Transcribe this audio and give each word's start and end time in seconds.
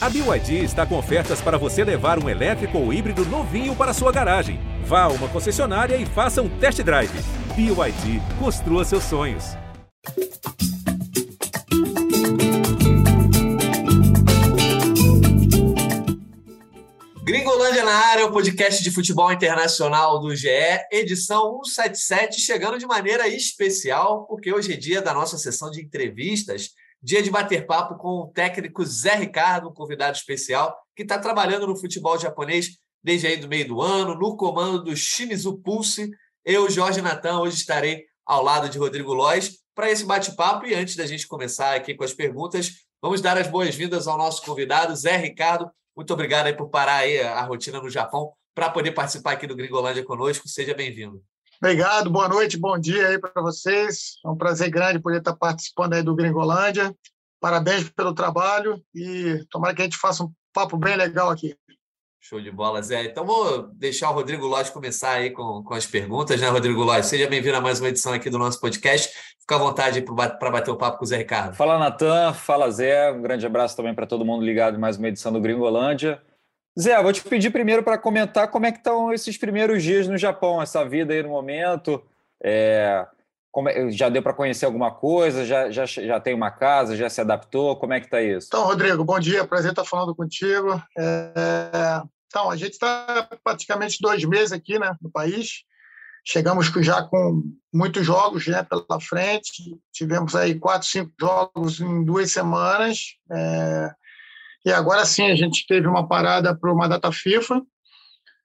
A 0.00 0.08
BYD 0.08 0.62
está 0.62 0.86
com 0.86 0.96
ofertas 0.96 1.40
para 1.40 1.58
você 1.58 1.82
levar 1.82 2.22
um 2.22 2.28
elétrico 2.28 2.78
ou 2.78 2.92
híbrido 2.92 3.24
novinho 3.24 3.74
para 3.74 3.92
sua 3.92 4.12
garagem. 4.12 4.60
Vá 4.84 5.02
a 5.02 5.08
uma 5.08 5.28
concessionária 5.28 5.96
e 5.96 6.06
faça 6.06 6.40
um 6.40 6.48
test 6.60 6.80
drive. 6.82 7.10
BYD, 7.56 8.22
construa 8.38 8.84
seus 8.84 9.02
sonhos. 9.02 9.56
Gringolândia 17.24 17.82
na 17.82 17.92
área, 17.92 18.24
o 18.24 18.30
podcast 18.30 18.84
de 18.84 18.92
futebol 18.92 19.32
internacional 19.32 20.20
do 20.20 20.32
GE, 20.32 20.48
edição 20.92 21.60
177, 21.64 22.40
chegando 22.40 22.78
de 22.78 22.86
maneira 22.86 23.26
especial, 23.26 24.28
porque 24.28 24.52
hoje 24.52 24.74
é 24.74 24.76
dia 24.76 25.02
da 25.02 25.12
nossa 25.12 25.36
sessão 25.36 25.72
de 25.72 25.82
entrevistas, 25.82 26.70
dia 27.02 27.22
de 27.22 27.30
bater 27.30 27.66
papo 27.66 27.96
com 27.96 28.22
o 28.22 28.26
técnico 28.28 28.84
Zé 28.84 29.14
Ricardo, 29.14 29.68
um 29.68 29.72
convidado 29.72 30.16
especial, 30.16 30.76
que 30.96 31.02
está 31.02 31.18
trabalhando 31.18 31.66
no 31.66 31.76
futebol 31.76 32.18
japonês 32.18 32.78
desde 33.02 33.26
aí 33.26 33.36
do 33.36 33.48
meio 33.48 33.68
do 33.68 33.80
ano, 33.80 34.14
no 34.14 34.36
comando 34.36 34.82
do 34.82 34.96
Shimizu 34.96 35.58
Pulse. 35.58 36.10
Eu, 36.44 36.68
Jorge 36.68 37.00
Natan, 37.00 37.40
hoje 37.40 37.56
estarei 37.56 38.04
ao 38.26 38.42
lado 38.42 38.68
de 38.68 38.78
Rodrigo 38.78 39.14
Lois 39.14 39.58
para 39.74 39.90
esse 39.90 40.04
bate-papo. 40.04 40.66
E 40.66 40.74
antes 40.74 40.96
da 40.96 41.06
gente 41.06 41.26
começar 41.26 41.74
aqui 41.74 41.94
com 41.94 42.04
as 42.04 42.12
perguntas, 42.12 42.72
vamos 43.00 43.20
dar 43.20 43.38
as 43.38 43.46
boas-vindas 43.46 44.08
ao 44.08 44.18
nosso 44.18 44.42
convidado, 44.42 44.94
Zé 44.96 45.16
Ricardo. 45.16 45.70
Muito 45.96 46.12
obrigado 46.12 46.54
por 46.56 46.68
parar 46.68 47.04
a 47.04 47.42
rotina 47.42 47.80
no 47.80 47.88
Japão 47.88 48.32
para 48.54 48.70
poder 48.70 48.92
participar 48.92 49.32
aqui 49.32 49.46
do 49.46 49.54
Gringolândia 49.54 50.04
conosco. 50.04 50.48
Seja 50.48 50.74
bem-vindo. 50.74 51.22
Obrigado, 51.60 52.08
boa 52.08 52.28
noite, 52.28 52.56
bom 52.56 52.78
dia 52.78 53.08
aí 53.08 53.18
para 53.18 53.42
vocês. 53.42 54.20
É 54.24 54.28
um 54.28 54.36
prazer 54.36 54.70
grande 54.70 55.00
poder 55.00 55.18
estar 55.18 55.34
participando 55.34 55.94
aí 55.94 56.04
do 56.04 56.14
Gringolândia. 56.14 56.94
Parabéns 57.40 57.88
pelo 57.90 58.14
trabalho 58.14 58.80
e 58.94 59.44
tomara 59.50 59.74
que 59.74 59.82
a 59.82 59.84
gente 59.84 59.96
faça 59.96 60.22
um 60.22 60.32
papo 60.52 60.76
bem 60.76 60.96
legal 60.96 61.30
aqui. 61.30 61.56
Show 62.20 62.40
de 62.40 62.50
bola, 62.52 62.80
Zé. 62.80 63.06
Então 63.06 63.26
vou 63.26 63.68
deixar 63.74 64.10
o 64.10 64.14
Rodrigo 64.14 64.46
Lodge 64.46 64.70
começar 64.70 65.14
aí 65.14 65.30
com, 65.30 65.64
com 65.64 65.74
as 65.74 65.84
perguntas, 65.84 66.40
né, 66.40 66.48
Rodrigo 66.48 66.84
Lodge? 66.84 67.08
Seja 67.08 67.28
bem-vindo 67.28 67.56
a 67.56 67.60
mais 67.60 67.80
uma 67.80 67.88
edição 67.88 68.12
aqui 68.12 68.30
do 68.30 68.38
nosso 68.38 68.60
podcast. 68.60 69.12
Fica 69.40 69.56
à 69.56 69.58
vontade 69.58 70.00
para 70.02 70.50
bater 70.50 70.70
o 70.70 70.76
papo 70.76 70.98
com 70.98 71.04
o 71.04 71.08
Zé 71.08 71.16
Ricardo. 71.16 71.56
Fala, 71.56 71.76
Natan. 71.76 72.34
Fala, 72.34 72.70
Zé. 72.70 73.10
Um 73.10 73.22
grande 73.22 73.44
abraço 73.44 73.76
também 73.76 73.94
para 73.94 74.06
todo 74.06 74.24
mundo 74.24 74.44
ligado 74.44 74.76
em 74.76 74.80
mais 74.80 74.96
uma 74.96 75.08
edição 75.08 75.32
do 75.32 75.40
Gringolândia. 75.40 76.22
Zé, 76.80 77.02
vou 77.02 77.12
te 77.12 77.22
pedir 77.22 77.50
primeiro 77.50 77.82
para 77.82 77.98
comentar 77.98 78.48
como 78.48 78.66
é 78.66 78.72
que 78.72 78.78
estão 78.78 79.12
esses 79.12 79.36
primeiros 79.36 79.82
dias 79.82 80.06
no 80.06 80.16
Japão, 80.16 80.62
essa 80.62 80.84
vida 80.84 81.12
aí 81.12 81.22
no 81.22 81.30
momento. 81.30 82.00
É, 82.42 83.04
é, 83.68 83.90
já 83.90 84.08
deu 84.08 84.22
para 84.22 84.32
conhecer 84.32 84.64
alguma 84.64 84.92
coisa? 84.92 85.44
Já, 85.44 85.70
já, 85.70 85.84
já 85.86 86.20
tem 86.20 86.34
uma 86.34 86.52
casa? 86.52 86.96
Já 86.96 87.10
se 87.10 87.20
adaptou? 87.20 87.76
Como 87.76 87.92
é 87.92 88.00
que 88.00 88.06
está 88.06 88.22
isso? 88.22 88.46
Então, 88.46 88.64
Rodrigo, 88.64 89.04
bom 89.04 89.18
dia. 89.18 89.44
Prazer 89.44 89.70
estar 89.70 89.84
falando 89.84 90.14
contigo. 90.14 90.80
É, 90.96 92.02
então, 92.28 92.48
a 92.48 92.56
gente 92.56 92.72
está 92.72 93.28
praticamente 93.42 93.98
dois 94.00 94.24
meses 94.24 94.52
aqui 94.52 94.78
né, 94.78 94.94
no 95.02 95.10
país. 95.10 95.64
Chegamos 96.24 96.66
já 96.80 97.02
com 97.02 97.42
muitos 97.72 98.06
jogos 98.06 98.46
né, 98.46 98.62
pela 98.62 99.00
frente. 99.00 99.76
Tivemos 99.92 100.36
aí 100.36 100.54
quatro, 100.54 100.86
cinco 100.86 101.10
jogos 101.18 101.80
em 101.80 102.04
duas 102.04 102.30
semanas. 102.30 103.16
É... 103.32 103.90
E 104.68 104.72
agora 104.72 105.06
sim, 105.06 105.30
a 105.30 105.34
gente 105.34 105.66
teve 105.66 105.88
uma 105.88 106.06
parada 106.06 106.54
para 106.54 106.70
uma 106.70 106.86
data 106.86 107.10
FIFA. 107.10 107.62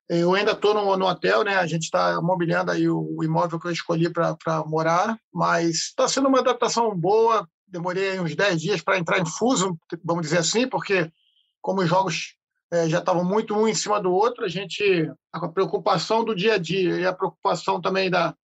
Eu 0.08 0.32
ainda 0.34 0.52
estou 0.52 0.72
no, 0.72 0.96
no, 0.96 1.06
hotel, 1.06 1.44
né? 1.44 1.56
A 1.56 1.66
gente 1.66 1.82
está 1.82 2.18
mobiliando 2.22 2.70
aí 2.70 2.88
o, 2.88 3.14
o, 3.18 3.22
imóvel 3.22 3.60
que 3.60 3.66
eu 3.66 3.70
escolhi 3.70 4.08
para 4.08 4.64
morar, 4.64 5.18
mas 5.30 5.88
está 5.88 6.08
sendo 6.08 6.28
uma 6.28 6.38
adaptação 6.38 6.96
boa. 6.96 7.46
Demorei 7.68 8.18
uns 8.18 8.34
10 8.34 8.58
dias 8.58 8.80
para 8.80 8.96
entrar 8.96 9.18
em 9.18 9.26
fuso, 9.26 9.78
vamos 10.02 10.22
dizer 10.22 10.38
assim, 10.38 10.66
porque 10.66 11.12
como 11.60 11.82
os 11.82 11.88
jogos 11.90 12.34
é, 12.72 12.88
já 12.88 13.00
estavam 13.00 13.22
muito 13.22 13.54
um 13.54 13.68
em 13.68 13.74
cima 13.74 14.00
do 14.00 14.10
outro, 14.10 14.46
a 14.46 14.48
gente 14.48 15.06
a 15.30 15.46
preocupação 15.46 16.24
do 16.24 16.34
dia 16.34 16.54
a 16.54 16.58
dia 16.58 17.00
e 17.00 17.06
a 17.06 17.12
preocupação 17.12 17.82
também 17.82 18.08
da, 18.08 18.34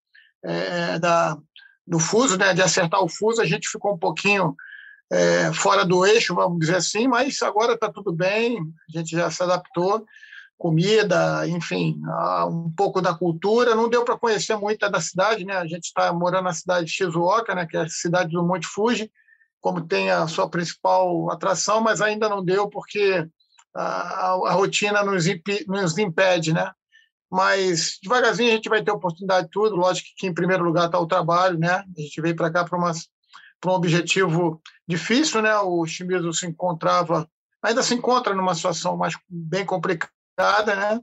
é, 0.45 0.99
da 0.99 1.35
do 1.87 1.99
fuso, 1.99 2.37
né, 2.37 2.53
de 2.53 2.61
acertar 2.61 3.03
o 3.03 3.09
fuso, 3.09 3.41
a 3.41 3.47
gente 3.47 3.67
ficou 3.71 3.95
um 3.95 3.99
pouquinho 3.99 4.55
é, 5.11 5.53
fora 5.53 5.85
do 5.85 6.07
eixo, 6.07 6.35
vamos 6.35 6.59
dizer 6.61 6.77
assim, 6.77 7.09
mas 7.09 7.43
agora 7.43 7.75
está 7.75 7.91
tudo 7.91 8.13
bem, 8.13 8.59
a 8.89 8.99
gente 8.99 9.11
já 9.11 9.31
se 9.31 9.43
adaptou, 9.43 10.05
comida, 10.57 11.49
enfim, 11.49 12.01
um 12.49 12.71
pouco 12.77 13.01
da 13.01 13.15
cultura, 13.15 13.75
não 13.75 13.89
deu 13.89 14.05
para 14.05 14.19
conhecer 14.19 14.57
muito 14.57 14.89
da 14.91 15.01
cidade, 15.01 15.45
né, 15.45 15.57
a 15.57 15.67
gente 15.67 15.85
está 15.85 16.13
morando 16.13 16.45
na 16.45 16.53
cidade 16.53 16.87
de 16.87 16.93
Shizuoka, 16.93 17.55
né, 17.55 17.67
que 17.67 17.77
é 17.77 17.81
a 17.81 17.89
cidade 17.89 18.31
do 18.31 18.47
Monte 18.47 18.67
Fuji, 18.67 19.11
como 19.61 19.87
tem 19.87 20.11
a 20.11 20.27
sua 20.27 20.49
principal 20.49 21.31
atração, 21.31 21.81
mas 21.81 22.01
ainda 22.01 22.29
não 22.29 22.45
deu 22.45 22.69
porque 22.69 23.27
a, 23.75 24.33
a 24.33 24.53
rotina 24.53 25.03
nos, 25.03 25.25
nos 25.67 25.99
impede, 25.99 26.53
né? 26.53 26.71
Mas 27.31 27.99
devagarzinho 28.03 28.51
a 28.51 28.55
gente 28.55 28.69
vai 28.69 28.83
ter 28.83 28.91
oportunidade 28.91 29.47
de 29.47 29.53
tudo. 29.53 29.77
Lógico 29.77 30.09
que 30.17 30.27
em 30.27 30.35
primeiro 30.35 30.65
lugar 30.65 30.87
está 30.87 30.99
o 30.99 31.07
trabalho, 31.07 31.59
né? 31.59 31.85
A 31.97 32.01
gente 32.01 32.21
veio 32.21 32.35
para 32.35 32.51
cá 32.51 32.65
para 32.65 32.79
um 33.67 33.71
objetivo 33.71 34.61
difícil, 34.87 35.43
né? 35.43 35.57
O 35.59 35.85
Shimizu 35.87 36.33
se 36.33 36.47
encontrava, 36.47 37.29
ainda 37.63 37.83
se 37.83 37.95
encontra 37.95 38.35
numa 38.35 38.55
situação 38.55 38.97
mais 38.97 39.15
bem 39.29 39.65
complicada, 39.65 40.75
né? 40.75 41.01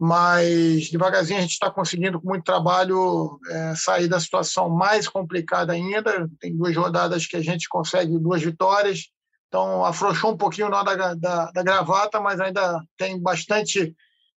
Mas 0.00 0.90
devagarzinho 0.90 1.38
a 1.38 1.42
gente 1.42 1.52
está 1.52 1.70
conseguindo, 1.70 2.20
com 2.20 2.28
muito 2.28 2.44
trabalho, 2.44 3.38
é, 3.48 3.74
sair 3.74 4.08
da 4.08 4.20
situação 4.20 4.68
mais 4.68 5.08
complicada 5.08 5.72
ainda. 5.72 6.28
Tem 6.38 6.54
duas 6.54 6.76
rodadas 6.76 7.26
que 7.26 7.36
a 7.36 7.42
gente 7.42 7.68
consegue 7.68 8.18
duas 8.18 8.42
vitórias 8.42 9.10
então, 9.48 9.84
afrouxou 9.84 10.32
um 10.32 10.36
pouquinho 10.36 10.66
o 10.66 10.70
nó 10.70 10.82
da, 10.82 11.14
da, 11.14 11.50
da 11.50 11.62
gravata, 11.62 12.20
mas 12.20 12.40
ainda 12.40 12.82
tem 12.96 13.18
bastante, 13.20 13.96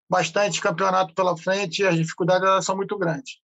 bastante 0.09 0.61
campeonato 0.61 1.13
pela 1.13 1.35
frente 1.35 1.81
e 1.81 1.85
as 1.85 1.95
dificuldades 1.95 2.65
são 2.65 2.75
muito 2.75 2.97
grandes. 2.97 3.37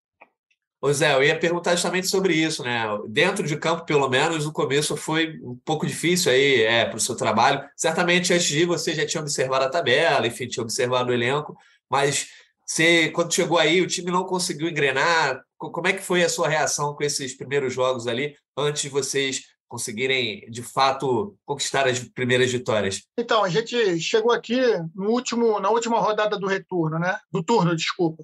Ô 0.85 0.93
Zé, 0.93 1.15
eu 1.15 1.23
ia 1.23 1.39
perguntar 1.39 1.71
justamente 1.71 2.05
sobre 2.05 2.35
isso, 2.35 2.61
né? 2.61 2.83
Dentro 3.07 3.47
de 3.47 3.57
campo, 3.57 3.85
pelo 3.85 4.07
menos, 4.07 4.45
no 4.45 4.53
começo 4.53 4.95
foi 4.95 5.39
um 5.41 5.57
pouco 5.65 5.83
difícil 5.83 6.31
aí 6.31 6.61
é, 6.61 6.85
para 6.85 6.97
o 6.97 6.99
seu 6.99 7.15
trabalho. 7.15 7.67
Certamente 7.75 8.31
antes 8.31 8.45
de 8.45 8.65
você 8.65 8.93
já 8.93 9.03
tinha 9.03 9.19
observado 9.19 9.65
a 9.65 9.69
tabela, 9.69 10.27
enfim, 10.27 10.47
tinha 10.47 10.61
observado 10.61 11.09
o 11.09 11.13
elenco, 11.13 11.57
mas 11.89 12.27
você, 12.63 13.09
quando 13.09 13.33
chegou 13.33 13.57
aí, 13.57 13.81
o 13.81 13.87
time 13.87 14.11
não 14.11 14.25
conseguiu 14.25 14.69
engrenar. 14.69 15.41
Como 15.57 15.87
é 15.87 15.93
que 15.93 16.03
foi 16.03 16.23
a 16.23 16.29
sua 16.29 16.47
reação 16.47 16.93
com 16.93 17.03
esses 17.03 17.35
primeiros 17.35 17.73
jogos 17.73 18.05
ali, 18.05 18.35
antes 18.55 18.83
de 18.83 18.89
vocês 18.89 19.41
conseguirem 19.67 20.47
de 20.51 20.61
fato 20.61 21.35
conquistar 21.43 21.87
as 21.87 21.97
primeiras 21.97 22.51
vitórias? 22.51 23.01
Então, 23.17 23.43
a 23.43 23.49
gente 23.49 23.99
chegou 23.99 24.31
aqui 24.31 24.61
no 24.93 25.09
último, 25.09 25.59
na 25.59 25.71
última 25.71 25.99
rodada 25.99 26.37
do 26.37 26.45
retorno, 26.45 26.99
né? 26.99 27.17
Do 27.31 27.41
turno, 27.41 27.75
desculpa. 27.75 28.23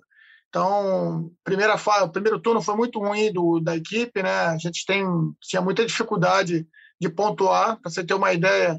Então, 0.51 1.31
primeira 1.45 1.77
fase, 1.77 2.03
o 2.03 2.11
primeiro 2.11 2.37
turno 2.37 2.61
foi 2.61 2.75
muito 2.75 2.99
ruim 2.99 3.31
do, 3.31 3.61
da 3.61 3.73
equipe, 3.73 4.21
né? 4.21 4.47
A 4.47 4.57
gente 4.57 4.85
tem, 4.85 5.05
tinha 5.39 5.61
muita 5.61 5.85
dificuldade 5.85 6.67
de 6.99 7.07
pontuar. 7.09 7.79
Para 7.79 7.89
você 7.89 8.03
ter 8.03 8.13
uma 8.13 8.33
ideia, 8.33 8.77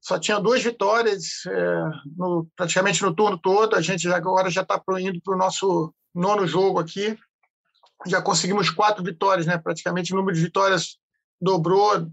só 0.00 0.18
tinha 0.18 0.40
duas 0.40 0.60
vitórias 0.64 1.46
é, 1.46 1.82
no, 2.16 2.48
praticamente 2.56 3.04
no 3.04 3.14
turno 3.14 3.38
todo. 3.38 3.76
A 3.76 3.80
gente 3.80 4.08
agora 4.08 4.50
já 4.50 4.62
está 4.62 4.82
indo 4.98 5.20
para 5.22 5.34
o 5.34 5.38
nosso 5.38 5.94
nono 6.12 6.44
jogo 6.44 6.80
aqui. 6.80 7.16
Já 8.04 8.20
conseguimos 8.20 8.68
quatro 8.68 9.04
vitórias, 9.04 9.46
né? 9.46 9.56
Praticamente 9.56 10.12
o 10.12 10.16
número 10.16 10.36
de 10.36 10.42
vitórias 10.42 10.98
dobrou, 11.40 12.10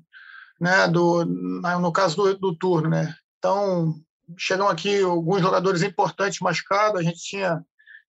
né, 0.61 0.87
do, 0.87 1.25
no 1.25 1.91
caso 1.91 2.15
do, 2.15 2.37
do 2.37 2.55
turno, 2.55 2.89
né? 2.89 3.15
Então, 3.39 3.95
chegam 4.37 4.67
aqui 4.67 5.01
alguns 5.01 5.41
jogadores 5.41 5.81
importantes 5.81 6.39
machucados, 6.41 6.99
a 6.99 7.03
gente 7.03 7.19
tinha 7.19 7.65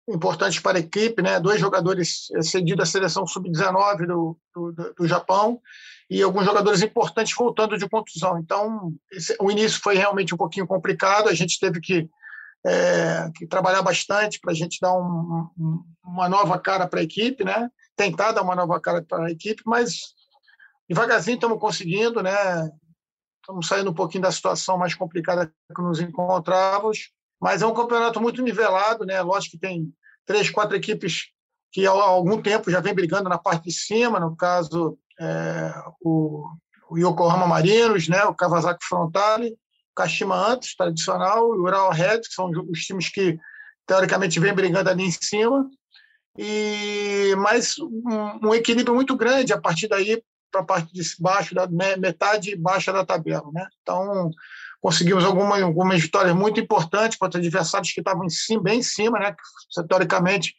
importantes 0.08 0.60
para 0.60 0.78
a 0.78 0.82
equipe, 0.82 1.22
né? 1.22 1.40
Dois 1.40 1.60
jogadores 1.60 2.28
cedidos 2.42 2.88
à 2.88 2.92
seleção 2.92 3.28
sub-19 3.28 4.08
do, 4.08 4.38
do, 4.56 4.94
do, 4.94 5.08
Japão 5.08 5.60
e 6.10 6.22
alguns 6.22 6.46
jogadores 6.46 6.82
importantes 6.82 7.36
voltando 7.36 7.78
de 7.78 7.90
contusão. 7.90 8.40
Então, 8.40 8.94
esse, 9.12 9.36
o 9.40 9.52
início 9.52 9.82
foi 9.82 9.96
realmente 9.96 10.34
um 10.34 10.38
pouquinho 10.38 10.66
complicado, 10.66 11.28
a 11.28 11.34
gente 11.34 11.60
teve 11.60 11.82
que, 11.82 12.10
é, 12.66 13.30
que 13.36 13.46
trabalhar 13.46 13.82
bastante 13.82 14.40
para 14.40 14.52
a 14.52 14.56
gente 14.56 14.80
dar 14.80 14.94
um, 14.94 15.50
um, 15.58 15.84
uma 16.06 16.30
nova 16.30 16.58
cara 16.58 16.88
para 16.88 17.02
a 17.02 17.04
equipe, 17.04 17.44
né? 17.44 17.70
Tentar 17.96 18.32
dar 18.32 18.44
uma 18.44 18.56
nova 18.56 18.80
cara 18.80 19.02
para 19.02 19.26
a 19.26 19.32
equipe, 19.32 19.62
mas 19.66 20.14
devagarzinho 20.90 21.36
estamos 21.36 21.60
conseguindo, 21.60 22.24
né? 22.24 22.32
Estamos 23.42 23.68
saindo 23.68 23.92
um 23.92 23.94
pouquinho 23.94 24.24
da 24.24 24.32
situação 24.32 24.78
mais 24.78 24.96
complicada 24.96 25.52
que 25.76 25.82
nos 25.82 26.00
encontrávamos, 26.00 27.12
mas 27.40 27.62
é 27.62 27.66
um 27.68 27.74
campeonato 27.74 28.20
muito 28.22 28.42
nivelado, 28.42 29.06
né? 29.06 29.22
Lógico 29.22 29.52
que 29.52 29.60
tem 29.60 29.94
três, 30.26 30.50
quatro 30.50 30.76
equipes 30.76 31.28
que 31.72 31.86
há 31.86 31.92
algum 31.92 32.42
tempo 32.42 32.72
já 32.72 32.80
vem 32.80 32.94
brigando 32.94 33.30
na 33.30 33.38
parte 33.38 33.66
de 33.66 33.72
cima, 33.72 34.20
no 34.20 34.36
caso 34.36 34.98
é, 35.20 35.74
o, 36.02 36.48
o, 36.90 36.98
Yokohama 36.98 37.48
Marinos, 37.48 38.08
né? 38.08 38.24
O 38.26 38.34
Kawasaki 38.34 38.86
Frontale, 38.86 39.50
o 39.50 39.96
Kashima 39.96 40.36
Antlers, 40.36 40.76
tradicional, 40.76 41.48
o 41.48 41.62
Ural 41.62 41.92
Red, 41.92 42.22
que 42.22 42.34
são 42.34 42.50
os 42.70 42.80
times 42.82 43.10
que 43.10 43.38
teoricamente 43.86 44.40
vem 44.40 44.54
brigando 44.54 44.90
ali 44.90 45.04
em 45.04 45.12
cima, 45.12 45.70
e 46.38 47.34
mas 47.38 47.78
um, 47.80 48.48
um 48.48 48.54
equilíbrio 48.54 48.94
muito 48.94 49.16
grande 49.16 49.54
a 49.54 49.60
partir 49.60 49.88
daí 49.88 50.22
para 50.52 50.62
a 50.62 50.66
parte 50.66 50.94
de 50.94 51.04
baixo, 51.20 51.56
da 51.56 51.68
metade 51.98 52.56
baixa 52.56 52.94
da 52.94 53.06
tabela. 53.06 53.50
Né? 53.52 53.68
Então, 53.82 54.32
conseguimos 54.88 55.26
algumas, 55.26 55.62
algumas 55.62 56.02
vitórias 56.02 56.34
muito 56.34 56.62
importantes 56.62 57.18
contra 57.18 57.42
adversários 57.42 57.92
que 57.92 58.00
estavam 58.00 58.24
em 58.24 58.30
cima, 58.30 58.64
bem 58.64 58.80
em 58.80 58.82
cima, 58.82 59.20
né? 59.20 59.34
que 59.34 59.84
teoricamente 59.86 60.56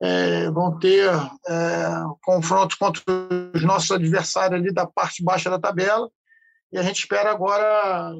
é, 0.00 0.50
vão 0.50 0.78
ter 0.78 1.10
é, 1.46 1.86
confrontos 2.22 2.78
contra 2.78 3.02
os 3.54 3.62
nossos 3.62 3.90
adversários 3.90 4.58
ali 4.58 4.72
da 4.72 4.86
parte 4.86 5.22
baixa 5.22 5.50
da 5.50 5.58
tabela. 5.58 6.08
E 6.72 6.78
a 6.78 6.82
gente 6.82 7.00
espera 7.00 7.30
agora 7.30 8.14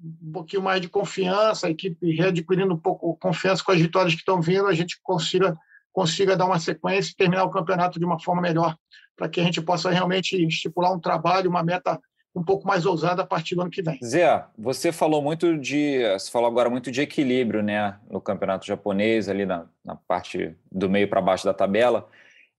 um 0.00 0.32
pouquinho 0.32 0.62
mais 0.62 0.80
de 0.80 0.88
confiança, 0.88 1.66
a 1.66 1.70
equipe 1.70 2.14
readquirindo 2.14 2.72
um 2.72 2.78
pouco 2.78 3.16
confiança 3.16 3.64
com 3.64 3.72
as 3.72 3.80
vitórias 3.80 4.14
que 4.14 4.20
estão 4.20 4.40
vindo, 4.40 4.68
a 4.68 4.74
gente 4.74 4.96
consiga, 5.02 5.58
consiga 5.92 6.36
dar 6.36 6.46
uma 6.46 6.60
sequência 6.60 7.10
e 7.10 7.16
terminar 7.16 7.42
o 7.42 7.50
campeonato 7.50 7.98
de 7.98 8.04
uma 8.04 8.20
forma 8.20 8.40
melhor, 8.40 8.76
para 9.16 9.28
que 9.28 9.40
a 9.40 9.44
gente 9.44 9.60
possa 9.60 9.90
realmente 9.90 10.40
estipular 10.46 10.92
um 10.92 11.00
trabalho, 11.00 11.50
uma 11.50 11.64
meta 11.64 11.98
um 12.34 12.42
pouco 12.42 12.66
mais 12.66 12.86
ousada 12.86 13.22
a 13.22 13.26
partir 13.26 13.54
do 13.54 13.62
ano 13.62 13.70
que 13.70 13.82
vem. 13.82 13.98
Zé, 14.04 14.44
você 14.56 14.92
falou 14.92 15.20
muito 15.20 15.58
de, 15.58 16.02
você 16.12 16.30
falou 16.30 16.48
agora 16.48 16.70
muito 16.70 16.90
de 16.90 17.00
equilíbrio, 17.00 17.62
né, 17.62 17.96
no 18.10 18.20
campeonato 18.20 18.66
japonês 18.66 19.28
ali 19.28 19.44
na, 19.44 19.66
na 19.84 19.96
parte 19.96 20.54
do 20.70 20.88
meio 20.88 21.08
para 21.08 21.20
baixo 21.20 21.44
da 21.44 21.54
tabela. 21.54 22.08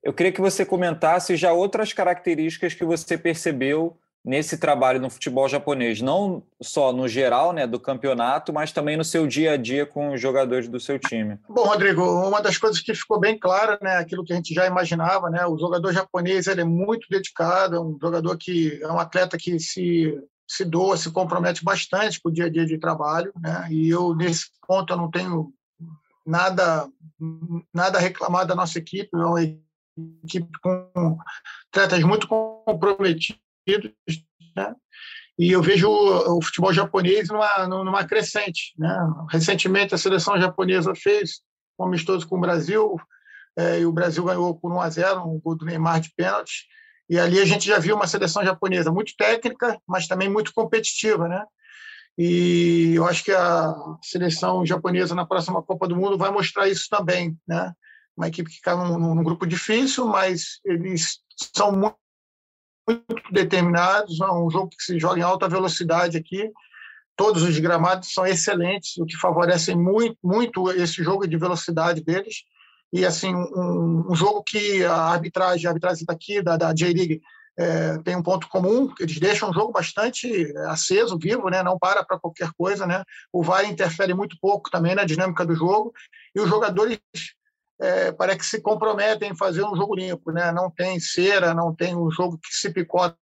Eu 0.04 0.14
queria 0.14 0.32
que 0.32 0.42
você 0.42 0.66
comentasse 0.66 1.36
já 1.36 1.52
outras 1.52 1.94
características 1.94 2.74
que 2.74 2.86
você 2.86 3.18
percebeu 3.18 3.98
nesse 4.24 4.58
trabalho 4.58 5.00
no 5.00 5.10
futebol 5.10 5.48
japonês, 5.48 6.02
não 6.02 6.44
só 6.62 6.92
no 6.92 7.08
geral, 7.08 7.54
né, 7.54 7.66
do 7.66 7.80
campeonato, 7.80 8.52
mas 8.52 8.72
também 8.72 8.98
no 8.98 9.04
seu 9.04 9.26
dia 9.26 9.54
a 9.54 9.58
dia 9.58 9.86
com 9.86 10.14
os 10.14 10.22
jogadores 10.22 10.68
do 10.68 10.80
seu 10.80 11.00
time. 11.00 11.40
Bom, 11.48 11.64
Rodrigo, 11.64 12.04
uma 12.04 12.42
das 12.42 12.58
coisas 12.58 12.82
que 12.82 12.94
ficou 12.94 13.20
bem 13.20 13.38
clara, 13.38 13.80
né, 13.82 13.98
aquilo 13.98 14.24
que 14.24 14.34
a 14.34 14.36
gente 14.36 14.54
já 14.54 14.66
imaginava, 14.66 15.30
né, 15.30 15.46
o 15.46 15.58
jogador 15.58 15.94
japonês 15.94 16.48
ele 16.48 16.62
é 16.62 16.66
muito 16.66 17.08
dedicado, 17.10 17.76
é 17.76 17.80
um 17.80 17.98
jogador 18.00 18.38
que 18.38 18.80
é 18.82 18.88
um 18.88 19.00
atleta 19.00 19.38
que 19.38 19.60
se 19.60 20.18
se 20.52 20.66
doa, 20.66 20.98
se 20.98 21.12
compromete 21.12 21.64
bastante 21.64 22.20
com 22.20 22.30
o 22.30 22.32
dia 22.32 22.46
a 22.46 22.50
dia 22.50 22.66
de 22.66 22.80
trabalho, 22.80 23.32
né, 23.40 23.68
e 23.70 23.88
eu 23.88 24.16
nesse 24.16 24.48
ponto 24.68 24.92
eu 24.92 24.98
não 24.98 25.10
tenho 25.10 25.54
nada 26.26 26.90
nada 27.74 28.00
a 28.00 28.02
reclamar 28.02 28.48
da 28.48 28.56
nossa 28.56 28.80
equipe, 28.80 29.10
é 29.14 29.18
uma 29.18 29.42
equipe 30.24 30.50
com 30.62 31.20
atletas 31.72 32.04
muito 32.04 32.28
comprometidos 32.28 33.40
né? 34.56 34.76
E 35.38 35.52
eu 35.52 35.62
vejo 35.62 35.90
o 35.90 36.42
futebol 36.42 36.74
japonês 36.74 37.30
numa, 37.30 37.66
numa 37.66 38.04
crescente. 38.04 38.74
Né? 38.78 38.94
Recentemente, 39.30 39.96
a 39.96 39.98
seleção 39.98 40.40
japonesa 40.40 40.94
fez 40.94 41.40
um 41.80 41.86
amistoso 41.86 42.28
com 42.28 42.38
o 42.38 42.42
Brasil, 42.42 42.98
é, 43.58 43.80
e 43.80 43.86
o 43.86 43.92
Brasil 43.92 44.24
ganhou 44.24 44.54
por 44.54 44.72
1 44.72 44.82
a 44.82 44.90
0 44.90 45.22
um 45.22 45.40
gol 45.40 45.56
do 45.56 45.66
Neymar 45.66 46.02
de 46.02 46.12
pênalti. 46.16 46.66
E 47.10 47.18
ali 47.18 47.40
a 47.40 47.46
gente 47.46 47.66
já 47.66 47.80
viu 47.80 47.96
uma 47.96 48.06
seleção 48.06 48.44
japonesa 48.44 48.92
muito 48.92 49.14
técnica, 49.18 49.80
mas 49.88 50.08
também 50.08 50.30
muito 50.30 50.54
competitiva. 50.54 51.28
Né? 51.28 51.44
E 52.18 52.94
eu 52.96 53.08
acho 53.08 53.24
que 53.24 53.32
a 53.32 53.74
seleção 54.04 54.66
japonesa 54.66 55.16
na 55.16 55.26
próxima 55.26 55.64
Copa 55.64 55.88
do 55.88 55.96
Mundo 55.96 56.18
vai 56.18 56.32
mostrar 56.32 56.68
isso 56.68 56.88
também. 56.90 57.38
Né? 57.48 57.74
Uma 58.16 58.28
equipe 58.28 58.50
que 58.50 58.62
cai 58.62 58.76
num, 58.76 58.98
num 58.98 59.24
grupo 59.24 59.46
difícil, 59.46 60.06
mas 60.06 60.60
eles 60.66 61.20
são 61.56 61.72
muito 61.72 61.98
muito 62.90 63.32
determinados, 63.32 64.20
é 64.20 64.32
um 64.32 64.50
jogo 64.50 64.70
que 64.70 64.84
se 64.84 65.00
joga 65.00 65.20
em 65.20 65.24
alta 65.24 65.48
velocidade 65.48 66.18
aqui. 66.18 66.52
Todos 67.16 67.44
os 67.44 67.58
gramados 67.60 68.14
são 68.14 68.26
excelentes, 68.26 68.98
o 68.98 69.06
que 69.06 69.18
favorece 69.18 69.76
muito, 69.76 70.18
muito 70.24 70.72
esse 70.72 71.04
jogo 71.04 71.28
de 71.28 71.38
velocidade 71.38 72.02
deles. 72.02 72.44
E 72.92 73.06
assim, 73.06 73.34
um, 73.34 74.06
um 74.10 74.16
jogo 74.16 74.44
que 74.44 74.84
a 74.84 74.96
arbitragem, 74.96 75.68
a 75.68 75.70
arbitragem 75.70 76.06
daqui 76.06 76.42
da, 76.42 76.58
da 76.58 76.74
J-League 76.74 77.22
é, 77.58 77.98
tem 78.00 78.16
um 78.16 78.24
ponto 78.24 78.48
comum, 78.48 78.90
eles 79.02 79.20
deixam 79.20 79.50
o 79.50 79.54
jogo 79.54 79.74
bastante 79.74 80.54
aceso, 80.68 81.20
vivo, 81.20 81.50
né? 81.50 81.62
não 81.62 81.78
para 81.78 82.06
para 82.06 82.18
qualquer 82.18 82.50
coisa. 82.58 82.88
Né? 82.88 83.04
O 83.34 83.44
VAR 83.44 83.66
interfere 83.66 84.14
muito 84.14 84.38
pouco 84.40 84.72
também 84.72 84.96
na 84.96 85.04
dinâmica 85.04 85.46
do 85.46 85.54
jogo, 85.54 85.94
e 86.34 86.40
os 86.40 86.48
jogadores 86.48 87.00
é, 87.80 88.12
parece 88.12 88.40
que 88.40 88.46
se 88.46 88.62
comprometem 88.62 89.32
em 89.32 89.38
fazer 89.38 89.64
um 89.64 89.76
jogo 89.76 89.96
limpo, 89.96 90.32
né? 90.32 90.52
Não 90.52 90.70
tem 90.70 91.00
cera, 91.00 91.54
não 91.54 91.74
tem 91.74 91.96
um 91.96 92.12
jogo 92.12 92.38
que 92.38 92.54
se 92.54 92.70
picota 92.72 93.18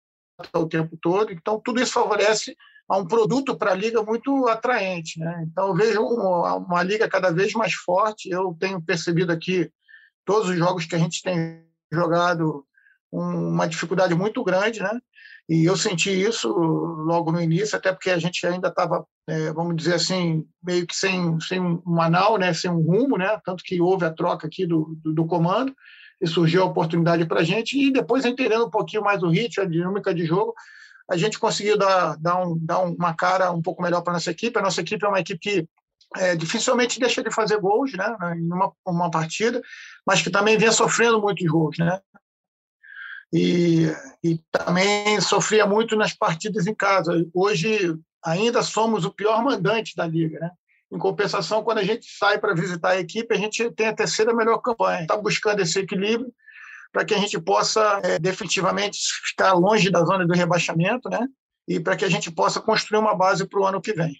o 0.54 0.68
tempo 0.68 0.98
todo. 1.02 1.32
Então, 1.32 1.60
tudo 1.60 1.82
isso 1.82 1.94
favorece 1.94 2.56
a 2.88 2.98
um 2.98 3.08
produto 3.08 3.58
para 3.58 3.72
a 3.72 3.76
liga 3.76 4.04
muito 4.04 4.48
atraente, 4.48 5.20
né? 5.20 5.46
Então, 5.48 5.70
eu 5.70 5.76
vejo 5.76 6.02
uma, 6.02 6.56
uma, 6.56 6.84
liga 6.84 7.10
cada 7.10 7.32
vez 7.32 7.54
mais 7.54 7.74
forte. 7.74 8.30
Eu 8.30 8.56
tenho 8.60 8.82
percebido 8.82 9.32
aqui 9.32 9.72
todos 10.24 10.50
os 10.50 10.56
jogos 10.56 10.86
que 10.86 10.96
a 10.96 11.00
gente 11.00 11.22
tem 11.22 11.66
jogado 11.92 12.66
uma 13.12 13.68
dificuldade 13.68 14.16
muito 14.16 14.44
grande, 14.44 14.82
né? 14.82 15.00
E 15.50 15.66
eu 15.66 15.76
senti 15.76 16.10
isso 16.10 16.48
logo 16.50 17.32
no 17.32 17.42
início, 17.42 17.78
até 17.78 17.92
porque 17.92 18.10
a 18.10 18.18
gente 18.18 18.46
ainda 18.48 18.70
estava, 18.70 19.06
é, 19.28 19.52
vamos 19.52 19.76
dizer 19.76 19.96
assim, 19.96 20.46
meio 20.64 20.88
que 20.88 20.96
sem, 20.96 21.40
sem 21.42 21.60
um 21.60 22.02
anal, 22.02 22.38
né, 22.38 22.54
sem 22.54 22.72
um 22.72 22.82
rumo, 22.82 23.18
né, 23.18 23.40
tanto 23.44 23.64
que 23.64 23.82
houve 23.82 24.06
a 24.06 24.14
troca 24.14 24.48
aqui 24.48 24.66
do, 24.66 24.98
do, 25.04 25.14
do 25.14 25.26
comando 25.26 25.76
e 26.22 26.28
surgiu 26.28 26.64
a 26.64 26.66
oportunidade 26.66 27.26
para 27.26 27.42
a 27.42 27.44
gente. 27.44 27.78
E 27.78 27.92
depois, 27.92 28.24
entendendo 28.24 28.66
um 28.66 28.70
pouquinho 28.70 29.04
mais 29.04 29.22
o 29.22 29.30
ritmo, 29.30 29.64
a 29.64 29.68
dinâmica 29.68 30.14
de 30.14 30.26
jogo, 30.26 30.54
a 31.12 31.18
gente 31.18 31.38
conseguiu 31.38 31.78
dar, 31.78 32.16
dar, 32.18 32.42
um, 32.42 32.58
dar 32.58 32.80
uma 32.80 33.14
cara 33.14 33.52
um 33.52 33.62
pouco 33.62 33.82
melhor 33.82 34.02
para 34.02 34.14
nossa 34.14 34.32
equipe. 34.32 34.58
A 34.58 34.62
nossa 34.62 34.80
equipe 34.80 35.04
é 35.04 35.08
uma 35.08 35.20
equipe 35.20 35.40
que 35.40 35.68
é, 36.16 36.36
dificilmente 36.36 37.00
deixa 37.00 37.22
de 37.22 37.32
fazer 37.32 37.60
gols 37.60 37.92
né, 37.94 38.16
em 38.38 38.52
uma, 38.52 38.72
uma 38.86 39.12
partida, 39.12 39.62
mas 40.06 40.22
que 40.22 40.30
também 40.30 40.58
vem 40.58 40.72
sofrendo 40.72 41.22
muitos 41.22 41.46
gols. 41.46 41.78
Né? 41.78 42.00
E, 43.34 43.92
e 44.24 44.40
também 44.52 45.20
sofria 45.20 45.66
muito 45.66 45.96
nas 45.96 46.14
partidas 46.14 46.68
em 46.68 46.76
casa. 46.76 47.26
Hoje 47.34 47.98
ainda 48.24 48.62
somos 48.62 49.06
o 49.06 49.12
pior 49.12 49.44
mandante 49.44 49.96
da 49.96 50.06
liga, 50.06 50.40
né? 50.40 50.52
Em 50.92 51.00
compensação, 51.00 51.64
quando 51.64 51.80
a 51.80 51.84
gente 51.84 52.06
sai 52.06 52.38
para 52.38 52.54
visitar 52.54 52.90
a 52.90 53.00
equipe, 53.00 53.34
a 53.34 53.38
gente 53.38 53.72
tem 53.72 53.88
a 53.88 53.96
terceira 53.96 54.32
melhor 54.36 54.60
campanha. 54.60 55.02
Está 55.02 55.18
buscando 55.18 55.60
esse 55.62 55.80
equilíbrio 55.80 56.32
para 56.92 57.04
que 57.04 57.16
a 57.16 57.18
gente 57.18 57.42
possa 57.42 58.00
é, 58.04 58.20
definitivamente 58.20 59.00
ficar 59.26 59.54
longe 59.54 59.90
da 59.90 60.06
zona 60.06 60.28
do 60.28 60.34
rebaixamento, 60.36 61.10
né? 61.10 61.28
E 61.68 61.80
para 61.80 61.96
que 61.96 62.06
a 62.06 62.10
gente 62.10 62.30
possa 62.30 62.62
construir 62.62 63.00
uma 63.00 63.16
base 63.16 63.48
para 63.48 63.60
o 63.60 63.66
ano 63.66 63.82
que 63.82 63.94
vem. 63.94 64.16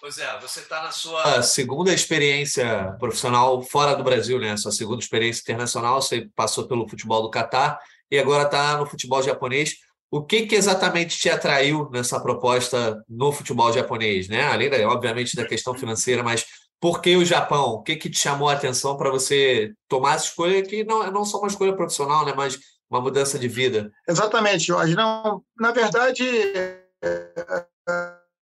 Pois 0.00 0.18
é, 0.18 0.40
você 0.40 0.58
está 0.58 0.82
na 0.82 0.90
sua 0.90 1.42
segunda 1.42 1.94
experiência 1.94 2.96
profissional 2.98 3.62
fora 3.62 3.94
do 3.94 4.02
Brasil, 4.02 4.40
né? 4.40 4.56
Sua 4.56 4.72
segunda 4.72 5.00
experiência 5.00 5.42
internacional, 5.42 6.02
você 6.02 6.28
passou 6.34 6.66
pelo 6.66 6.88
futebol 6.88 7.22
do 7.22 7.30
Catar 7.30 7.78
e 8.12 8.18
agora 8.18 8.44
está 8.44 8.76
no 8.76 8.84
futebol 8.84 9.22
japonês. 9.22 9.76
O 10.10 10.22
que, 10.22 10.42
que 10.42 10.54
exatamente 10.54 11.18
te 11.18 11.30
atraiu 11.30 11.88
nessa 11.90 12.20
proposta 12.20 13.02
no 13.08 13.32
futebol 13.32 13.72
japonês, 13.72 14.28
né? 14.28 14.42
Além, 14.42 14.68
da, 14.68 14.76
obviamente, 14.86 15.34
da 15.34 15.46
questão 15.46 15.72
financeira, 15.72 16.22
mas 16.22 16.44
por 16.78 17.00
que 17.00 17.16
o 17.16 17.24
Japão? 17.24 17.70
O 17.70 17.82
que, 17.82 17.96
que 17.96 18.10
te 18.10 18.18
chamou 18.18 18.50
a 18.50 18.52
atenção 18.52 18.98
para 18.98 19.10
você 19.10 19.72
tomar 19.88 20.16
essa 20.16 20.26
escolha 20.26 20.62
que 20.62 20.84
não 20.84 21.10
não 21.10 21.24
só 21.24 21.38
uma 21.38 21.48
escolha 21.48 21.74
profissional, 21.74 22.26
né? 22.26 22.34
Mas 22.36 22.58
uma 22.90 23.00
mudança 23.00 23.38
de 23.38 23.48
vida? 23.48 23.90
Exatamente, 24.06 24.64
Jorge. 24.66 24.94
Não, 24.94 25.42
na 25.58 25.72
verdade, 25.72 26.22
é, 26.54 26.84
é, 27.02 27.66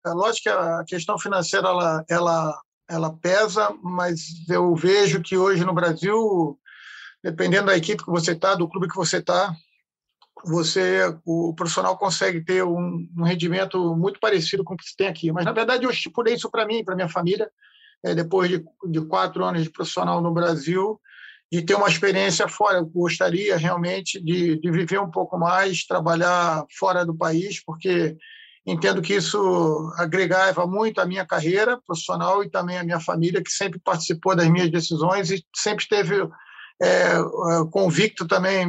é 0.05 0.09
lógico 0.11 0.43
que 0.43 0.49
a 0.49 0.85
questão 0.87 1.19
financeira 1.19 1.67
ela, 1.67 2.05
ela, 2.09 2.61
ela 2.89 3.17
pesa, 3.21 3.75
mas 3.83 4.21
eu 4.49 4.73
vejo 4.73 5.21
que 5.21 5.37
hoje 5.37 5.65
no 5.65 5.73
Brasil 5.73 6.57
dependendo 7.23 7.67
da 7.67 7.77
equipe 7.77 8.03
que 8.03 8.11
você 8.11 8.31
está, 8.31 8.55
do 8.55 8.67
clube 8.67 8.87
que 8.87 8.95
você 8.95 9.17
está, 9.17 9.53
você, 10.45 11.01
o 11.25 11.53
profissional 11.53 11.97
consegue 11.97 12.41
ter 12.43 12.63
um, 12.63 13.07
um, 13.17 13.23
rendimento 13.23 13.95
muito 13.95 14.19
parecido 14.19 14.63
com 14.63 14.73
o 14.73 14.77
que 14.77 14.85
você 14.85 14.95
tem 14.97 15.07
aqui. 15.07 15.31
Mas, 15.31 15.45
na 15.45 15.51
verdade, 15.51 15.83
eu 15.83 15.91
estipulei 15.91 16.35
isso 16.35 16.49
para 16.49 16.65
mim, 16.65 16.83
para 16.83 16.95
minha 16.95 17.09
família, 17.09 17.49
é, 18.03 18.15
depois 18.15 18.49
de, 18.49 18.63
de, 18.89 19.01
quatro 19.01 19.43
anos 19.43 19.63
de 19.63 19.69
profissional 19.69 20.21
no 20.21 20.33
Brasil, 20.33 20.99
de 21.51 21.61
ter 21.61 21.75
uma 21.75 21.89
experiência 21.89 22.47
fora. 22.47 22.77
Eu 22.77 22.85
gostaria 22.85 23.57
realmente 23.57 24.23
de, 24.23 24.59
de 24.59 24.71
viver 24.71 24.99
um 24.99 25.11
pouco 25.11 25.37
mais, 25.37 25.85
trabalhar 25.85 26.65
fora 26.77 27.05
do 27.05 27.15
país, 27.15 27.61
porque 27.63 28.15
entendo 28.65 29.01
que 29.01 29.15
isso 29.15 29.91
agregava 29.97 30.65
muito 30.67 31.01
a 31.01 31.05
minha 31.05 31.25
carreira 31.25 31.79
profissional 31.85 32.43
e 32.43 32.49
também 32.49 32.77
a 32.77 32.83
minha 32.83 32.99
família, 32.99 33.43
que 33.43 33.51
sempre 33.51 33.79
participou 33.79 34.35
das 34.35 34.49
minhas 34.49 34.71
decisões 34.71 35.31
e 35.31 35.43
sempre 35.55 35.87
teve 35.87 36.15
é, 36.81 37.17
é, 37.17 37.19
convicto 37.71 38.27
também 38.27 38.67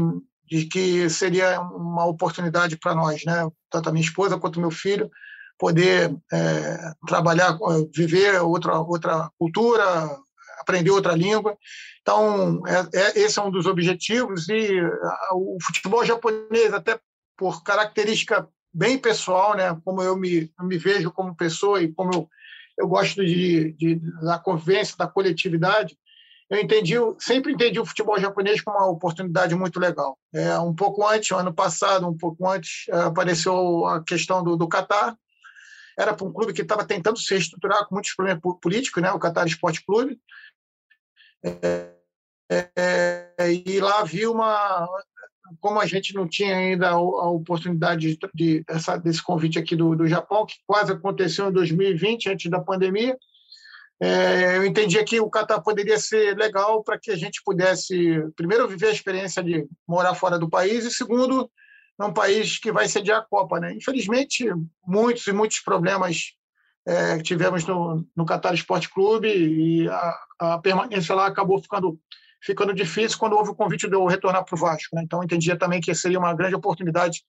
de 0.50 0.66
que 0.66 1.08
seria 1.08 1.60
uma 1.60 2.04
oportunidade 2.06 2.76
para 2.76 2.94
nós, 2.94 3.24
né? 3.24 3.48
tanto 3.70 3.88
a 3.88 3.92
minha 3.92 4.04
esposa 4.04 4.38
quanto 4.38 4.60
meu 4.60 4.70
filho, 4.70 5.08
poder 5.56 6.12
é, 6.32 6.92
trabalhar, 7.06 7.56
viver 7.94 8.40
outra, 8.42 8.80
outra 8.80 9.30
cultura, 9.38 9.84
aprender 10.58 10.90
outra 10.90 11.14
língua. 11.14 11.56
Então, 12.02 12.62
é, 12.66 12.98
é, 12.98 13.20
esse 13.20 13.38
é 13.38 13.42
um 13.42 13.50
dos 13.50 13.66
objetivos. 13.66 14.48
E 14.48 14.80
o 15.32 15.58
futebol 15.62 16.04
japonês, 16.04 16.72
até 16.72 16.98
por 17.36 17.62
característica 17.62 18.48
bem 18.72 18.98
pessoal, 18.98 19.56
né? 19.56 19.78
como 19.84 20.02
eu 20.02 20.16
me, 20.16 20.50
eu 20.58 20.64
me 20.64 20.78
vejo 20.78 21.12
como 21.12 21.36
pessoa 21.36 21.80
e 21.82 21.92
como 21.92 22.12
eu, 22.12 22.28
eu 22.78 22.88
gosto 22.88 23.24
de, 23.24 23.72
de, 23.72 24.00
da 24.22 24.38
convivência, 24.38 24.96
da 24.96 25.06
coletividade, 25.06 25.96
eu 26.50 26.58
entendi, 26.58 26.94
sempre 27.20 27.52
entendi 27.52 27.78
o 27.78 27.86
futebol 27.86 28.18
japonês 28.18 28.60
como 28.60 28.76
uma 28.76 28.88
oportunidade 28.88 29.54
muito 29.54 29.78
legal. 29.78 30.18
É, 30.34 30.58
um 30.58 30.74
pouco 30.74 31.06
antes, 31.06 31.30
ano 31.30 31.54
passado, 31.54 32.08
um 32.08 32.16
pouco 32.16 32.44
antes, 32.48 32.88
é, 32.88 33.02
apareceu 33.02 33.86
a 33.86 34.02
questão 34.02 34.42
do, 34.42 34.56
do. 34.56 34.68
Era 35.96 36.12
para 36.12 36.26
um 36.26 36.32
clube 36.32 36.52
que 36.52 36.62
estava 36.62 36.84
tentando 36.84 37.20
se 37.20 37.32
reestruturar 37.32 37.86
com 37.86 37.94
muitos 37.94 38.14
problemas 38.14 38.42
políticos, 38.60 39.00
né? 39.00 39.12
o 39.12 39.18
Qatar 39.20 39.46
Esporte 39.46 39.84
Clube. 39.86 40.20
É, 41.44 41.92
é, 42.76 43.52
e 43.52 43.78
lá 43.78 44.02
vi 44.02 44.26
uma. 44.26 44.88
Como 45.60 45.80
a 45.80 45.86
gente 45.86 46.14
não 46.14 46.28
tinha 46.28 46.56
ainda 46.56 46.90
a, 46.90 46.98
oportunidade 46.98 48.16
de, 48.16 48.18
de, 48.34 48.64
desse 49.04 49.22
convite 49.22 49.58
aqui 49.58 49.76
do, 49.76 49.94
do 49.94 50.08
Japão, 50.08 50.46
que 50.46 50.56
quase 50.66 50.92
aconteceu 50.92 51.48
em 51.48 51.52
2020, 51.52 52.28
antes 52.28 52.50
da 52.50 52.60
pandemia, 52.60 53.16
é, 54.02 54.56
eu 54.56 54.64
entendia 54.64 55.04
que 55.04 55.20
o 55.20 55.28
Catar 55.28 55.60
poderia 55.60 55.98
ser 55.98 56.34
legal 56.34 56.82
para 56.82 56.98
que 56.98 57.10
a 57.10 57.16
gente 57.16 57.42
pudesse, 57.44 58.24
primeiro, 58.34 58.66
viver 58.66 58.86
a 58.86 58.92
experiência 58.92 59.42
de 59.42 59.68
morar 59.86 60.14
fora 60.14 60.38
do 60.38 60.48
país 60.48 60.86
e, 60.86 60.90
segundo, 60.90 61.50
num 61.98 62.10
país 62.10 62.58
que 62.58 62.72
vai 62.72 62.88
sediar 62.88 63.18
a 63.18 63.26
Copa. 63.26 63.60
Né? 63.60 63.74
Infelizmente, 63.74 64.46
muitos 64.86 65.26
e 65.26 65.32
muitos 65.32 65.60
problemas 65.60 66.32
é, 66.88 67.18
tivemos 67.18 67.66
no, 67.66 68.06
no 68.16 68.24
Qatar 68.24 68.54
Esporte 68.54 68.88
Clube 68.88 69.28
e 69.28 69.86
a, 69.86 70.14
a, 70.38 70.58
permanência 70.58 71.14
lá 71.14 71.26
acabou 71.26 71.60
ficando, 71.60 72.00
ficando 72.42 72.72
difícil 72.72 73.18
quando 73.18 73.36
houve 73.36 73.50
o 73.50 73.54
convite 73.54 73.86
de 73.86 73.94
eu 73.94 74.06
retornar 74.06 74.46
para 74.46 74.54
o 74.54 74.58
Vasco. 74.58 74.96
Né? 74.96 75.02
Então, 75.04 75.18
eu 75.18 75.24
entendia 75.24 75.58
também 75.58 75.78
que 75.78 75.94
seria 75.94 76.18
uma 76.18 76.34
grande 76.34 76.54
oportunidade 76.54 77.22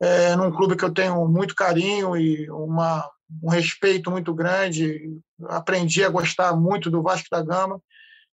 é, 0.00 0.34
num 0.34 0.50
clube 0.50 0.74
que 0.74 0.84
eu 0.84 0.92
tenho 0.92 1.28
muito 1.28 1.54
carinho 1.54 2.16
e 2.16 2.50
uma, 2.50 3.08
um 3.42 3.50
respeito 3.50 4.10
muito 4.10 4.34
grande. 4.34 5.20
Aprendi 5.48 6.04
a 6.04 6.08
gostar 6.08 6.56
muito 6.56 6.90
do 6.90 7.02
Vasco 7.02 7.28
da 7.30 7.42
Gama. 7.42 7.80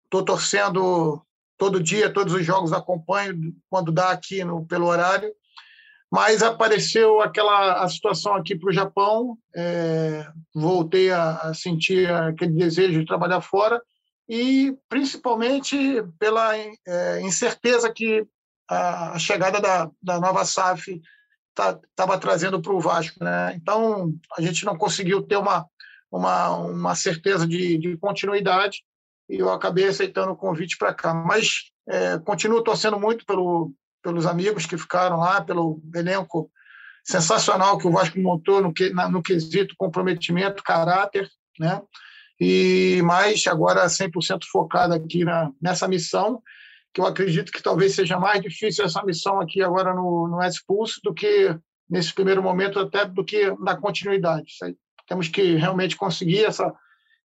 Estou 0.04 0.24
torcendo 0.24 1.22
todo 1.56 1.82
dia, 1.82 2.12
todos 2.12 2.32
os 2.32 2.44
jogos 2.44 2.72
acompanho 2.72 3.54
quando 3.68 3.92
dá 3.92 4.10
aqui 4.10 4.42
no, 4.42 4.66
pelo 4.66 4.86
horário. 4.86 5.32
Mas 6.10 6.42
apareceu 6.42 7.20
aquela 7.20 7.84
a 7.84 7.88
situação 7.88 8.34
aqui 8.34 8.56
para 8.56 8.68
o 8.68 8.72
Japão, 8.72 9.38
é, 9.54 10.26
voltei 10.52 11.12
a, 11.12 11.36
a, 11.36 11.54
sentir 11.54 12.10
aquele 12.10 12.52
desejo 12.52 12.98
de 12.98 13.06
trabalhar 13.06 13.40
fora 13.40 13.80
e 14.28 14.76
principalmente 14.88 15.76
pela 16.18 16.56
é, 16.56 17.20
incerteza 17.20 17.92
que 17.92 18.26
a, 18.68 19.12
a 19.12 19.18
chegada 19.20 19.60
da, 19.60 19.88
da 20.02 20.18
nova 20.18 20.44
SAF 20.44 21.00
estava 21.50 21.80
tá, 21.94 22.18
trazendo 22.18 22.60
para 22.60 22.72
o 22.72 22.80
Vasco. 22.80 23.22
Né? 23.22 23.54
Então, 23.56 24.12
a 24.36 24.40
gente 24.40 24.64
não 24.64 24.76
conseguiu 24.76 25.22
ter 25.22 25.36
uma, 25.36 25.66
uma, 26.10 26.50
uma 26.56 26.94
certeza 26.94 27.46
de, 27.46 27.78
de 27.78 27.96
continuidade 27.96 28.82
e 29.28 29.38
eu 29.38 29.52
acabei 29.52 29.86
aceitando 29.86 30.32
o 30.32 30.36
convite 30.36 30.76
para 30.76 30.94
cá. 30.94 31.14
Mas 31.14 31.70
é, 31.88 32.18
continuo 32.18 32.62
torcendo 32.62 32.98
muito 32.98 33.24
pelo, 33.24 33.72
pelos 34.02 34.26
amigos 34.26 34.66
que 34.66 34.78
ficaram 34.78 35.18
lá, 35.18 35.40
pelo 35.40 35.80
elenco 35.94 36.50
sensacional 37.04 37.78
que 37.78 37.86
o 37.86 37.92
Vasco 37.92 38.18
montou 38.20 38.60
no, 38.60 38.72
que, 38.72 38.90
no 38.90 39.22
quesito 39.22 39.74
comprometimento, 39.76 40.62
caráter, 40.62 41.28
né? 41.58 41.80
E 42.38 43.02
mais 43.04 43.46
agora 43.46 43.84
100% 43.86 44.44
focado 44.50 44.94
aqui 44.94 45.24
na, 45.24 45.50
nessa 45.60 45.86
missão 45.86 46.42
que 46.92 47.00
eu 47.00 47.06
acredito 47.06 47.52
que 47.52 47.62
talvez 47.62 47.94
seja 47.94 48.18
mais 48.18 48.40
difícil 48.40 48.84
essa 48.84 49.04
missão 49.04 49.40
aqui 49.40 49.62
agora 49.62 49.94
no, 49.94 50.28
no 50.28 50.42
Expulso 50.42 51.00
do 51.02 51.14
que 51.14 51.56
nesse 51.88 52.14
primeiro 52.14 52.42
momento, 52.42 52.78
até 52.78 53.04
do 53.04 53.24
que 53.24 53.50
na 53.58 53.76
continuidade. 53.76 54.52
Temos 55.08 55.28
que 55.28 55.56
realmente 55.56 55.96
conseguir 55.96 56.44
essa, 56.44 56.72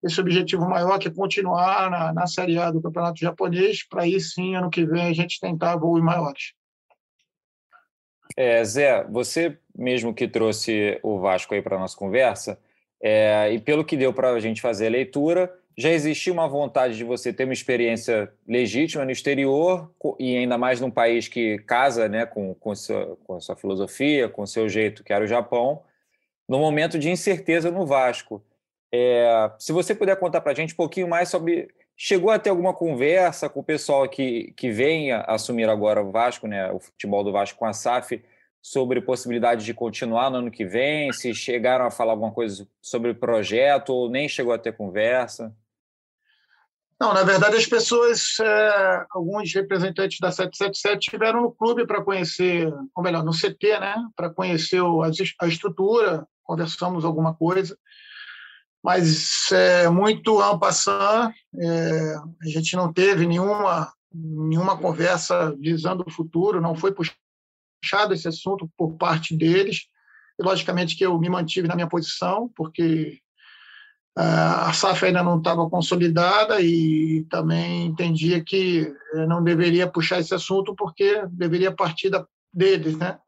esse 0.03 0.19
objetivo 0.19 0.67
maior, 0.67 0.97
que 0.97 1.07
é 1.07 1.11
continuar 1.13 1.89
na, 1.89 2.13
na 2.13 2.27
Série 2.27 2.57
A 2.57 2.71
do 2.71 2.81
Campeonato 2.81 3.19
Japonês, 3.19 3.87
para 3.87 4.03
aí 4.03 4.19
sim, 4.19 4.55
ano 4.55 4.69
que 4.69 4.85
vem, 4.85 5.07
a 5.07 5.13
gente 5.13 5.39
tentar 5.39 5.75
voos 5.75 6.01
maiores. 6.01 6.53
É, 8.35 8.63
Zé, 8.63 9.03
você 9.05 9.59
mesmo 9.75 10.13
que 10.13 10.27
trouxe 10.27 10.99
o 11.03 11.19
Vasco 11.19 11.53
aí 11.53 11.61
para 11.61 11.75
a 11.75 11.79
nossa 11.79 11.95
conversa, 11.95 12.59
é, 13.01 13.51
e 13.53 13.59
pelo 13.59 13.85
que 13.85 13.97
deu 13.97 14.13
para 14.13 14.31
a 14.31 14.39
gente 14.39 14.61
fazer 14.61 14.87
a 14.87 14.91
leitura, 14.91 15.53
já 15.77 15.89
existia 15.89 16.31
uma 16.31 16.47
vontade 16.47 16.95
de 16.95 17.03
você 17.03 17.33
ter 17.33 17.43
uma 17.43 17.53
experiência 17.53 18.31
legítima 18.47 19.03
no 19.03 19.11
exterior 19.11 19.91
e 20.17 20.37
ainda 20.37 20.57
mais 20.57 20.79
num 20.79 20.89
país 20.89 21.27
que 21.27 21.57
casa 21.59 22.07
né, 22.07 22.25
com, 22.25 22.53
com, 22.53 22.73
sua, 22.73 23.17
com 23.25 23.39
sua 23.41 23.55
filosofia, 23.57 24.29
com 24.29 24.43
o 24.43 24.47
seu 24.47 24.69
jeito, 24.69 25.03
que 25.03 25.11
era 25.11 25.25
o 25.25 25.27
Japão, 25.27 25.81
no 26.47 26.59
momento 26.59 26.97
de 26.97 27.09
incerteza 27.09 27.69
no 27.71 27.85
Vasco. 27.85 28.41
É, 28.91 29.51
se 29.59 29.73
você 29.73 29.93
puder 29.93 30.17
contar 30.17 30.39
para 30.39 30.53
a 30.53 30.55
gente 30.55 30.73
um 30.73 30.77
pouquinho 30.77 31.07
mais 31.07 31.29
sobre. 31.29 31.67
Chegou 31.97 32.29
a 32.29 32.37
ter 32.37 32.49
alguma 32.49 32.73
conversa 32.73 33.47
com 33.47 33.61
o 33.61 33.63
pessoal 33.63 34.07
que, 34.09 34.53
que 34.57 34.69
vem 34.69 35.13
assumir 35.13 35.69
agora 35.69 36.03
o 36.03 36.11
Vasco, 36.11 36.45
né, 36.45 36.69
o 36.69 36.77
futebol 36.77 37.23
do 37.23 37.31
Vasco 37.31 37.57
com 37.57 37.65
a 37.65 37.71
SAF, 37.71 38.21
sobre 38.61 38.99
possibilidade 38.99 39.63
de 39.63 39.73
continuar 39.73 40.29
no 40.29 40.39
ano 40.39 40.51
que 40.51 40.65
vem? 40.65 41.13
Se 41.13 41.33
chegaram 41.33 41.85
a 41.85 41.91
falar 41.91 42.11
alguma 42.11 42.31
coisa 42.31 42.67
sobre 42.81 43.11
o 43.11 43.15
projeto 43.15 43.91
ou 43.91 44.09
nem 44.09 44.27
chegou 44.27 44.51
a 44.51 44.57
ter 44.57 44.73
conversa? 44.75 45.55
Não, 46.99 47.13
na 47.13 47.23
verdade, 47.23 47.57
as 47.57 47.65
pessoas, 47.65 48.39
é, 48.39 49.05
alguns 49.11 49.53
representantes 49.53 50.17
da 50.19 50.31
777 50.31 51.07
estiveram 51.07 51.41
no 51.41 51.51
clube 51.51 51.85
para 51.85 52.01
conhecer, 52.01 52.73
ou 52.95 53.03
melhor, 53.03 53.23
no 53.23 53.33
CT, 53.33 53.79
né, 53.79 53.95
para 54.15 54.29
conhecer 54.29 54.81
a 55.41 55.47
estrutura, 55.47 56.25
conversamos 56.41 57.03
alguma 57.03 57.35
coisa, 57.35 57.77
mas 58.81 59.51
é 59.51 59.89
muito 59.89 60.41
en 60.41 60.57
passant, 60.57 61.33
é, 61.59 62.15
a 62.43 62.47
gente 62.47 62.75
não 62.77 62.93
teve 62.93 63.27
nenhuma, 63.27 63.91
nenhuma 64.13 64.77
conversa 64.77 65.53
visando 65.59 66.05
o 66.07 66.11
futuro, 66.11 66.61
não 66.61 66.75
foi 66.75 66.93
puxado 66.93 68.13
esse 68.13 68.27
assunto 68.27 68.69
por 68.77 68.95
parte 68.95 69.35
deles, 69.35 69.87
e 70.39 70.43
logicamente 70.43 70.95
que 70.95 71.05
eu 71.05 71.19
me 71.19 71.29
mantive 71.29 71.67
na 71.67 71.75
minha 71.75 71.89
posição, 71.89 72.49
porque 72.55 73.19
a 74.17 74.71
SAF 74.71 75.05
ainda 75.05 75.21
não 75.21 75.37
estava 75.37 75.69
consolidada 75.69 76.61
e 76.61 77.25
também 77.29 77.87
entendia 77.87 78.41
que 78.41 78.93
eh, 79.13 79.25
não 79.25 79.43
deveria 79.43 79.91
puxar 79.91 80.19
esse 80.19 80.33
assunto 80.33 80.73
porque 80.73 81.23
deveria 81.29 81.71
partir 81.71 82.09
deles, 82.53 82.97
né? 82.97 83.19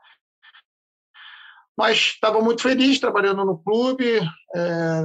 Mas 1.78 1.98
estava 1.98 2.42
muito 2.42 2.62
feliz 2.62 3.00
trabalhando 3.00 3.44
no 3.44 3.58
clube 3.58 4.20
é, 4.56 5.04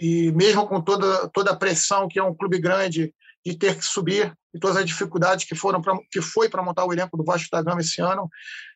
e 0.00 0.32
mesmo 0.32 0.66
com 0.66 0.80
toda 0.80 1.28
toda 1.28 1.52
a 1.52 1.56
pressão 1.56 2.08
que 2.08 2.18
é 2.18 2.22
um 2.22 2.34
clube 2.34 2.58
grande 2.58 3.14
de 3.46 3.56
ter 3.56 3.76
que 3.76 3.84
subir 3.84 4.34
e 4.54 4.58
todas 4.58 4.78
as 4.78 4.86
dificuldades 4.86 5.44
que 5.44 5.54
foram 5.54 5.82
pra, 5.82 5.94
que 6.10 6.22
foi 6.22 6.48
para 6.48 6.62
montar 6.62 6.84
o 6.86 6.92
elenco 6.92 7.16
do 7.16 7.24
Vasco 7.24 7.48
da 7.52 7.62
Gama 7.62 7.80
esse 7.80 8.00
ano. 8.00 8.28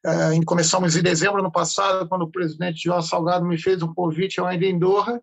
É, 0.05 0.45
começamos 0.45 0.95
em 0.95 1.03
dezembro 1.03 1.41
ano 1.41 1.51
passado, 1.51 2.07
quando 2.07 2.23
o 2.23 2.31
presidente 2.31 2.85
João 2.85 3.01
Salgado 3.01 3.47
me 3.47 3.61
fez 3.61 3.83
um 3.83 3.95
convite, 3.95 4.39
eu 4.39 4.47
ainda 4.47 4.67
em 4.67 4.79
Doha, 4.79 5.21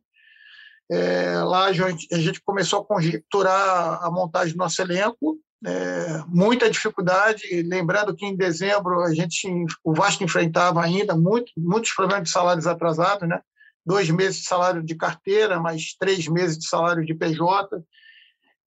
é, 0.91 1.37
lá 1.39 1.65
a 1.65 1.73
gente, 1.73 2.07
a 2.13 2.17
gente, 2.17 2.41
começou 2.41 2.81
a 2.81 2.85
conjecturar 2.85 4.03
a 4.03 4.11
montagem 4.11 4.53
do 4.53 4.59
nosso 4.59 4.81
elenco, 4.81 5.37
é, 5.65 6.23
muita 6.27 6.69
dificuldade, 6.69 7.63
lembrando 7.63 8.15
que 8.15 8.25
em 8.25 8.35
dezembro 8.35 9.01
a 9.01 9.13
gente, 9.13 9.47
o 9.83 9.93
Vasco 9.93 10.23
enfrentava 10.23 10.83
ainda 10.83 11.15
muito, 11.15 11.51
muitos 11.57 11.91
problemas 11.91 12.25
de 12.25 12.29
salários 12.29 12.67
atrasados, 12.67 13.27
né? 13.27 13.41
dois 13.85 14.09
meses 14.09 14.41
de 14.41 14.47
salário 14.47 14.83
de 14.83 14.95
carteira, 14.95 15.59
mais 15.59 15.95
três 15.97 16.27
meses 16.27 16.57
de 16.57 16.67
salário 16.67 17.05
de 17.05 17.13
PJ. 17.13 17.83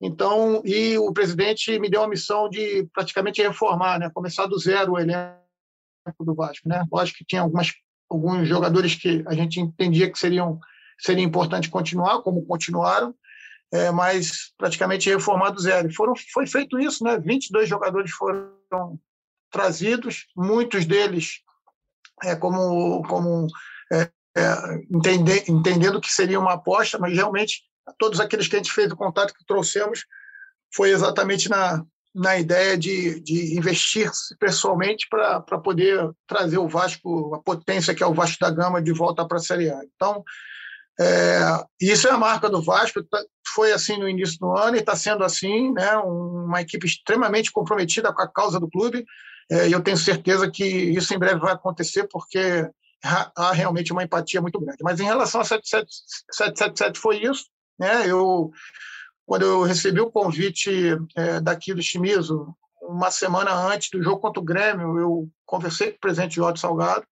Então, 0.01 0.61
e 0.65 0.97
o 0.97 1.11
presidente 1.13 1.77
me 1.77 1.89
deu 1.89 2.03
a 2.03 2.07
missão 2.07 2.49
de 2.49 2.87
praticamente 2.93 3.41
reformar, 3.41 3.99
né? 3.99 4.09
começar 4.13 4.45
do 4.45 4.57
zero 4.57 4.93
o 4.93 4.99
elenco 4.99 5.35
do 6.21 6.33
Vasco. 6.33 6.67
Né? 6.67 6.83
Lógico 6.91 7.19
que 7.19 7.25
tinha 7.25 7.41
algumas, 7.41 7.73
alguns 8.09 8.47
jogadores 8.47 8.95
que 8.95 9.23
a 9.27 9.33
gente 9.33 9.59
entendia 9.59 10.09
que 10.09 10.17
seriam 10.17 10.59
seria 10.99 11.23
importante 11.23 11.69
continuar, 11.69 12.21
como 12.21 12.45
continuaram, 12.45 13.13
é, 13.71 13.91
mas 13.91 14.51
praticamente 14.57 15.09
reformado 15.09 15.59
zero. 15.59 15.93
Foram, 15.93 16.13
foi 16.33 16.47
feito 16.47 16.79
isso, 16.79 17.03
né? 17.03 17.17
22 17.19 17.69
jogadores 17.69 18.11
foram 18.11 18.99
trazidos, 19.51 20.27
muitos 20.35 20.85
deles 20.85 21.41
é, 22.23 22.35
como, 22.35 23.01
como 23.03 23.47
é, 23.91 24.09
é, 24.37 24.53
entender, 24.91 25.43
entendendo 25.49 26.01
que 26.01 26.11
seria 26.11 26.39
uma 26.39 26.53
aposta, 26.53 26.97
mas 26.99 27.13
realmente 27.13 27.63
todos 27.97 28.19
aqueles 28.19 28.47
que 28.47 28.55
a 28.55 28.59
gente 28.59 28.71
fez 28.71 28.91
o 28.91 28.97
contato 28.97 29.33
que 29.33 29.45
trouxemos 29.45 30.05
foi 30.73 30.91
exatamente 30.91 31.49
na, 31.49 31.83
na 32.13 32.37
ideia 32.37 32.77
de, 32.77 33.19
de 33.21 33.57
investir 33.57 34.09
pessoalmente 34.39 35.07
para 35.09 35.41
poder 35.59 36.09
trazer 36.27 36.57
o 36.57 36.67
Vasco, 36.67 37.35
a 37.35 37.39
potência 37.39 37.95
que 37.95 38.03
é 38.03 38.07
o 38.07 38.13
Vasco 38.13 38.37
da 38.39 38.51
Gama, 38.51 38.81
de 38.81 38.91
volta 38.91 39.27
para 39.27 39.37
a 39.37 39.41
Série 39.41 39.69
A. 39.69 39.81
Então, 39.95 40.23
é, 40.99 41.63
isso 41.79 42.07
é 42.07 42.11
a 42.11 42.17
marca 42.17 42.49
do 42.49 42.61
Vasco, 42.61 43.01
tá, 43.03 43.23
foi 43.53 43.71
assim 43.71 43.97
no 43.97 44.07
início 44.07 44.37
do 44.39 44.55
ano 44.57 44.75
e 44.75 44.79
está 44.79 44.95
sendo 44.95 45.23
assim, 45.23 45.71
né, 45.71 45.95
uma 45.97 46.61
equipe 46.61 46.85
extremamente 46.85 47.51
comprometida 47.51 48.13
com 48.13 48.21
a 48.21 48.27
causa 48.27 48.59
do 48.59 48.69
clube, 48.69 49.05
é, 49.49 49.69
e 49.69 49.71
eu 49.71 49.81
tenho 49.81 49.97
certeza 49.97 50.49
que 50.51 50.65
isso 50.65 51.13
em 51.13 51.17
breve 51.17 51.39
vai 51.39 51.53
acontecer, 51.53 52.07
porque 52.11 52.69
há 53.03 53.51
realmente 53.53 53.93
uma 53.93 54.03
empatia 54.03 54.41
muito 54.41 54.59
grande. 54.59 54.79
Mas 54.83 54.99
em 54.99 55.05
relação 55.05 55.39
a 55.39 55.45
777 55.45 56.99
foi 56.99 57.23
isso, 57.23 57.45
né, 57.79 58.05
eu 58.05 58.51
quando 59.25 59.43
eu 59.43 59.61
recebi 59.61 60.01
o 60.01 60.09
convite 60.09 60.97
é, 61.15 61.39
daqui 61.39 61.71
do 61.71 61.83
Chimizo, 61.83 62.51
uma 62.81 63.11
semana 63.11 63.53
antes 63.53 63.87
do 63.91 64.01
jogo 64.01 64.19
contra 64.19 64.41
o 64.41 64.43
Grêmio, 64.43 64.97
eu 64.97 65.29
conversei 65.45 65.91
com 65.91 65.97
o 65.97 65.99
presidente 65.99 66.37
Jorge 66.37 66.59
Salgado, 66.59 67.05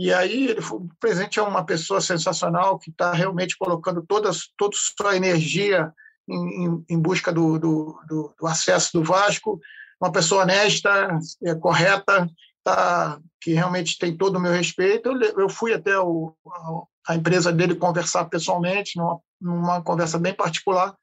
e 0.00 0.14
aí 0.14 0.50
ele 0.50 0.62
foi, 0.62 0.78
o 0.78 0.88
presidente 1.00 1.40
é 1.40 1.42
uma 1.42 1.66
pessoa 1.66 2.00
sensacional 2.00 2.78
que 2.78 2.88
está 2.88 3.12
realmente 3.12 3.58
colocando 3.58 4.00
toda, 4.06 4.30
toda 4.56 4.76
sua 4.76 5.16
energia 5.16 5.92
em, 6.28 6.66
em, 6.66 6.84
em 6.90 7.00
busca 7.00 7.32
do, 7.32 7.58
do, 7.58 8.00
do, 8.06 8.34
do, 8.38 8.46
acesso 8.46 8.90
do 8.92 9.02
Vasco, 9.02 9.60
uma 10.00 10.12
pessoa 10.12 10.42
honesta, 10.42 11.18
é, 11.42 11.52
correta, 11.56 12.30
tá, 12.62 13.18
que 13.40 13.54
realmente 13.54 13.98
tem 13.98 14.16
todo 14.16 14.36
o 14.36 14.40
meu 14.40 14.52
respeito. 14.52 15.08
Eu, 15.08 15.40
eu 15.40 15.48
fui 15.48 15.74
até 15.74 15.98
o, 15.98 16.32
a, 16.46 17.12
a, 17.12 17.16
empresa 17.16 17.50
dele 17.50 17.74
conversar 17.74 18.26
pessoalmente, 18.26 18.96
numa, 18.96 19.18
numa 19.40 19.82
conversa 19.82 20.16
bem 20.16 20.32
particular, 20.32 20.94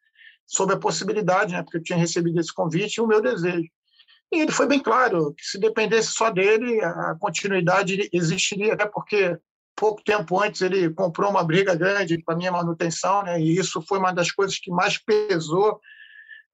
sobre 0.48 0.76
a 0.76 0.80
possibilidade, 0.80 1.52
né, 1.52 1.62
porque 1.64 1.80
eu 1.80 1.84
tinha 1.84 2.00
recebido 2.00 2.40
esse 2.40 2.54
convite 2.54 2.96
e 2.96 3.02
o 3.02 3.08
meu 3.08 3.22
desejo. 3.22 3.70
E 4.32 4.42
ele 4.42 4.52
foi 4.52 4.68
bem 4.68 4.80
claro 4.80 5.34
que 5.34 5.46
se 5.46 5.60
dependesse 5.60 6.12
só 6.12 6.30
dele, 6.30 6.82
a 6.84 7.16
continuidade 7.20 8.10
existiria, 8.12 8.74
até 8.74 8.86
porque 8.86 9.38
pouco 9.76 10.04
tempo 10.04 10.42
antes 10.42 10.62
ele 10.62 10.90
comprou 10.94 11.30
uma 11.30 11.44
briga 11.44 11.76
grande 11.76 12.22
para 12.24 12.36
minha 12.36 12.52
manutenção, 12.52 13.24
né? 13.24 13.40
E 13.40 13.58
isso 13.58 13.82
foi 13.82 14.00
uma 14.00 14.12
das 14.12 14.32
coisas 14.32 14.58
que 14.58 14.72
mais 14.72 14.98
pesou 14.98 15.80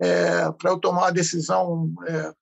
é, 0.01 0.51
para 0.51 0.71
eu 0.71 0.79
tomar 0.79 1.07
a 1.07 1.11
decisão 1.11 1.93
é, 2.07 2.33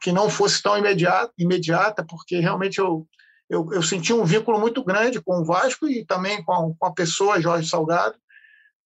que 0.00 0.12
não 0.12 0.28
fosse 0.28 0.62
tão 0.62 0.76
imediata, 0.76 1.32
imediata 1.38 2.04
porque 2.04 2.38
realmente 2.38 2.78
eu, 2.78 3.06
eu, 3.48 3.72
eu 3.72 3.82
senti 3.82 4.12
um 4.12 4.24
vínculo 4.24 4.60
muito 4.60 4.84
grande 4.84 5.20
com 5.20 5.40
o 5.40 5.44
Vasco 5.44 5.88
e 5.88 6.04
também 6.04 6.42
com 6.44 6.52
a, 6.52 6.74
com 6.78 6.86
a 6.86 6.92
pessoa 6.92 7.40
Jorge 7.40 7.68
Salgado 7.68 8.16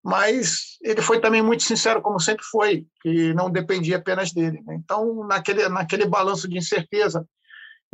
mas 0.04 0.76
ele 0.82 1.00
foi 1.00 1.18
também 1.18 1.40
muito 1.40 1.62
sincero, 1.62 2.02
como 2.02 2.20
sempre 2.20 2.44
foi, 2.44 2.86
que 3.00 3.32
não 3.32 3.50
dependia 3.50 3.96
apenas 3.96 4.32
dele. 4.32 4.62
Né? 4.66 4.74
Então, 4.74 5.26
naquele, 5.26 5.66
naquele 5.70 6.04
balanço 6.04 6.46
de 6.46 6.58
incerteza, 6.58 7.26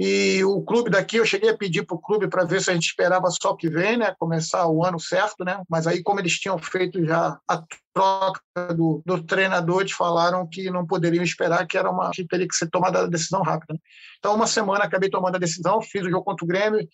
e 0.02 0.42
o 0.44 0.62
clube 0.62 0.90
daqui, 0.90 1.18
eu 1.18 1.26
cheguei 1.26 1.50
a 1.50 1.56
pedir 1.56 1.84
para 1.84 1.94
o 1.94 2.00
clube 2.00 2.26
para 2.26 2.44
ver 2.44 2.62
se 2.62 2.70
a 2.70 2.72
gente 2.72 2.86
esperava 2.86 3.28
só 3.30 3.54
que 3.54 3.68
vem, 3.68 3.98
né? 3.98 4.14
começar 4.18 4.66
o 4.66 4.82
ano 4.82 4.98
certo, 4.98 5.44
né? 5.44 5.62
mas 5.68 5.86
aí, 5.86 6.02
como 6.02 6.18
eles 6.18 6.38
tinham 6.40 6.58
feito 6.58 7.04
já 7.04 7.38
a 7.46 7.62
troca 7.92 8.40
do, 8.74 9.02
do 9.04 9.22
treinador, 9.22 9.82
eles 9.82 9.92
falaram 9.92 10.48
que 10.48 10.70
não 10.70 10.86
poderiam 10.86 11.22
esperar, 11.22 11.66
que 11.66 11.76
era 11.76 11.90
uma 11.90 12.10
que 12.10 12.26
teria 12.26 12.48
que 12.48 12.56
ser 12.56 12.70
tomada 12.70 13.00
a 13.00 13.06
decisão 13.06 13.42
rápida. 13.42 13.74
Né? 13.74 13.80
Então, 14.18 14.34
uma 14.34 14.46
semana 14.46 14.84
acabei 14.84 15.10
tomando 15.10 15.36
a 15.36 15.38
decisão, 15.38 15.82
fiz 15.82 16.02
o 16.02 16.10
jogo 16.10 16.24
contra 16.24 16.44
o 16.44 16.48
Grêmio, 16.48 16.88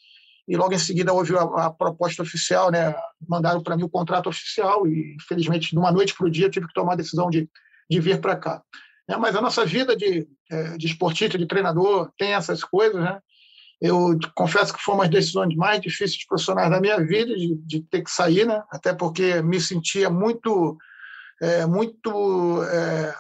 e 0.49 0.57
logo 0.57 0.73
em 0.73 0.79
seguida 0.79 1.13
houve 1.13 1.37
a, 1.37 1.43
a 1.67 1.71
proposta 1.71 2.23
oficial, 2.23 2.71
né? 2.71 2.95
mandaram 3.29 3.63
para 3.63 3.77
mim 3.77 3.85
o 3.85 3.89
contrato 3.89 4.29
oficial 4.29 4.87
e, 4.87 5.17
infelizmente, 5.17 5.71
de 5.71 5.79
uma 5.79 5.91
noite 5.91 6.15
para 6.15 6.27
o 6.27 6.31
dia, 6.31 6.51
tive 6.51 6.69
que 6.69 6.75
tomar 6.75 6.93
a 6.93 6.97
decisão 6.97 7.29
de, 7.29 7.49
de 7.91 8.01
vir 8.01 8.21
para 8.21 8.37
cá. 8.37 8.63
É, 9.09 9.17
mas 9.17 9.35
a 9.37 9.41
nossa 9.41 9.65
vida 9.65 9.97
de, 9.97 10.27
é, 10.51 10.77
de 10.77 10.87
esportista, 10.87 11.39
de 11.39 11.47
treinador, 11.47 12.11
tem 12.19 12.33
essas 12.33 12.63
coisas, 12.63 13.01
né? 13.01 13.21
Eu 13.81 14.19
confesso 14.35 14.73
que 14.73 14.83
foi 14.83 14.95
uma 14.95 15.05
das 15.05 15.11
decisões 15.11 15.55
mais 15.55 15.81
difíceis 15.81 16.27
profissionais 16.27 16.71
da 16.71 16.81
minha 16.81 16.99
vida, 16.99 17.35
de, 17.35 17.55
de 17.57 17.83
ter 17.83 18.03
que 18.03 18.11
sair, 18.11 18.47
né? 18.47 18.63
até 18.71 18.95
porque 18.95 19.43
me 19.43 19.61
sentia 19.61 20.09
muito, 20.09 20.79
é, 21.43 21.67
muito 21.67 22.63
é, 22.65 23.15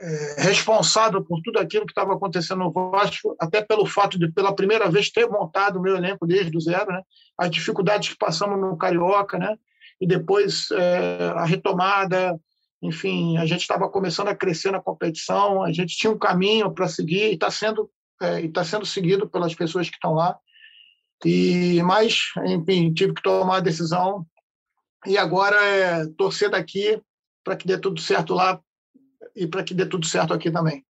é, 0.00 0.42
responsável 0.42 1.24
por 1.24 1.40
tudo 1.42 1.58
aquilo 1.58 1.86
que 1.86 1.92
estava 1.92 2.14
acontecendo 2.14 2.58
no 2.58 2.72
Vasco, 2.72 3.36
até 3.40 3.62
pelo 3.62 3.86
fato 3.86 4.18
de, 4.18 4.30
pela 4.30 4.54
primeira 4.54 4.90
vez, 4.90 5.10
ter 5.10 5.28
montado 5.28 5.78
o 5.78 5.82
meu 5.82 5.96
elenco 5.96 6.26
desde 6.26 6.56
o 6.56 6.60
zero, 6.60 6.92
né? 6.92 7.02
as 7.38 7.50
dificuldades 7.50 8.10
que 8.10 8.18
passamos 8.18 8.58
no 8.60 8.76
Carioca, 8.76 9.38
né? 9.38 9.56
e 10.00 10.06
depois 10.06 10.68
é, 10.72 11.32
a 11.36 11.44
retomada, 11.44 12.38
enfim, 12.82 13.36
a 13.38 13.46
gente 13.46 13.60
estava 13.60 13.88
começando 13.88 14.28
a 14.28 14.34
crescer 14.34 14.70
na 14.70 14.80
competição, 14.80 15.62
a 15.62 15.72
gente 15.72 15.96
tinha 15.96 16.12
um 16.12 16.18
caminho 16.18 16.72
para 16.72 16.88
seguir 16.88 17.30
e 17.30 17.34
está 17.34 17.50
sendo, 17.50 17.90
é, 18.20 18.46
tá 18.48 18.64
sendo 18.64 18.84
seguido 18.84 19.28
pelas 19.28 19.54
pessoas 19.54 19.88
que 19.88 19.96
estão 19.96 20.14
lá. 20.14 20.36
E 21.24 21.80
Mas, 21.82 22.32
enfim, 22.44 22.92
tive 22.92 23.14
que 23.14 23.22
tomar 23.22 23.58
a 23.58 23.60
decisão 23.60 24.26
e 25.06 25.16
agora 25.16 25.56
é 25.64 26.06
torcer 26.18 26.50
daqui 26.50 27.00
para 27.42 27.56
que 27.56 27.66
dê 27.66 27.78
tudo 27.78 28.00
certo 28.00 28.34
lá 28.34 28.60
e 29.34 29.46
para 29.46 29.64
que 29.64 29.74
dê 29.74 29.86
tudo 29.86 30.06
certo 30.06 30.32
aqui 30.32 30.50
também. 30.50 30.84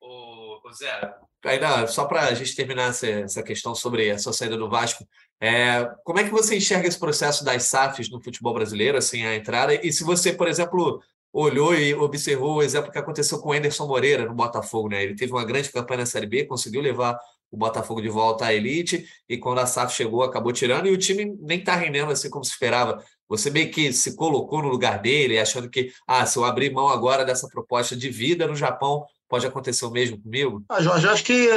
Ô, 0.00 0.60
Zé, 0.72 1.14
ainda 1.44 1.86
só 1.86 2.04
para 2.04 2.22
a 2.22 2.34
gente 2.34 2.54
terminar 2.54 2.90
essa, 2.90 3.06
essa 3.06 3.42
questão 3.42 3.74
sobre 3.74 4.10
a 4.10 4.18
sua 4.18 4.32
saída 4.32 4.56
do 4.56 4.68
Vasco, 4.68 5.06
é, 5.40 5.88
como 6.04 6.18
é 6.18 6.24
que 6.24 6.30
você 6.30 6.56
enxerga 6.56 6.88
esse 6.88 6.98
processo 6.98 7.44
das 7.44 7.64
SAFs 7.64 8.10
no 8.10 8.22
futebol 8.22 8.54
brasileiro, 8.54 8.96
assim, 8.96 9.24
a 9.24 9.34
entrada? 9.34 9.74
E 9.74 9.92
se 9.92 10.02
você, 10.02 10.32
por 10.32 10.48
exemplo, 10.48 11.02
olhou 11.32 11.74
e 11.74 11.94
observou 11.94 12.56
o 12.56 12.62
exemplo 12.62 12.90
que 12.90 12.98
aconteceu 12.98 13.38
com 13.40 13.50
o 13.50 13.52
Anderson 13.52 13.86
Moreira 13.86 14.24
no 14.24 14.34
Botafogo, 14.34 14.88
né? 14.88 15.02
Ele 15.02 15.14
teve 15.14 15.32
uma 15.32 15.44
grande 15.44 15.70
campanha 15.70 16.00
na 16.00 16.06
Série 16.06 16.26
B, 16.26 16.44
conseguiu 16.46 16.80
levar 16.80 17.18
o 17.50 17.56
Botafogo 17.56 18.00
de 18.00 18.08
volta 18.08 18.46
à 18.46 18.54
elite, 18.54 19.06
e 19.28 19.36
quando 19.36 19.58
a 19.58 19.66
SAF 19.66 19.94
chegou, 19.94 20.22
acabou 20.22 20.52
tirando, 20.52 20.86
e 20.86 20.90
o 20.90 20.98
time 20.98 21.36
nem 21.40 21.58
está 21.58 21.76
rendendo 21.76 22.10
assim 22.10 22.30
como 22.30 22.44
se 22.44 22.52
esperava. 22.52 23.04
Você 23.28 23.50
meio 23.50 23.70
que 23.70 23.92
se 23.92 24.14
colocou 24.14 24.62
no 24.62 24.68
lugar 24.68 25.00
dele, 25.00 25.38
achando 25.38 25.68
que, 25.68 25.92
ah, 26.06 26.24
se 26.24 26.38
eu 26.38 26.44
abrir 26.44 26.72
mão 26.72 26.88
agora 26.88 27.24
dessa 27.24 27.48
proposta 27.48 27.96
de 27.96 28.08
vida 28.08 28.46
no 28.46 28.54
Japão, 28.54 29.04
pode 29.28 29.46
acontecer 29.46 29.84
o 29.84 29.90
mesmo 29.90 30.20
comigo? 30.20 30.64
Ah, 30.68 30.80
Jorge, 30.80 31.08
acho 31.08 31.24
que, 31.24 31.48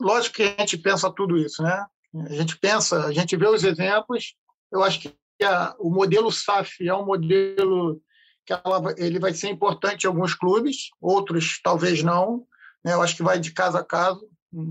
lógico 0.00 0.36
que 0.36 0.42
a 0.42 0.60
gente 0.60 0.78
pensa 0.78 1.10
tudo 1.10 1.36
isso, 1.36 1.62
né? 1.62 1.84
A 2.28 2.32
gente 2.32 2.58
pensa, 2.58 3.06
a 3.06 3.12
gente 3.12 3.36
vê 3.36 3.46
os 3.46 3.64
exemplos, 3.64 4.34
eu 4.72 4.82
acho 4.82 5.00
que 5.00 5.14
a, 5.44 5.74
o 5.78 5.90
modelo 5.90 6.30
SAF 6.30 6.86
é 6.86 6.94
um 6.94 7.04
modelo 7.04 8.00
que 8.44 8.52
ela, 8.52 8.94
ele 8.96 9.18
vai 9.18 9.32
ser 9.32 9.48
importante 9.48 10.04
em 10.04 10.06
alguns 10.06 10.34
clubes, 10.34 10.90
outros 11.00 11.60
talvez 11.62 12.02
não, 12.02 12.46
né? 12.84 12.94
eu 12.94 13.02
acho 13.02 13.16
que 13.16 13.22
vai 13.22 13.38
de 13.38 13.52
caso 13.52 13.76
a 13.76 13.84
caso. 13.84 14.28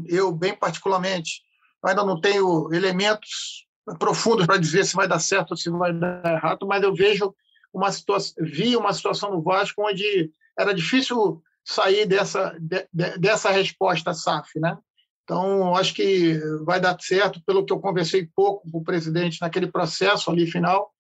Eu, 0.08 0.32
bem 0.32 0.54
particularmente, 0.54 1.42
ainda 1.84 2.04
não 2.04 2.20
tenho 2.20 2.74
elementos 2.74 3.66
profundos 3.98 4.46
para 4.46 4.58
dizer 4.58 4.86
se 4.86 4.96
vai 4.96 5.08
dar 5.08 5.20
certo 5.20 5.52
ou 5.52 5.58
se 5.58 5.70
vai 5.70 5.94
dar 5.94 6.24
errado, 6.26 6.68
mas 6.68 6.84
eu 6.84 6.94
vejo 6.94 7.34
uma 7.74 7.92
situação, 7.92 8.36
vi 8.40 8.76
uma 8.76 8.94
situação 8.94 9.32
no 9.32 9.42
Vasco 9.42 9.88
onde 9.88 10.32
era 10.58 10.74
difícil 10.74 11.42
sair 11.64 12.06
dessa, 12.06 12.56
de, 12.60 12.88
dessa 13.18 13.50
resposta 13.52 14.14
SAF, 14.14 14.60
né? 14.60 14.78
Então, 15.24 15.76
acho 15.76 15.94
que 15.94 16.40
vai 16.66 16.80
dar 16.80 16.98
certo, 17.00 17.40
pelo 17.46 17.64
que 17.64 17.72
eu 17.72 17.80
conversei 17.80 18.28
pouco 18.36 18.70
com 18.72 18.80
o 18.80 18.84
presidente 18.84 19.40
naquele 19.40 19.68
processo 19.68 20.32
ali 20.32 20.50
final, 20.50 20.92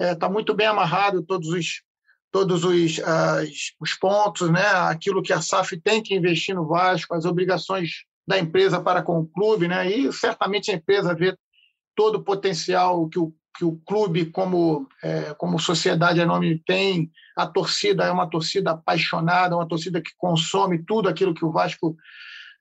está 0.00 0.12
é, 0.12 0.14
tá 0.14 0.28
muito 0.28 0.54
bem 0.54 0.66
amarrado 0.66 1.22
todos 1.22 1.48
os 1.48 1.82
todos 2.34 2.64
os, 2.64 2.98
as, 2.98 3.48
os 3.78 3.94
pontos, 3.94 4.50
né? 4.50 4.66
aquilo 4.88 5.22
que 5.22 5.32
a 5.32 5.40
SAF 5.40 5.80
tem 5.80 6.02
que 6.02 6.16
investir 6.16 6.52
no 6.52 6.66
Vasco, 6.66 7.14
as 7.14 7.24
obrigações 7.24 8.06
da 8.26 8.36
empresa 8.36 8.80
para 8.80 9.02
com 9.02 9.20
o 9.20 9.26
clube, 9.26 9.68
né? 9.68 9.88
e 9.88 10.12
certamente 10.12 10.68
a 10.68 10.74
empresa 10.74 11.14
vê 11.14 11.36
todo 11.94 12.16
o 12.16 12.22
potencial 12.22 13.08
que 13.08 13.18
o, 13.18 13.32
que 13.56 13.64
o 13.64 13.76
clube, 13.86 14.26
como, 14.26 14.88
é, 15.02 15.34
como 15.34 15.58
sociedade 15.58 16.20
anônima, 16.20 16.60
tem. 16.66 17.10
A 17.36 17.46
torcida 17.46 18.04
é 18.04 18.10
uma 18.10 18.28
torcida 18.28 18.72
apaixonada, 18.72 19.56
uma 19.56 19.68
torcida 19.68 20.00
que 20.00 20.10
consome 20.16 20.84
tudo 20.84 21.08
aquilo 21.08 21.34
que 21.34 21.44
o 21.44 21.52
Vasco 21.52 21.96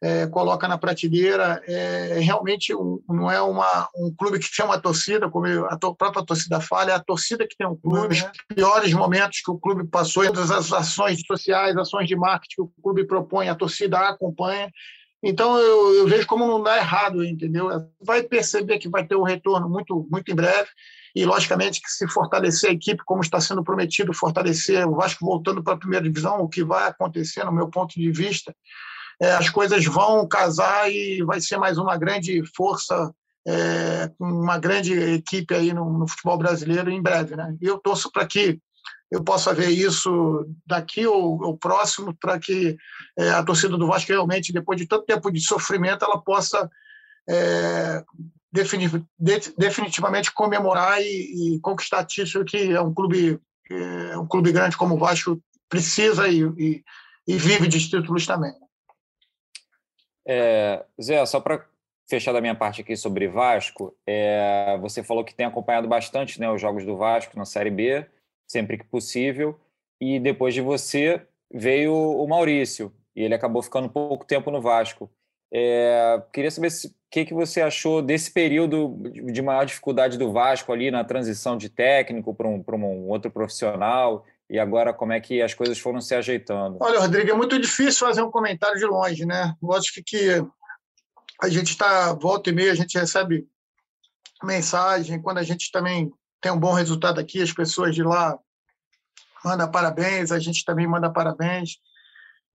é, 0.04 0.28
coloca 0.28 0.68
na 0.68 0.78
prateleira. 0.78 1.62
É, 1.66 2.20
realmente 2.20 2.76
um, 2.76 3.02
não 3.08 3.32
é 3.32 3.42
uma, 3.42 3.88
um 3.96 4.14
clube 4.14 4.38
que 4.38 4.54
tem 4.54 4.66
uma 4.66 4.80
torcida, 4.80 5.30
como 5.30 5.48
a 5.66 5.78
própria 5.78 6.26
torcida 6.26 6.60
fala, 6.60 6.92
é 6.92 6.94
a 6.94 7.00
torcida 7.00 7.48
que 7.48 7.56
tem 7.56 7.66
um 7.66 7.76
clube. 7.76 8.20
Né? 8.20 8.32
Os 8.32 8.56
piores 8.56 8.94
momentos 8.94 9.42
que 9.42 9.50
o 9.50 9.58
clube 9.58 9.88
passou, 9.88 10.26
todas 10.26 10.52
as 10.52 10.74
ações 10.74 11.22
sociais, 11.26 11.78
ações 11.78 12.08
de 12.08 12.16
marketing 12.16 12.56
que 12.56 12.62
o 12.62 12.72
clube 12.84 13.08
propõe, 13.08 13.48
a 13.48 13.56
torcida 13.56 13.98
acompanha. 13.98 14.70
Então, 15.24 15.58
eu, 15.58 15.96
eu, 15.96 16.08
vejo 16.08 16.28
como 16.28 16.46
não 16.46 16.62
dá 16.62 16.76
errado, 16.76 17.24
entendeu? 17.24 17.70
Vai 18.02 18.24
perceber 18.24 18.78
que 18.78 18.90
vai 18.90 19.08
ter 19.08 19.16
um 19.16 19.24
retorno 19.24 19.70
muito, 19.70 20.06
muito 20.12 20.30
em 20.30 20.36
breve. 20.36 20.68
E, 21.16 21.24
logicamente, 21.26 21.82
que 21.82 21.90
se 21.90 22.06
fortalecer 22.10 22.72
a 22.72 22.74
equipe, 22.74 23.04
como 23.06 23.22
está 23.22 23.40
sendo 23.40 23.64
prometido, 23.64 24.14
fortalecer 24.14 24.86
o 24.86 24.96
Vasco 24.96 25.26
voltando 25.26 25.64
para 25.64 25.76
a 25.76 25.78
primeira 25.78 26.04
divisão, 26.04 26.42
o 26.42 26.50
que 26.50 26.62
vai 26.62 26.90
acontecer, 26.90 27.46
no 27.46 27.54
meu 27.54 27.70
ponto 27.70 27.94
de 27.94 28.12
vista, 28.12 28.54
é, 29.22 29.32
as 29.32 29.50
coisas 29.50 29.86
vão 29.86 30.28
casar 30.28 30.92
e 30.92 31.24
vai 31.24 31.40
ser 31.40 31.58
mais 31.58 31.78
uma 31.78 31.96
grande 31.98 32.44
força, 32.54 33.14
é, 33.48 34.12
uma 34.20 34.58
grande 34.58 34.94
equipe 34.94 35.54
aí 35.54 35.72
no, 35.72 36.00
no 36.00 36.08
futebol 36.08 36.38
brasileiro 36.38 36.90
em 36.92 37.02
breve. 37.02 37.36
Né? 37.38 37.56
E 37.62 37.66
eu 37.66 37.78
torço 37.78 38.12
para 38.12 38.28
que 38.28 38.60
eu 39.14 39.24
possa 39.24 39.54
ver 39.54 39.70
isso 39.70 40.44
daqui 40.66 41.06
ou, 41.06 41.40
ou 41.40 41.56
próximo, 41.56 42.16
para 42.20 42.40
que 42.40 42.76
é, 43.16 43.30
a 43.30 43.44
torcida 43.44 43.78
do 43.78 43.86
Vasco 43.86 44.12
realmente, 44.12 44.52
depois 44.52 44.80
de 44.80 44.88
tanto 44.88 45.06
tempo 45.06 45.32
de 45.32 45.40
sofrimento, 45.40 46.04
ela 46.04 46.20
possa 46.20 46.68
é, 47.30 48.04
definitivamente 48.52 50.32
comemorar 50.32 51.00
e, 51.00 51.06
e, 51.56 51.60
conquistar 51.60 52.04
título 52.06 52.44
que 52.44 52.72
é 52.72 52.82
um 52.82 52.92
clube 52.92 53.40
é, 53.70 54.18
um 54.18 54.26
clube 54.26 54.52
grande 54.52 54.76
como 54.76 54.96
o 54.96 54.98
Vasco 54.98 55.40
precisa 55.70 56.28
e, 56.28 56.42
e, 56.58 56.84
e 57.28 57.38
vive 57.38 57.68
de 57.68 57.88
títulos 57.88 58.26
também. 58.26 58.54
É, 60.28 60.84
Zé, 61.00 61.24
só 61.28 61.40
para 61.40 61.64
fechar 62.10 62.34
da 62.34 62.42
minha 62.42 62.56
parte 62.56 62.82
aqui 62.82 62.98
sobre 62.98 63.28
Vasco, 63.28 63.96
é, 64.08 64.76
você 64.82 65.04
falou 65.04 65.24
que 65.24 65.36
tem 65.36 65.46
acompanhado 65.46 65.88
bastante 65.88 66.40
né, 66.40 66.50
os 66.50 66.60
jogos 66.60 66.84
do 66.84 66.98
Vasco 66.98 67.38
na 67.38 67.46
Série 67.46 67.70
B 67.70 68.08
sempre 68.48 68.78
que 68.78 68.86
possível. 68.86 69.60
e 70.00 70.20
depois 70.20 70.54
de 70.54 70.62
você 70.62 71.22
veio 71.54 71.94
o 71.94 72.28
Maurício, 72.28 72.92
e 73.16 73.24
ele 73.24 73.36
acabou 73.36 73.62
ficando 73.62 73.88
pouco 73.90 74.26
tempo 74.26 74.50
no 74.52 74.62
Vasco. 74.62 75.10
É, 75.52 76.22
queria 76.34 76.50
saber 76.50 76.70
o 76.70 76.90
que, 77.12 77.26
que 77.26 77.34
você 77.34 77.62
achou 77.62 78.02
desse 78.02 78.32
período 78.32 78.98
de 79.32 79.42
maior 79.42 79.66
dificuldade 79.66 80.18
do 80.18 80.32
Vasco 80.32 80.74
ali 80.74 80.90
na 80.90 81.04
transição 81.04 81.56
de 81.56 81.70
técnico 81.70 82.34
para 82.34 82.48
um, 82.48 82.64
um 82.68 83.08
outro 83.10 83.30
profissional 83.30 84.26
e 84.50 84.58
agora 84.60 84.94
como 84.94 85.14
é 85.14 85.20
que 85.20 85.42
as 85.42 85.54
coisas 85.54 85.80
foram 85.80 86.02
se 86.02 86.16
ajeitando? 86.16 86.78
Olha, 86.82 87.00
Rodrigo, 87.00 87.30
é 87.30 87.34
muito 87.34 87.60
difícil 87.60 88.06
fazer 88.06 88.24
um 88.24 88.32
comentário 88.32 88.78
de 88.78 88.86
longe, 88.86 89.26
né? 89.26 89.56
Lógico 89.62 90.02
que 90.06 90.44
a 91.42 91.50
gente 91.50 91.70
está, 91.70 92.14
volta 92.14 92.50
e 92.50 92.54
meia, 92.54 92.72
a 92.72 92.76
gente 92.76 92.98
recebe 92.98 93.48
mensagem, 94.44 95.22
quando 95.22 95.38
a 95.38 95.44
gente 95.44 95.72
também 95.72 96.12
tem 96.44 96.52
um 96.52 96.60
bom 96.60 96.74
resultado 96.74 97.22
aqui, 97.22 97.42
as 97.42 97.54
pessoas 97.54 97.96
de 97.96 98.04
lá 98.04 98.38
mandam 99.46 99.72
parabéns, 99.72 100.30
a 100.30 100.38
gente 100.38 100.66
também 100.66 100.86
manda 100.86 101.10
parabéns. 101.10 101.78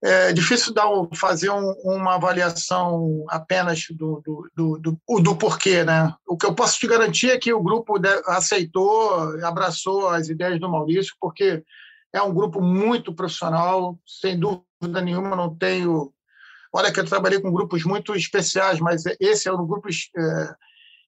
É 0.01 0.31
difícil 0.31 0.73
dar, 0.73 0.87
fazer 1.15 1.49
um, 1.49 1.71
uma 1.83 2.15
avaliação 2.15 3.25
apenas 3.27 3.85
do, 3.89 4.21
do, 4.23 4.49
do, 4.55 4.77
do, 4.77 5.19
do 5.19 5.35
porquê, 5.35 5.83
né? 5.83 6.13
O 6.25 6.37
que 6.37 6.45
eu 6.45 6.53
posso 6.53 6.79
te 6.79 6.87
garantir 6.87 7.31
é 7.31 7.37
que 7.37 7.51
o 7.51 7.61
grupo 7.61 7.95
aceitou, 8.27 9.11
abraçou 9.43 10.07
as 10.07 10.29
ideias 10.29 10.59
do 10.59 10.69
Maurício, 10.69 11.13
porque 11.19 11.63
é 12.13 12.21
um 12.21 12.33
grupo 12.33 12.61
muito 12.61 13.13
profissional, 13.13 13.99
sem 14.05 14.39
dúvida 14.39 15.01
nenhuma, 15.01 15.35
não 15.35 15.53
tenho. 15.53 16.13
Olha, 16.71 16.93
que 16.93 16.99
eu 16.99 17.05
trabalhei 17.05 17.41
com 17.41 17.51
grupos 17.51 17.83
muito 17.83 18.15
especiais, 18.15 18.79
mas 18.79 19.03
esse 19.19 19.49
é 19.49 19.51
um 19.51 19.65
grupo 19.65 19.89
é, 19.89 20.55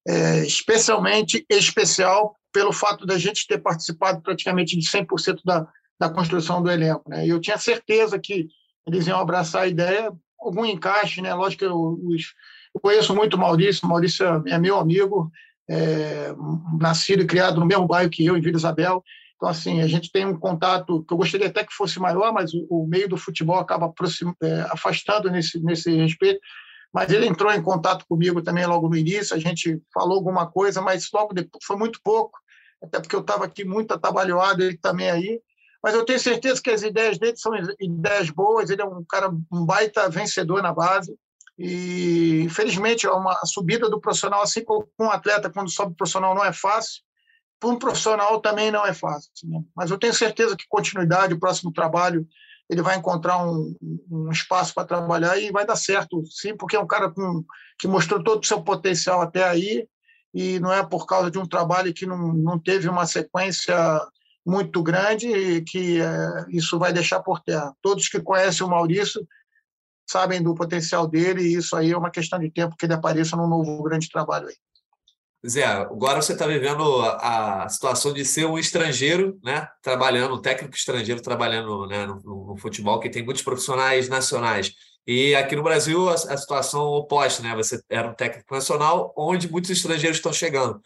é, 0.07 0.39
especialmente 0.45 1.45
especial 1.47 2.35
pelo 2.51 2.73
fato 2.73 3.05
da 3.05 3.17
gente 3.17 3.47
ter 3.47 3.57
participado 3.59 4.21
praticamente 4.21 4.77
de 4.77 4.85
100% 4.87 5.39
da, 5.45 5.67
da 5.99 6.09
construção 6.09 6.61
do 6.61 6.69
elenco. 6.69 7.09
Né? 7.09 7.25
Eu 7.25 7.39
tinha 7.39 7.57
certeza 7.57 8.19
que 8.19 8.47
eles 8.85 9.07
iam 9.07 9.19
abraçar 9.19 9.63
a 9.63 9.67
ideia, 9.67 10.11
algum 10.39 10.65
encaixe, 10.65 11.21
né? 11.21 11.33
Lógico 11.33 11.59
que 11.59 11.65
eu, 11.65 11.99
eu 12.73 12.81
conheço 12.81 13.15
muito 13.15 13.35
o 13.35 13.39
Maurício, 13.39 13.85
o 13.85 13.89
Maurício 13.89 14.25
é 14.47 14.57
meu 14.57 14.79
amigo, 14.79 15.31
é, 15.69 16.33
nascido 16.79 17.23
e 17.23 17.27
criado 17.27 17.59
no 17.59 17.65
mesmo 17.65 17.87
bairro 17.87 18.09
que 18.09 18.25
eu, 18.25 18.35
em 18.35 18.41
Vila 18.41 18.57
Isabel. 18.57 19.03
Então, 19.35 19.49
assim, 19.49 19.81
a 19.81 19.87
gente 19.87 20.11
tem 20.11 20.25
um 20.25 20.37
contato 20.37 21.03
que 21.03 21.13
eu 21.13 21.17
gostaria 21.17 21.47
até 21.47 21.63
que 21.63 21.73
fosse 21.73 21.99
maior, 21.99 22.33
mas 22.33 22.53
o, 22.53 22.65
o 22.69 22.87
meio 22.87 23.07
do 23.07 23.17
futebol 23.17 23.57
acaba 23.57 23.91
é, 24.43 24.61
afastando 24.69 25.29
nesse, 25.29 25.59
nesse 25.63 25.95
respeito. 25.95 26.39
Mas 26.93 27.11
ele 27.11 27.25
entrou 27.25 27.51
em 27.51 27.61
contato 27.61 28.05
comigo 28.07 28.41
também 28.41 28.65
logo 28.65 28.89
no 28.89 28.97
início, 28.97 29.35
a 29.35 29.39
gente 29.39 29.81
falou 29.93 30.15
alguma 30.17 30.49
coisa, 30.49 30.81
mas 30.81 31.09
logo 31.13 31.33
depois 31.33 31.63
foi 31.63 31.77
muito 31.77 32.01
pouco, 32.03 32.37
até 32.83 32.99
porque 32.99 33.15
eu 33.15 33.21
estava 33.21 33.45
aqui 33.45 33.63
muito 33.63 33.93
atabalhoado, 33.93 34.63
ele 34.63 34.77
também 34.77 35.09
aí. 35.09 35.41
Mas 35.83 35.95
eu 35.95 36.05
tenho 36.05 36.19
certeza 36.19 36.61
que 36.61 36.69
as 36.69 36.83
ideias 36.83 37.17
dele 37.17 37.37
são 37.37 37.53
ideias 37.79 38.29
boas, 38.29 38.69
ele 38.69 38.81
é 38.81 38.85
um 38.85 39.03
cara, 39.03 39.29
um 39.51 39.65
baita 39.65 40.09
vencedor 40.09 40.61
na 40.61 40.73
base. 40.73 41.15
E, 41.57 42.41
infelizmente, 42.43 43.05
é 43.05 43.11
uma 43.11 43.35
subida 43.45 43.89
do 43.89 43.99
profissional, 43.99 44.41
assim 44.41 44.63
como 44.63 44.87
um 44.99 45.09
atleta, 45.09 45.49
quando 45.49 45.71
sobe 45.71 45.95
profissional, 45.95 46.35
não 46.35 46.45
é 46.45 46.53
fácil. 46.53 47.01
Para 47.59 47.69
um 47.69 47.77
profissional 47.77 48.39
também 48.41 48.71
não 48.71 48.85
é 48.85 48.93
fácil. 48.93 49.29
Né? 49.43 49.61
Mas 49.75 49.91
eu 49.91 49.97
tenho 49.97 50.13
certeza 50.13 50.55
que 50.55 50.65
continuidade, 50.67 51.33
o 51.33 51.39
próximo 51.39 51.71
trabalho, 51.71 52.27
ele 52.71 52.81
vai 52.81 52.95
encontrar 52.95 53.45
um, 53.45 53.75
um 54.09 54.31
espaço 54.31 54.73
para 54.73 54.87
trabalhar 54.87 55.37
e 55.37 55.51
vai 55.51 55.65
dar 55.65 55.75
certo, 55.75 56.23
sim, 56.25 56.55
porque 56.55 56.77
é 56.77 56.79
um 56.79 56.87
cara 56.87 57.11
com, 57.11 57.43
que 57.77 57.85
mostrou 57.85 58.23
todo 58.23 58.41
o 58.41 58.47
seu 58.47 58.63
potencial 58.63 59.19
até 59.21 59.43
aí 59.43 59.85
e 60.33 60.57
não 60.61 60.71
é 60.71 60.81
por 60.81 61.05
causa 61.05 61.29
de 61.29 61.37
um 61.37 61.45
trabalho 61.45 61.93
que 61.93 62.05
não, 62.05 62.33
não 62.33 62.57
teve 62.57 62.87
uma 62.87 63.05
sequência 63.05 63.75
muito 64.45 64.81
grande 64.81 65.61
que 65.67 66.01
é, 66.01 66.45
isso 66.49 66.79
vai 66.79 66.93
deixar 66.93 67.19
por 67.19 67.41
terra. 67.41 67.75
Todos 67.81 68.07
que 68.07 68.21
conhecem 68.21 68.65
o 68.65 68.69
Maurício 68.69 69.27
sabem 70.09 70.41
do 70.41 70.55
potencial 70.55 71.05
dele 71.05 71.41
e 71.41 71.55
isso 71.55 71.75
aí 71.75 71.91
é 71.91 71.97
uma 71.97 72.09
questão 72.09 72.39
de 72.39 72.49
tempo 72.49 72.77
que 72.77 72.85
ele 72.85 72.93
apareça 72.93 73.35
num 73.35 73.49
novo 73.49 73.83
grande 73.83 74.09
trabalho 74.09 74.47
aí. 74.47 74.55
Zé, 75.47 75.65
agora 75.65 76.21
você 76.21 76.33
está 76.33 76.45
vivendo 76.45 77.01
a, 77.01 77.67
situação 77.67 78.13
de 78.13 78.23
ser 78.23 78.45
um 78.45 78.59
estrangeiro, 78.59 79.39
né? 79.43 79.67
Trabalhando, 79.81 80.35
um 80.35 80.41
técnico 80.41 80.75
estrangeiro 80.75 81.19
trabalhando 81.19 81.87
né, 81.87 82.05
no, 82.05 82.21
no, 82.21 82.40
futebol, 82.57 82.99
que 82.99 83.09
tem 83.09 83.23
muitos 83.23 83.43
profissionais 83.43 84.09
nacionais. 84.09 84.73
E 85.05 85.33
aqui 85.35 85.55
no 85.55 85.63
Brasil 85.63 86.09
a, 86.09 86.13
a 86.13 86.37
situação 86.37 86.83
oposta, 86.87 87.41
né? 87.41 87.55
Você 87.55 87.81
era 87.89 88.09
um 88.09 88.13
técnico 88.13 88.53
nacional, 88.53 89.13
onde 89.17 89.51
muitos 89.51 89.71
estrangeiros 89.71 90.17
estão 90.17 90.33
chegando. 90.33 90.81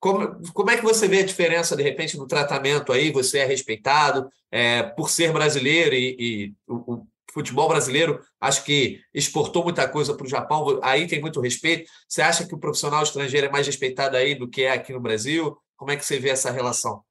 Como, 0.00 0.42
como 0.52 0.70
é 0.70 0.76
que 0.76 0.82
você 0.82 1.06
vê 1.06 1.20
a 1.20 1.24
diferença, 1.24 1.76
de 1.76 1.82
repente, 1.82 2.16
no 2.16 2.26
tratamento 2.26 2.92
aí? 2.92 3.12
Você 3.12 3.38
é 3.38 3.44
respeitado 3.44 4.28
é, 4.50 4.82
por 4.82 5.08
ser 5.08 5.32
brasileiro 5.32 5.94
e, 5.94 6.16
e 6.18 6.54
o, 6.66 6.94
o, 6.94 7.06
futebol 7.32 7.68
brasileiro 7.68 8.20
acho 8.40 8.62
que 8.64 9.00
exportou 9.14 9.64
muita 9.64 9.88
coisa 9.88 10.14
para 10.14 10.26
o 10.26 10.28
Japão, 10.28 10.78
aí 10.82 11.06
tem 11.06 11.20
muito 11.20 11.40
respeito. 11.40 11.90
Você 12.06 12.20
acha 12.20 12.46
que 12.46 12.54
o 12.54 12.58
profissional 12.58 13.02
estrangeiro 13.02 13.46
é 13.46 13.50
mais 13.50 13.66
respeitado 13.66 14.16
aí 14.16 14.34
do 14.34 14.48
que 14.48 14.64
é 14.64 14.72
aqui 14.72 14.92
no 14.92 15.00
Brasil? 15.00 15.56
Como 15.76 15.90
é 15.90 15.96
que 15.96 16.04
você 16.04 16.18
vê 16.18 16.28
essa 16.28 16.50
relação? 16.50 17.02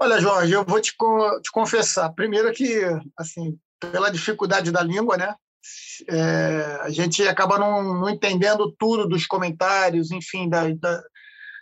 Olha, 0.00 0.20
Jorge, 0.20 0.52
eu 0.52 0.64
vou 0.64 0.80
te, 0.80 0.92
te 0.92 1.50
confessar. 1.52 2.10
Primeiro 2.10 2.52
que, 2.52 2.80
assim, 3.18 3.58
pela 3.80 4.10
dificuldade 4.10 4.70
da 4.70 4.82
língua, 4.82 5.16
né? 5.16 5.34
É, 6.08 6.78
a 6.82 6.90
gente 6.90 7.26
acaba 7.26 7.58
não, 7.58 7.82
não, 7.82 8.08
entendendo 8.08 8.72
tudo 8.78 9.08
dos 9.08 9.26
comentários, 9.26 10.12
enfim, 10.12 10.48
da, 10.48 10.68
da, 10.74 11.02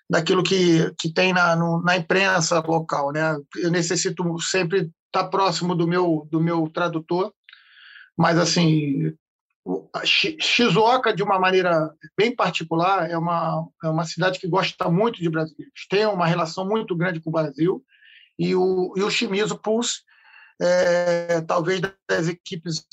daquilo 0.09 0.42
que, 0.42 0.92
que 0.99 1.12
tem 1.12 1.33
na, 1.33 1.57
no, 1.57 1.83
na 1.83 1.96
imprensa 1.96 2.61
local. 2.61 3.11
Né? 3.11 3.22
Eu 3.57 3.70
necessito 3.70 4.22
sempre 4.40 4.90
estar 5.07 5.29
próximo 5.29 5.75
do 5.75 5.87
meu, 5.87 6.29
do 6.31 6.38
meu 6.38 6.68
tradutor, 6.68 7.33
mas 8.16 8.38
assim 8.38 9.16
Shizuoka, 10.05 11.12
de 11.12 11.22
uma 11.22 11.40
maneira 11.40 11.92
bem 12.16 12.35
particular, 12.35 13.11
é 13.11 13.18
uma, 13.18 13.66
é 13.83 13.88
uma 13.88 14.05
cidade 14.05 14.38
que 14.38 14.46
gosta 14.46 14.88
muito 14.88 15.20
de 15.20 15.29
brasileiros, 15.29 15.87
tem 15.88 16.07
uma 16.07 16.27
relação 16.27 16.64
muito 16.68 16.94
grande 16.94 17.20
com 17.20 17.31
o 17.31 17.33
Brasil, 17.33 17.83
e 18.38 18.55
o, 18.55 18.92
e 18.96 19.03
o 19.03 19.11
Shimizu 19.11 19.59
Pulse 19.59 20.01
é, 20.61 21.40
talvez 21.42 21.81
das 22.09 22.29
equipes 22.29 22.87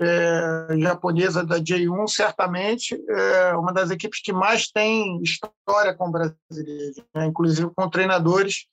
é, 0.00 0.76
japonesas 0.78 1.46
da 1.46 1.58
J1, 1.58 2.08
certamente 2.08 2.98
é 3.08 3.54
uma 3.54 3.72
das 3.72 3.90
equipes 3.90 4.20
que 4.20 4.32
mais 4.32 4.68
tem 4.68 5.20
história 5.22 5.94
com 5.94 6.10
brasileiros, 6.10 7.02
né? 7.14 7.26
inclusive 7.26 7.70
com 7.74 7.88
treinadores. 7.88 8.66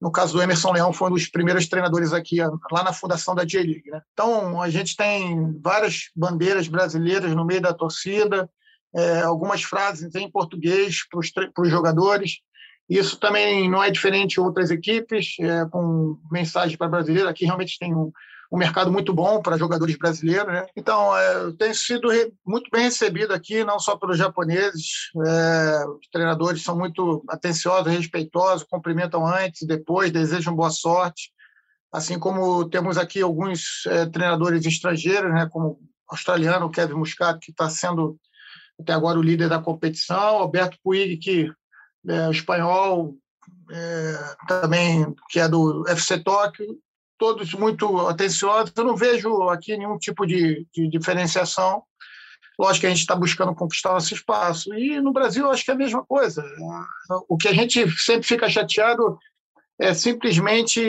No 0.00 0.12
caso 0.12 0.34
do 0.34 0.42
Emerson 0.42 0.72
Leão, 0.72 0.92
foi 0.92 1.08
um 1.08 1.14
dos 1.14 1.26
primeiros 1.26 1.68
treinadores 1.68 2.12
aqui, 2.12 2.38
lá 2.70 2.82
na 2.82 2.92
fundação 2.92 3.34
da 3.34 3.44
J-League. 3.44 3.90
Né? 3.90 4.00
Então, 4.12 4.60
a 4.60 4.68
gente 4.68 4.94
tem 4.94 5.58
várias 5.62 6.10
bandeiras 6.14 6.68
brasileiras 6.68 7.34
no 7.34 7.46
meio 7.46 7.62
da 7.62 7.72
torcida, 7.72 8.48
é, 8.94 9.22
algumas 9.22 9.62
frases 9.62 10.14
em 10.14 10.30
português 10.30 11.00
para 11.08 11.62
os 11.62 11.70
jogadores. 11.70 12.40
Isso 12.88 13.18
também 13.18 13.68
não 13.68 13.82
é 13.82 13.90
diferente 13.90 14.34
de 14.34 14.40
outras 14.40 14.70
equipes, 14.70 15.36
é, 15.40 15.64
com 15.66 16.18
mensagem 16.30 16.76
para 16.76 16.88
brasileiro. 16.88 17.28
Aqui 17.28 17.44
realmente 17.44 17.78
tem 17.78 17.94
um, 17.94 18.12
um 18.50 18.56
mercado 18.56 18.92
muito 18.92 19.12
bom 19.12 19.42
para 19.42 19.58
jogadores 19.58 19.96
brasileiros. 19.96 20.52
Né? 20.52 20.66
Então, 20.76 21.16
é, 21.16 21.52
tem 21.58 21.74
sido 21.74 22.08
re, 22.08 22.32
muito 22.46 22.70
bem 22.70 22.84
recebido 22.84 23.34
aqui, 23.34 23.64
não 23.64 23.78
só 23.80 23.96
pelos 23.96 24.16
japoneses. 24.16 25.10
É, 25.26 25.84
os 25.88 26.08
treinadores 26.12 26.62
são 26.62 26.78
muito 26.78 27.24
atenciosos, 27.28 27.92
respeitosos, 27.92 28.66
cumprimentam 28.68 29.26
antes 29.26 29.62
e 29.62 29.66
depois, 29.66 30.12
desejam 30.12 30.54
boa 30.54 30.70
sorte. 30.70 31.32
Assim 31.92 32.18
como 32.18 32.68
temos 32.68 32.98
aqui 32.98 33.20
alguns 33.20 33.84
é, 33.86 34.06
treinadores 34.06 34.64
estrangeiros, 34.64 35.32
né, 35.32 35.48
como 35.50 35.68
o 35.68 35.78
australiano 36.08 36.70
Kevin 36.70 36.94
Muscat, 36.94 37.40
que 37.40 37.50
está 37.50 37.68
sendo 37.68 38.16
até 38.78 38.92
agora 38.92 39.18
o 39.18 39.22
líder 39.22 39.48
da 39.48 39.58
competição, 39.58 40.36
Alberto 40.36 40.76
Puig, 40.84 41.16
que 41.16 41.50
é, 42.08 42.28
o 42.28 42.30
espanhol, 42.30 43.14
é, 43.70 44.36
também, 44.46 45.14
que 45.28 45.40
é 45.40 45.48
do 45.48 45.86
FC 45.88 46.22
Tóquio, 46.22 46.78
todos 47.18 47.52
muito 47.54 48.06
atenciosos. 48.06 48.72
Eu 48.76 48.84
não 48.84 48.96
vejo 48.96 49.48
aqui 49.48 49.76
nenhum 49.76 49.98
tipo 49.98 50.26
de, 50.26 50.66
de 50.72 50.88
diferenciação. 50.88 51.82
Lógico 52.58 52.82
que 52.82 52.86
a 52.86 52.90
gente 52.90 53.00
está 53.00 53.14
buscando 53.14 53.54
conquistar 53.54 53.92
nosso 53.92 54.14
espaço. 54.14 54.72
E 54.74 55.00
no 55.00 55.12
Brasil, 55.12 55.50
acho 55.50 55.64
que 55.64 55.70
é 55.70 55.74
a 55.74 55.78
mesma 55.78 56.04
coisa. 56.04 56.44
O 57.28 57.36
que 57.36 57.48
a 57.48 57.52
gente 57.52 57.88
sempre 57.98 58.26
fica 58.26 58.48
chateado 58.48 59.18
é 59.78 59.92
simplesmente 59.92 60.80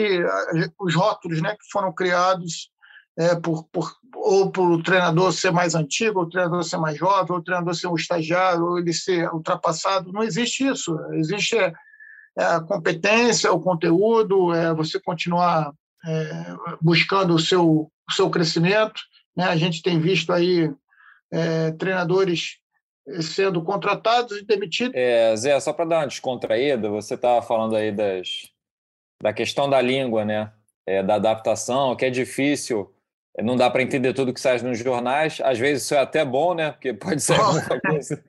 os 0.78 0.94
rótulos 0.94 1.42
né, 1.42 1.50
que 1.52 1.70
foram 1.70 1.92
criados 1.92 2.70
é, 3.18 3.34
por, 3.34 3.64
por, 3.64 3.92
ou 4.14 4.50
por 4.50 4.70
o 4.70 4.82
treinador 4.82 5.32
ser 5.32 5.50
mais 5.50 5.74
antigo, 5.74 6.20
ou 6.20 6.26
o 6.26 6.30
treinador 6.30 6.62
ser 6.62 6.78
mais 6.78 6.96
jovem, 6.96 7.32
ou 7.32 7.38
o 7.38 7.42
treinador 7.42 7.74
ser 7.74 7.88
um 7.88 7.96
estagiário, 7.96 8.64
ou 8.64 8.78
ele 8.78 8.92
ser 8.92 9.28
ultrapassado. 9.32 10.12
Não 10.12 10.22
existe 10.22 10.66
isso. 10.66 10.96
Existe 11.12 11.56
é, 11.56 11.72
é 12.38 12.44
a 12.44 12.60
competência, 12.60 13.52
o 13.52 13.60
conteúdo, 13.60 14.54
é 14.54 14.72
você 14.72 15.00
continuar 15.00 15.72
é, 16.06 16.56
buscando 16.80 17.34
o 17.34 17.38
seu, 17.38 17.90
o 18.08 18.12
seu 18.12 18.30
crescimento. 18.30 19.00
Né? 19.36 19.44
A 19.44 19.56
gente 19.56 19.82
tem 19.82 19.98
visto 19.98 20.32
aí 20.32 20.72
é, 21.32 21.72
treinadores 21.72 22.58
sendo 23.20 23.62
contratados 23.62 24.36
e 24.36 24.44
demitidos. 24.44 24.92
É, 24.94 25.34
Zé, 25.34 25.58
só 25.60 25.72
para 25.72 25.86
dar 25.86 25.98
uma 26.00 26.06
descontraída, 26.06 26.90
você 26.90 27.14
estava 27.14 27.40
falando 27.40 27.74
aí 27.74 27.90
das, 27.90 28.50
da 29.22 29.32
questão 29.32 29.68
da 29.68 29.80
língua, 29.80 30.24
né? 30.24 30.52
é, 30.88 31.02
da 31.02 31.16
adaptação, 31.16 31.94
que 31.94 32.06
é 32.06 32.10
difícil, 32.10 32.90
não 33.42 33.56
dá 33.56 33.70
para 33.70 33.82
entender 33.82 34.12
tudo 34.14 34.32
que 34.32 34.40
sai 34.40 34.60
nos 34.60 34.78
jornais. 34.78 35.40
Às 35.42 35.58
vezes 35.58 35.84
isso 35.84 35.94
é 35.94 35.98
até 35.98 36.24
bom, 36.24 36.54
né? 36.54 36.72
Porque 36.72 36.92
pode 36.94 37.20
ser 37.22 37.38
alguma 37.38 37.80
coisa 37.80 38.24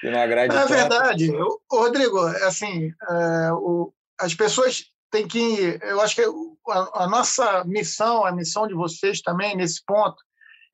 que 0.00 0.10
não 0.10 0.20
agrade. 0.20 0.54
É 0.56 0.66
verdade. 0.66 1.32
Rodrigo, 1.70 2.18
assim, 2.18 2.92
é, 3.08 3.52
o, 3.52 3.92
as 4.18 4.34
pessoas 4.34 4.84
têm 5.10 5.26
que. 5.26 5.78
Eu 5.82 6.00
acho 6.00 6.14
que 6.14 6.22
a, 6.22 7.04
a 7.04 7.08
nossa 7.08 7.64
missão, 7.64 8.24
a 8.24 8.32
missão 8.32 8.66
de 8.66 8.74
vocês 8.74 9.20
também, 9.20 9.56
nesse 9.56 9.84
ponto, 9.84 10.22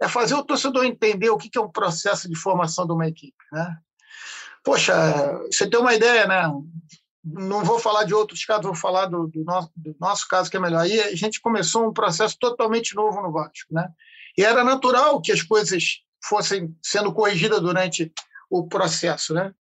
é 0.01 0.09
fazer 0.09 0.35
o 0.35 0.45
torcedor 0.45 0.85
entender 0.85 1.31
o 1.31 1.39
que 1.39 1.57
é 1.57 1.61
um 1.61 1.71
processo 1.71 2.29
de 2.29 2.37
formação 2.37 2.87
de 2.87 2.93
uma 2.93 3.07
equipe. 3.07 3.37
Né? 3.53 3.77
Poxa, 4.63 4.95
você 5.51 5.69
tem 5.69 5.81
uma 5.81 5.95
ideia, 5.95 6.27
né? 6.27 6.43
Não 7.27 7.65
vou 7.65 7.79
falar 7.81 8.05
de 8.05 8.15
outros 8.15 8.45
casos, 8.45 8.65
vou 8.65 8.75
falar 8.75 9.07
do, 9.07 9.27
do, 9.27 9.43
nosso, 9.43 9.71
do 9.75 9.97
nosso 9.99 10.29
caso, 10.29 10.49
que 10.49 10.57
é 10.57 10.61
melhor. 10.61 10.83
Aí 10.83 11.01
a 11.01 11.15
gente 11.17 11.41
começou 11.41 11.89
um 11.89 11.93
processo 11.93 12.37
totalmente 12.39 12.95
novo 12.95 13.21
no 13.21 13.33
Vasco. 13.33 13.73
Né? 13.73 13.89
E 14.39 14.45
era 14.45 14.63
natural 14.63 15.21
que 15.21 15.33
as 15.33 15.43
coisas 15.43 16.03
fossem 16.23 16.77
sendo 16.83 17.13
corrigidas 17.13 17.61
durante 17.61 18.13
o 18.49 18.69
processo. 18.69 19.35
Né? 19.35 19.53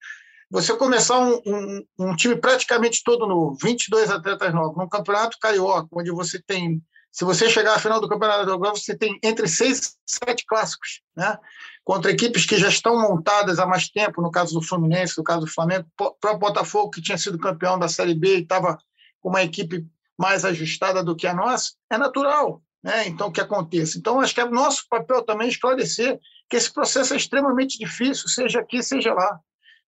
Você 0.48 0.76
começar 0.76 1.18
um, 1.18 1.40
um, 1.44 1.86
um 1.98 2.16
time 2.16 2.36
praticamente 2.36 3.02
todo 3.04 3.26
novo, 3.26 3.56
22 3.60 4.10
atletas 4.10 4.54
novos, 4.54 4.76
num 4.76 4.88
campeonato 4.88 5.36
carioca, 5.40 5.88
onde 5.92 6.12
você 6.12 6.40
tem 6.40 6.80
se 7.16 7.24
você 7.24 7.48
chegar 7.48 7.74
à 7.74 7.78
final 7.78 7.98
do 7.98 8.10
Campeonato 8.10 8.52
Agora, 8.52 8.74
você 8.74 8.94
tem 8.94 9.18
entre 9.22 9.48
seis 9.48 9.78
e 9.78 9.90
sete 10.04 10.44
clássicos, 10.44 11.00
né? 11.16 11.38
Contra 11.86 12.10
equipes 12.10 12.44
que 12.44 12.58
já 12.58 12.68
estão 12.68 13.00
montadas 13.00 13.60
há 13.60 13.64
mais 13.64 13.88
tempo, 13.88 14.20
no 14.20 14.28
caso 14.28 14.52
do 14.52 14.60
Fluminense, 14.60 15.16
no 15.16 15.22
caso 15.22 15.42
do 15.42 15.46
Flamengo, 15.46 15.86
o 16.00 16.36
Botafogo, 16.36 16.90
que 16.90 17.00
tinha 17.00 17.16
sido 17.16 17.38
campeão 17.38 17.78
da 17.78 17.86
Série 17.86 18.12
B 18.12 18.38
e 18.38 18.42
estava 18.42 18.76
com 19.20 19.28
uma 19.28 19.44
equipe 19.44 19.86
mais 20.18 20.44
ajustada 20.44 21.04
do 21.04 21.14
que 21.14 21.28
a 21.28 21.32
nossa, 21.32 21.74
é 21.88 21.96
natural, 21.96 22.60
né? 22.82 23.06
Então, 23.06 23.30
que 23.30 23.40
aconteça. 23.40 23.98
Então, 23.98 24.18
acho 24.18 24.34
que 24.34 24.40
é 24.40 24.44
nosso 24.46 24.84
papel 24.90 25.22
também 25.22 25.48
esclarecer 25.48 26.18
que 26.50 26.56
esse 26.56 26.72
processo 26.72 27.14
é 27.14 27.16
extremamente 27.16 27.78
difícil, 27.78 28.28
seja 28.28 28.58
aqui, 28.58 28.82
seja 28.82 29.14
lá. 29.14 29.38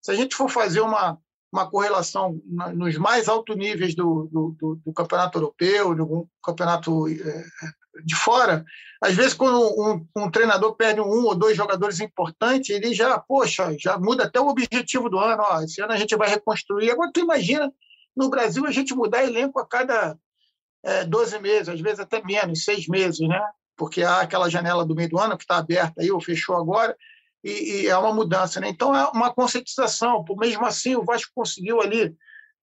Se 0.00 0.12
a 0.12 0.14
gente 0.14 0.36
for 0.36 0.48
fazer 0.48 0.80
uma, 0.80 1.18
uma 1.52 1.68
correlação 1.68 2.40
nos 2.74 2.96
mais 2.98 3.28
altos 3.28 3.56
níveis 3.56 3.94
do, 3.94 4.28
do, 4.30 4.56
do, 4.58 4.80
do 4.84 4.92
campeonato 4.92 5.38
europeu, 5.38 5.94
do 5.94 6.28
campeonato 6.42 7.08
é, 7.08 7.44
de 8.04 8.14
fora. 8.14 8.64
Às 9.02 9.14
vezes, 9.14 9.34
quando 9.34 9.58
um, 9.58 10.06
um, 10.16 10.30
treinador 10.30 10.74
perde 10.76 11.00
um 11.00 11.24
ou 11.24 11.34
dois 11.34 11.56
jogadores 11.56 12.00
importantes, 12.00 12.70
ele 12.70 12.92
já, 12.92 13.18
poxa, 13.18 13.74
já 13.78 13.98
muda 13.98 14.24
até 14.24 14.40
o 14.40 14.48
objetivo 14.48 15.08
do 15.08 15.18
ano. 15.18 15.42
Ó, 15.42 15.62
esse 15.62 15.80
ano 15.80 15.92
a 15.92 15.96
gente 15.96 16.16
vai 16.16 16.28
reconstruir. 16.28 16.90
Agora, 16.90 17.10
tu 17.12 17.20
imagina, 17.20 17.72
no 18.16 18.28
Brasil, 18.28 18.66
a 18.66 18.70
gente 18.70 18.94
mudar 18.94 19.24
elenco 19.24 19.58
a 19.58 19.66
cada 19.66 20.18
é, 20.84 21.04
12 21.04 21.38
meses, 21.38 21.68
às 21.68 21.80
vezes 21.80 22.00
até 22.00 22.22
menos, 22.22 22.64
seis 22.64 22.86
meses, 22.88 23.26
né? 23.26 23.40
Porque 23.76 24.02
há 24.02 24.20
aquela 24.20 24.50
janela 24.50 24.84
do 24.84 24.94
meio 24.94 25.08
do 25.08 25.18
ano 25.18 25.36
que 25.36 25.44
está 25.44 25.56
aberta 25.56 26.02
aí, 26.02 26.10
ou 26.10 26.20
fechou 26.20 26.56
agora, 26.56 26.96
e, 27.42 27.82
e, 27.82 27.86
é 27.86 27.96
uma 27.96 28.12
mudança. 28.12 28.60
Né? 28.60 28.68
Então, 28.68 28.94
é 28.94 29.06
uma 29.08 29.32
conscientização. 29.32 30.24
Mesmo 30.36 30.64
assim, 30.66 30.96
o 30.96 31.04
Vasco 31.04 31.30
conseguiu 31.34 31.80
ali 31.80 32.14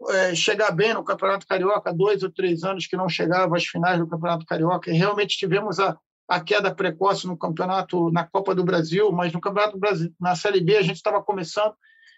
é, 0.10 0.36
chegar 0.36 0.72
bem 0.72 0.94
no 0.94 1.04
Campeonato 1.04 1.48
Carioca, 1.48 1.94
dois 1.94 2.24
ou 2.24 2.32
três 2.32 2.64
anos 2.64 2.86
que 2.86 2.98
não 2.98 3.08
chegava 3.08 3.56
às 3.56 3.66
finais 3.66 4.00
do 4.00 4.08
Campeonato 4.08 4.46
Carioca, 4.46 4.92
e 4.92 4.98
realmente 4.98 5.38
tivemos 5.38 5.80
a, 5.80 5.98
a 6.28 6.40
queda 6.40 6.74
precoce 6.74 7.26
no 7.28 7.38
campeonato, 7.38 8.12
na 8.12 8.26
Copa 8.26 8.54
do 8.54 8.64
Brasil, 8.64 9.12
mas 9.12 9.32
no 9.32 9.40
Campeonato 9.40 9.78
Brasil, 9.78 10.14
na 10.20 10.36
Série 10.36 10.62
B, 10.62 10.78
a 10.78 10.82
gente 10.82 10.98
estava 10.98 11.24
começando. 11.24 11.74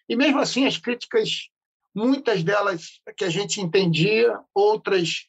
E 0.10 0.16
mesmo 0.16 0.40
assim, 0.40 0.66
as 0.66 0.78
críticas, 0.78 1.50
muitas 1.94 2.44
delas 2.44 3.02
que 3.16 3.26
a 3.26 3.30
gente 3.30 3.62
entendia, 3.62 4.40
outras 4.54 5.28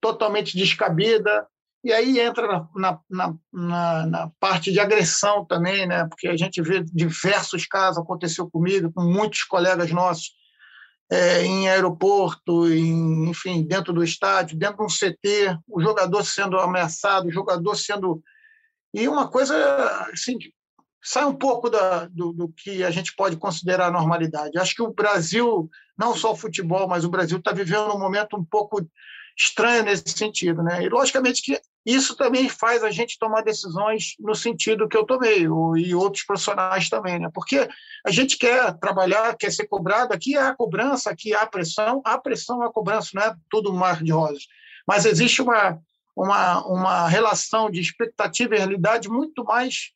totalmente 0.00 0.56
descabida, 0.56 1.46
e 1.86 1.92
aí 1.92 2.18
entra 2.18 2.68
na, 2.74 3.00
na, 3.08 3.34
na, 3.52 4.06
na, 4.06 4.30
parte 4.40 4.72
de 4.72 4.80
agressão 4.80 5.44
também, 5.44 5.86
né? 5.86 6.04
porque 6.08 6.26
a 6.26 6.36
gente 6.36 6.60
vê 6.60 6.82
diversos 6.82 7.64
casos, 7.64 8.02
aconteceu 8.02 8.50
comigo, 8.50 8.92
com 8.92 9.04
muitos 9.04 9.44
colegas 9.44 9.92
nossos, 9.92 10.32
é, 11.08 11.44
em 11.44 11.68
aeroporto, 11.68 12.68
em, 12.68 13.30
enfim, 13.30 13.62
dentro 13.62 13.92
do 13.92 14.02
estádio, 14.02 14.58
dentro 14.58 14.78
de 14.78 14.82
um 14.82 14.88
CT, 14.88 15.60
o 15.68 15.80
jogador 15.80 16.24
sendo 16.24 16.58
ameaçado, 16.58 17.28
o 17.28 17.32
jogador 17.32 17.76
sendo. 17.76 18.20
E 18.92 19.06
uma 19.06 19.28
coisa 19.28 19.54
assim, 20.12 20.36
sai 21.00 21.24
um 21.24 21.36
pouco 21.36 21.70
da, 21.70 22.06
do, 22.06 22.32
do, 22.32 22.48
que 22.48 22.82
a 22.82 22.90
gente 22.90 23.14
pode 23.14 23.36
considerar 23.36 23.92
normalidade. 23.92 24.58
Acho 24.58 24.74
que 24.74 24.82
o 24.82 24.92
Brasil, 24.92 25.70
não 25.96 26.16
só 26.16 26.32
o 26.32 26.36
futebol, 26.36 26.88
mas 26.88 27.04
o 27.04 27.10
Brasil 27.10 27.38
está 27.38 27.52
vivendo 27.52 27.94
um 27.94 27.98
momento 28.00 28.36
um 28.36 28.44
pouco 28.44 28.84
estranho 29.38 29.84
nesse 29.84 30.08
sentido. 30.08 30.64
Né? 30.64 30.82
E, 30.82 30.88
logicamente, 30.88 31.42
que 31.42 31.60
isso 31.86 32.16
também 32.16 32.48
faz 32.48 32.82
a 32.82 32.90
gente 32.90 33.16
tomar 33.16 33.42
decisões 33.42 34.16
no 34.18 34.34
sentido 34.34 34.88
que 34.88 34.96
eu 34.96 35.06
tomei, 35.06 35.42
e 35.76 35.94
outros 35.94 36.24
profissionais 36.24 36.88
também, 36.88 37.20
né? 37.20 37.30
porque 37.32 37.68
a 38.04 38.10
gente 38.10 38.36
quer 38.36 38.76
trabalhar, 38.78 39.36
quer 39.36 39.52
ser 39.52 39.68
cobrado, 39.68 40.12
aqui 40.12 40.36
há 40.36 40.52
cobrança, 40.52 41.10
aqui 41.10 41.32
há 41.32 41.46
pressão, 41.46 42.02
há 42.04 42.18
pressão, 42.18 42.60
há 42.60 42.72
cobrança, 42.72 43.10
não 43.14 43.22
é 43.22 43.36
tudo 43.48 43.70
um 43.70 43.76
mar 43.76 44.02
de 44.02 44.10
rosas, 44.10 44.48
mas 44.84 45.06
existe 45.06 45.40
uma, 45.40 45.78
uma, 46.16 46.66
uma 46.66 47.08
relação 47.08 47.70
de 47.70 47.80
expectativa 47.80 48.56
e 48.56 48.58
realidade 48.58 49.08
muito 49.08 49.44
mais 49.44 49.92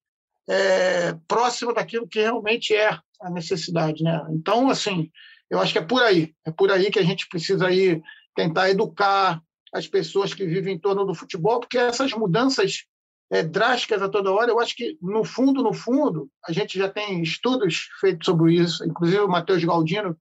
é, 0.48 1.16
próxima 1.26 1.74
daquilo 1.74 2.06
que 2.06 2.20
realmente 2.20 2.72
é 2.72 2.96
a 3.20 3.30
necessidade. 3.30 4.04
Né? 4.04 4.24
Então, 4.30 4.70
assim, 4.70 5.10
eu 5.50 5.58
acho 5.58 5.72
que 5.72 5.78
é 5.78 5.84
por 5.84 6.02
aí, 6.02 6.32
é 6.46 6.52
por 6.52 6.70
aí 6.70 6.88
que 6.88 7.00
a 7.00 7.04
gente 7.04 7.28
precisa 7.28 7.68
ir 7.72 8.00
tentar 8.36 8.70
educar 8.70 9.42
as 9.72 9.86
pessoas 9.86 10.34
que 10.34 10.46
vivem 10.46 10.74
em 10.74 10.78
torno 10.78 11.04
do 11.04 11.14
futebol, 11.14 11.60
porque 11.60 11.78
essas 11.78 12.12
mudanças 12.12 12.84
é, 13.30 13.42
drásticas 13.42 14.02
a 14.02 14.08
toda 14.08 14.32
hora, 14.32 14.50
eu 14.50 14.58
acho 14.58 14.74
que, 14.74 14.98
no 15.00 15.24
fundo, 15.24 15.62
no 15.62 15.72
fundo, 15.72 16.28
a 16.44 16.52
gente 16.52 16.76
já 16.76 16.88
tem 16.88 17.22
estudos 17.22 17.88
feitos 18.00 18.26
sobre 18.26 18.54
isso, 18.54 18.84
inclusive 18.84 19.20
o 19.20 19.28
Matheus 19.28 19.64
Galdino 19.64 20.16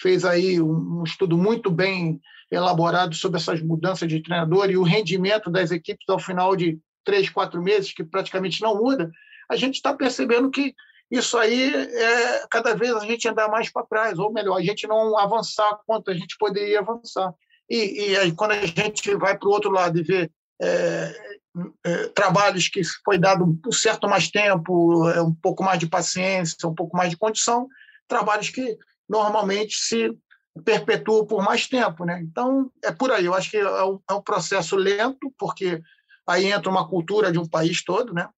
fez 0.00 0.24
aí 0.24 0.60
um, 0.60 1.02
estudo 1.04 1.38
muito 1.38 1.70
bem 1.70 2.20
elaborado 2.50 3.14
sobre 3.14 3.38
essas 3.38 3.62
mudanças 3.62 4.08
de 4.08 4.20
treinador 4.20 4.68
e 4.70 4.76
o 4.76 4.82
rendimento 4.82 5.50
das 5.50 5.70
equipes 5.70 6.06
ao 6.08 6.18
final 6.18 6.54
de 6.54 6.78
três, 7.04 7.30
quatro 7.30 7.62
meses, 7.62 7.92
que 7.92 8.04
praticamente 8.04 8.60
não 8.60 8.76
muda, 8.76 9.10
a 9.50 9.56
gente 9.56 9.76
está 9.76 9.94
percebendo 9.94 10.50
que 10.50 10.74
isso 11.10 11.36
aí 11.38 11.72
é 11.74 12.46
cada 12.50 12.74
vez 12.74 12.94
a 12.94 13.00
gente 13.00 13.28
andar 13.28 13.48
mais 13.48 13.70
para 13.70 13.86
trás, 13.86 14.18
ou 14.18 14.32
melhor, 14.32 14.56
a 14.56 14.62
gente 14.62 14.86
não 14.86 15.18
avançar 15.18 15.78
quanto 15.86 16.10
a 16.10 16.14
gente 16.14 16.36
poderia 16.38 16.80
avançar. 16.80 17.32
E, 17.68 18.10
e 18.10 18.16
aí, 18.16 18.32
quando 18.32 18.52
a 18.52 18.66
gente 18.66 19.14
vai 19.16 19.36
para 19.38 19.48
o 19.48 19.52
outro 19.52 19.70
lado 19.70 19.98
e 19.98 20.02
vê 20.02 20.30
é, 20.60 21.36
é, 21.84 22.08
trabalhos 22.08 22.68
que 22.68 22.82
foi 23.04 23.18
dado 23.18 23.58
um 23.66 23.72
certo 23.72 24.08
mais 24.08 24.30
tempo, 24.30 25.08
é, 25.10 25.22
um 25.22 25.34
pouco 25.34 25.62
mais 25.62 25.78
de 25.78 25.86
paciência, 25.86 26.68
um 26.68 26.74
pouco 26.74 26.96
mais 26.96 27.10
de 27.10 27.16
condição, 27.16 27.68
trabalhos 28.08 28.48
que 28.50 28.78
normalmente 29.08 29.76
se 29.76 30.16
perpetuam 30.64 31.26
por 31.26 31.42
mais 31.42 31.66
tempo. 31.66 32.04
Né? 32.04 32.20
Então, 32.22 32.70
é 32.82 32.92
por 32.92 33.10
aí. 33.10 33.24
Eu 33.24 33.34
acho 33.34 33.50
que 33.50 33.56
é 33.56 33.84
um, 33.84 34.00
é 34.08 34.14
um 34.14 34.22
processo 34.22 34.76
lento, 34.76 35.32
porque 35.38 35.82
aí 36.26 36.50
entra 36.50 36.70
uma 36.70 36.88
cultura 36.88 37.32
de 37.32 37.38
um 37.38 37.48
país 37.48 37.82
todo, 37.84 38.14
né? 38.14 38.28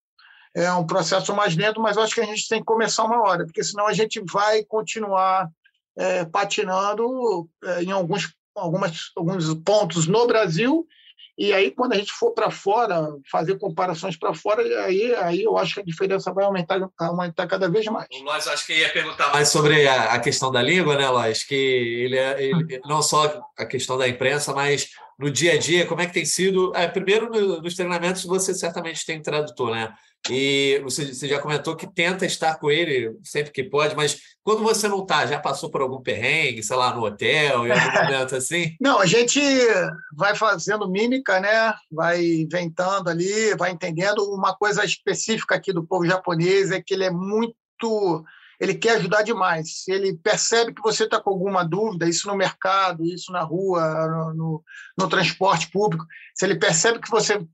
É 0.57 0.73
um 0.73 0.87
processo 0.87 1.35
mais 1.35 1.57
lento, 1.57 1.81
mas 1.81 1.99
acho 1.99 2.15
que 2.15 2.21
a 2.21 2.27
gente 2.27 2.49
tem 2.49 2.61
que 2.61 2.65
começar 2.65 3.03
uma 3.03 3.21
hora, 3.21 3.45
porque 3.45 3.65
senão 3.65 3.89
a 3.89 3.93
gente 3.93 4.23
vai 4.31 4.63
continuar 4.65 5.51
é, 5.97 6.25
patinando 6.25 7.49
é, 7.65 7.83
em 7.83 7.91
alguns 7.91 8.33
algumas, 8.55 9.11
alguns 9.17 9.53
pontos 9.55 10.07
no 10.07 10.27
Brasil, 10.27 10.87
e 11.37 11.53
aí 11.53 11.73
quando 11.73 11.95
a 11.95 11.97
gente 11.97 12.12
for 12.12 12.31
para 12.33 12.51
fora, 12.51 13.09
fazer 13.31 13.59
comparações 13.59 14.17
para 14.17 14.33
fora, 14.35 14.62
aí, 14.85 15.14
aí 15.17 15.43
eu 15.43 15.59
acho 15.59 15.75
que 15.75 15.81
a 15.81 15.85
diferença 15.85 16.33
vai 16.33 16.45
aumentar, 16.45 16.88
aumentar 16.99 17.47
cada 17.49 17.69
vez 17.69 17.85
mais. 17.87 18.07
O 18.12 18.23
Lois, 18.23 18.47
acho 18.47 18.67
que 18.67 18.73
ia 18.73 18.93
perguntar 18.93 19.33
mais 19.33 19.49
sobre 19.49 19.87
a, 19.88 20.12
a 20.12 20.21
questão 20.21 20.53
da 20.53 20.62
língua, 20.62 20.97
né, 20.97 21.09
Lois? 21.09 21.43
Que 21.43 21.55
ele, 21.55 22.17
é, 22.17 22.43
ele, 22.43 22.81
não 22.85 23.03
só 23.03 23.43
a 23.59 23.67
questão 23.67 23.99
da 23.99 24.09
imprensa, 24.09 24.55
mas 24.55 24.90
no 25.19 25.29
dia 25.29 25.55
a 25.55 25.59
dia, 25.59 25.87
como 25.87 26.01
é 26.01 26.07
que 26.07 26.12
tem 26.12 26.25
sido? 26.25 26.73
É, 26.75 26.87
primeiro, 26.87 27.29
no, 27.29 27.61
nos 27.61 27.75
treinamentos, 27.75 28.25
você 28.25 28.55
certamente 28.55 29.05
tem 29.05 29.21
tradutor, 29.21 29.73
né? 29.73 29.93
E 30.31 30.81
você, 30.83 31.13
você, 31.13 31.29
já 31.29 31.39
comentou 31.39 31.77
que 31.77 31.87
tenta 31.87 32.25
estar 32.25 32.59
com 32.59 32.71
ele 32.71 33.15
sempre 33.23 33.53
que 33.53 33.63
pode, 33.63 33.95
mas 33.95 34.19
quando 34.43 34.63
você 34.63 34.89
não 34.89 35.03
está, 35.03 35.27
já 35.27 35.39
passou 35.39 35.71
por 35.71 35.83
algum 35.83 36.01
perrengue, 36.01 36.63
sei 36.63 36.77
lá, 36.77 36.95
no 36.95 37.05
hotel, 37.05 37.67
em 37.67 37.71
algum 37.71 37.93
momento 38.03 38.35
assim? 38.35 38.75
Não, 38.81 39.01
a 39.01 39.07
gente 39.07 39.41
vai 40.17 40.35
fazendo 40.35 40.91
mímica, 40.91 41.41
né? 41.41 41.75
Vai 41.91 42.25
inventando 42.25 43.09
ali, 43.09 43.55
vai 43.57 43.71
entendendo. 43.71 44.21
Uma 44.33 44.55
coisa 44.55 44.83
específica 44.85 45.57
aqui 45.57 45.73
do 45.73 45.87
povo 45.87 46.07
japonês 46.07 46.71
é 46.71 46.81
que 46.81 46.95
ele 46.95 47.05
é 47.05 47.11
muito. 47.11 48.25
Ele 48.59 48.75
quer 48.75 48.97
ajudar 48.97 49.23
demais. 49.23 49.83
Se 49.83 49.93
ele 49.93 50.17
percebe 50.17 50.73
que 50.73 50.81
você 50.81 51.05
está 51.05 51.21
com 51.21 51.31
alguma 51.31 51.65
dúvida, 51.65 52.09
isso 52.09 52.29
no 52.29 52.37
mercado, 52.37 53.05
isso 53.05 53.31
na 53.31 53.43
rua, 53.43 54.07
no, 54.09 54.35
no, 54.35 54.65
no 54.97 55.09
transporte 55.09 55.71
público, 55.71 56.07
se 56.35 56.47
ele 56.47 56.55
percebe 56.55 56.99
que 56.99 57.11
você 57.11 57.45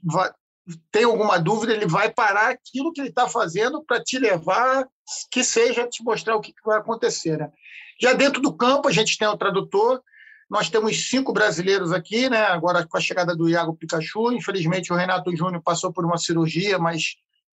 tem 0.91 1.05
alguma 1.05 1.39
dúvida, 1.39 1.73
ele 1.73 1.87
vai 1.87 2.13
parar 2.13 2.51
aquilo 2.51 2.93
que 2.93 3.01
ele 3.01 3.09
está 3.09 3.29
fazendo 3.29 3.83
para 3.85 4.03
te 4.03 4.19
levar, 4.19 4.87
que 5.31 5.43
seja 5.43 5.87
te 5.87 6.03
mostrar 6.03 6.37
o 6.37 6.41
que 6.41 6.53
vai 6.65 6.79
acontecer. 6.79 7.39
Né? 7.39 7.51
Já 8.01 8.13
dentro 8.13 8.41
do 8.41 8.53
campo, 8.53 8.89
a 8.89 8.93
gente 8.93 9.19
tem 9.19 9.29
o 9.29 9.37
tradutor, 9.37 10.03
Nós 10.51 10.69
temos 10.69 11.09
cinco 11.09 11.33
brasileiros 11.33 11.93
aqui, 11.93 12.29
né? 12.29 12.43
Agora 12.47 12.85
com 12.85 12.97
a 12.97 13.01
chegada 13.01 13.37
do 13.37 13.49
Iago 13.49 13.77
Pikachu. 13.77 14.33
Infelizmente, 14.33 14.93
o 14.93 14.97
Renato 14.97 15.35
Júnior 15.37 15.63
passou 15.63 15.93
por 15.93 16.05
uma 16.05 16.19
cirurgia, 16.19 16.77
mas 16.77 17.15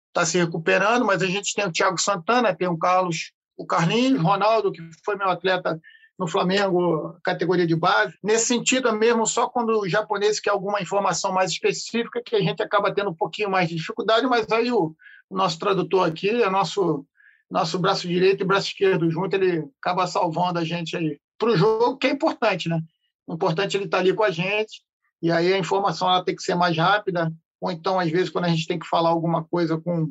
está 0.08 0.26
se 0.26 0.36
recuperando. 0.36 1.06
Mas 1.06 1.22
a 1.22 1.26
gente 1.26 1.54
tem 1.54 1.64
o 1.64 1.72
Thiago 1.72 1.98
Santana, 1.98 2.54
tem 2.54 2.68
o 2.68 2.76
Carlos, 2.76 3.32
o 3.56 3.64
Carlinhos, 3.64 4.20
Ronaldo, 4.20 4.70
que 4.70 4.82
foi 5.02 5.16
meu 5.16 5.30
atleta 5.30 5.80
no 6.22 6.28
Flamengo, 6.28 7.16
categoria 7.24 7.66
de 7.66 7.74
base. 7.74 8.14
Nesse 8.22 8.46
sentido, 8.46 8.86
é 8.86 8.92
mesmo 8.92 9.26
só 9.26 9.48
quando 9.48 9.80
o 9.80 9.88
japonês 9.88 10.38
quer 10.38 10.50
alguma 10.50 10.80
informação 10.80 11.32
mais 11.32 11.50
específica 11.50 12.22
que 12.24 12.36
a 12.36 12.40
gente 12.40 12.62
acaba 12.62 12.94
tendo 12.94 13.10
um 13.10 13.14
pouquinho 13.14 13.50
mais 13.50 13.68
de 13.68 13.74
dificuldade, 13.74 14.24
mas 14.28 14.48
aí 14.52 14.70
o, 14.70 14.94
nosso 15.28 15.58
tradutor 15.58 16.06
aqui, 16.06 16.28
é 16.28 16.48
nosso 16.48 17.04
nosso 17.50 17.78
braço 17.78 18.08
direito 18.08 18.42
e 18.42 18.46
braço 18.46 18.68
esquerdo 18.68 19.10
junto, 19.10 19.34
ele 19.34 19.68
acaba 19.80 20.06
salvando 20.06 20.58
a 20.58 20.64
gente 20.64 20.96
aí 20.96 21.18
para 21.36 21.50
o 21.50 21.56
jogo, 21.56 21.98
que 21.98 22.06
é 22.06 22.10
importante, 22.10 22.68
né? 22.68 22.80
O 23.26 23.34
importante 23.34 23.76
é 23.76 23.78
ele 23.78 23.86
estar 23.86 23.98
tá 23.98 24.02
ali 24.02 24.14
com 24.14 24.22
a 24.22 24.30
gente, 24.30 24.82
e 25.20 25.30
aí 25.30 25.52
a 25.52 25.58
informação 25.58 26.08
ela 26.08 26.24
tem 26.24 26.36
que 26.36 26.42
ser 26.42 26.54
mais 26.54 26.76
rápida, 26.76 27.30
ou 27.60 27.70
então, 27.70 27.98
às 27.98 28.10
vezes, 28.10 28.30
quando 28.30 28.46
a 28.46 28.48
gente 28.48 28.66
tem 28.66 28.78
que 28.78 28.86
falar 28.86 29.10
alguma 29.10 29.44
coisa 29.44 29.76
com, 29.76 30.08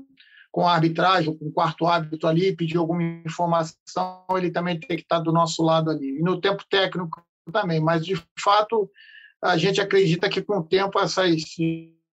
com 0.52 0.68
a 0.68 0.74
arbitragem, 0.74 1.36
com 1.38 1.46
o 1.46 1.52
quarto 1.52 1.88
árbitro 1.88 2.28
ali, 2.28 2.56
pedir 2.56 2.78
alguma 2.78 3.02
informação, 3.26 4.26
ele 4.32 4.52
também 4.52 4.80
tem 4.80 4.98
que 4.98 5.04
estar 5.04 5.20
do 5.20 5.32
nosso 5.32 5.64
lado 5.64 5.90
ali. 5.90 6.20
E 6.20 6.22
no 6.22 6.42
tempo 6.42 6.64
técnico 6.70 7.26
também, 7.52 7.80
mas, 7.80 8.06
de 8.06 8.22
fato, 8.38 8.92
a 9.42 9.58
gente 9.58 9.80
acredita 9.80 10.30
que, 10.30 10.42
com 10.42 10.58
o 10.58 10.64
tempo, 10.64 11.00
essas 11.00 11.36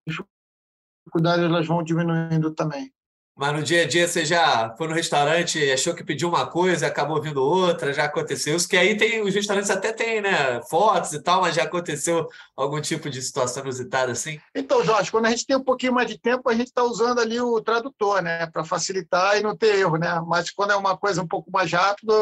dificuldades 0.07 1.45
elas 1.45 1.67
vão 1.67 1.83
diminuindo 1.83 2.55
também. 2.55 2.93
Mas 3.39 3.53
no 3.53 3.63
dia 3.63 3.83
a 3.83 3.87
dia 3.87 4.09
você 4.09 4.25
já 4.25 4.75
foi 4.77 4.89
no 4.89 4.95
restaurante, 4.95 5.71
achou 5.71 5.95
que 5.95 6.03
pediu 6.03 6.29
uma 6.29 6.45
coisa, 6.49 6.85
e 6.85 6.89
acabou 6.89 7.23
vindo 7.23 7.41
outra, 7.41 7.93
já 7.93 8.05
aconteceu 8.05 8.57
isso, 8.57 8.69
que 8.69 8.77
aí 8.77 8.97
tem, 8.97 9.23
os 9.23 9.33
restaurantes 9.33 9.71
até 9.71 9.93
tem, 9.93 10.21
né, 10.21 10.61
fotos 10.69 11.13
e 11.13 11.23
tal, 11.23 11.43
mas 11.43 11.55
já 11.55 11.63
aconteceu 11.63 12.27
algum 12.57 12.81
tipo 12.81 13.09
de 13.09 13.23
situação 13.23 13.63
inusitada 13.63 14.11
assim? 14.11 14.41
Então, 14.53 14.85
Jorge, 14.85 15.13
quando 15.13 15.27
a 15.27 15.31
gente 15.31 15.47
tem 15.47 15.57
um 15.57 15.63
pouquinho 15.63 15.93
mais 15.93 16.09
de 16.09 16.19
tempo, 16.19 16.51
a 16.51 16.53
gente 16.53 16.67
está 16.67 16.83
usando 16.83 17.21
ali 17.21 17.41
o 17.41 17.61
tradutor, 17.61 18.21
né, 18.23 18.45
para 18.47 18.65
facilitar 18.65 19.39
e 19.39 19.43
não 19.43 19.57
ter 19.57 19.77
erro, 19.77 19.99
né? 19.99 20.21
Mas 20.27 20.51
quando 20.51 20.73
é 20.73 20.77
uma 20.77 20.97
coisa 20.97 21.23
um 21.23 21.29
pouco 21.29 21.49
mais 21.49 21.71
rápido, 21.71 22.13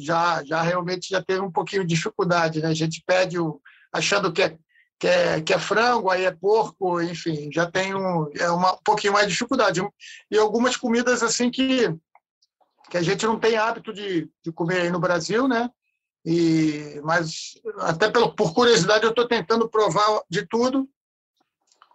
já, 0.00 0.42
já 0.42 0.62
realmente 0.62 1.10
já 1.10 1.22
teve 1.22 1.40
um 1.40 1.52
pouquinho 1.52 1.82
de 1.82 1.94
dificuldade, 1.94 2.62
né? 2.62 2.68
A 2.68 2.74
gente 2.74 3.02
pede 3.06 3.38
o, 3.38 3.60
achando 3.92 4.32
que 4.32 4.42
é 4.42 4.56
que 5.02 5.08
é, 5.08 5.40
que 5.40 5.52
é 5.52 5.58
frango, 5.58 6.08
aí 6.10 6.24
é 6.24 6.30
porco, 6.30 7.02
enfim, 7.02 7.50
já 7.52 7.68
tem 7.68 7.92
um, 7.92 8.30
é 8.38 8.48
uma, 8.52 8.74
um 8.74 8.78
pouquinho 8.84 9.12
mais 9.12 9.26
de 9.26 9.32
dificuldade. 9.32 9.82
E 10.30 10.38
algumas 10.38 10.76
comidas 10.76 11.24
assim 11.24 11.50
que, 11.50 11.92
que 12.88 12.96
a 12.96 13.02
gente 13.02 13.26
não 13.26 13.36
tem 13.36 13.56
hábito 13.56 13.92
de, 13.92 14.30
de 14.44 14.52
comer 14.52 14.82
aí 14.82 14.90
no 14.90 15.00
Brasil, 15.00 15.48
né? 15.48 15.68
E, 16.24 17.00
mas 17.02 17.60
até 17.78 18.08
pelo, 18.12 18.32
por 18.32 18.54
curiosidade 18.54 19.02
eu 19.02 19.10
estou 19.10 19.26
tentando 19.26 19.68
provar 19.68 20.22
de 20.30 20.46
tudo. 20.46 20.88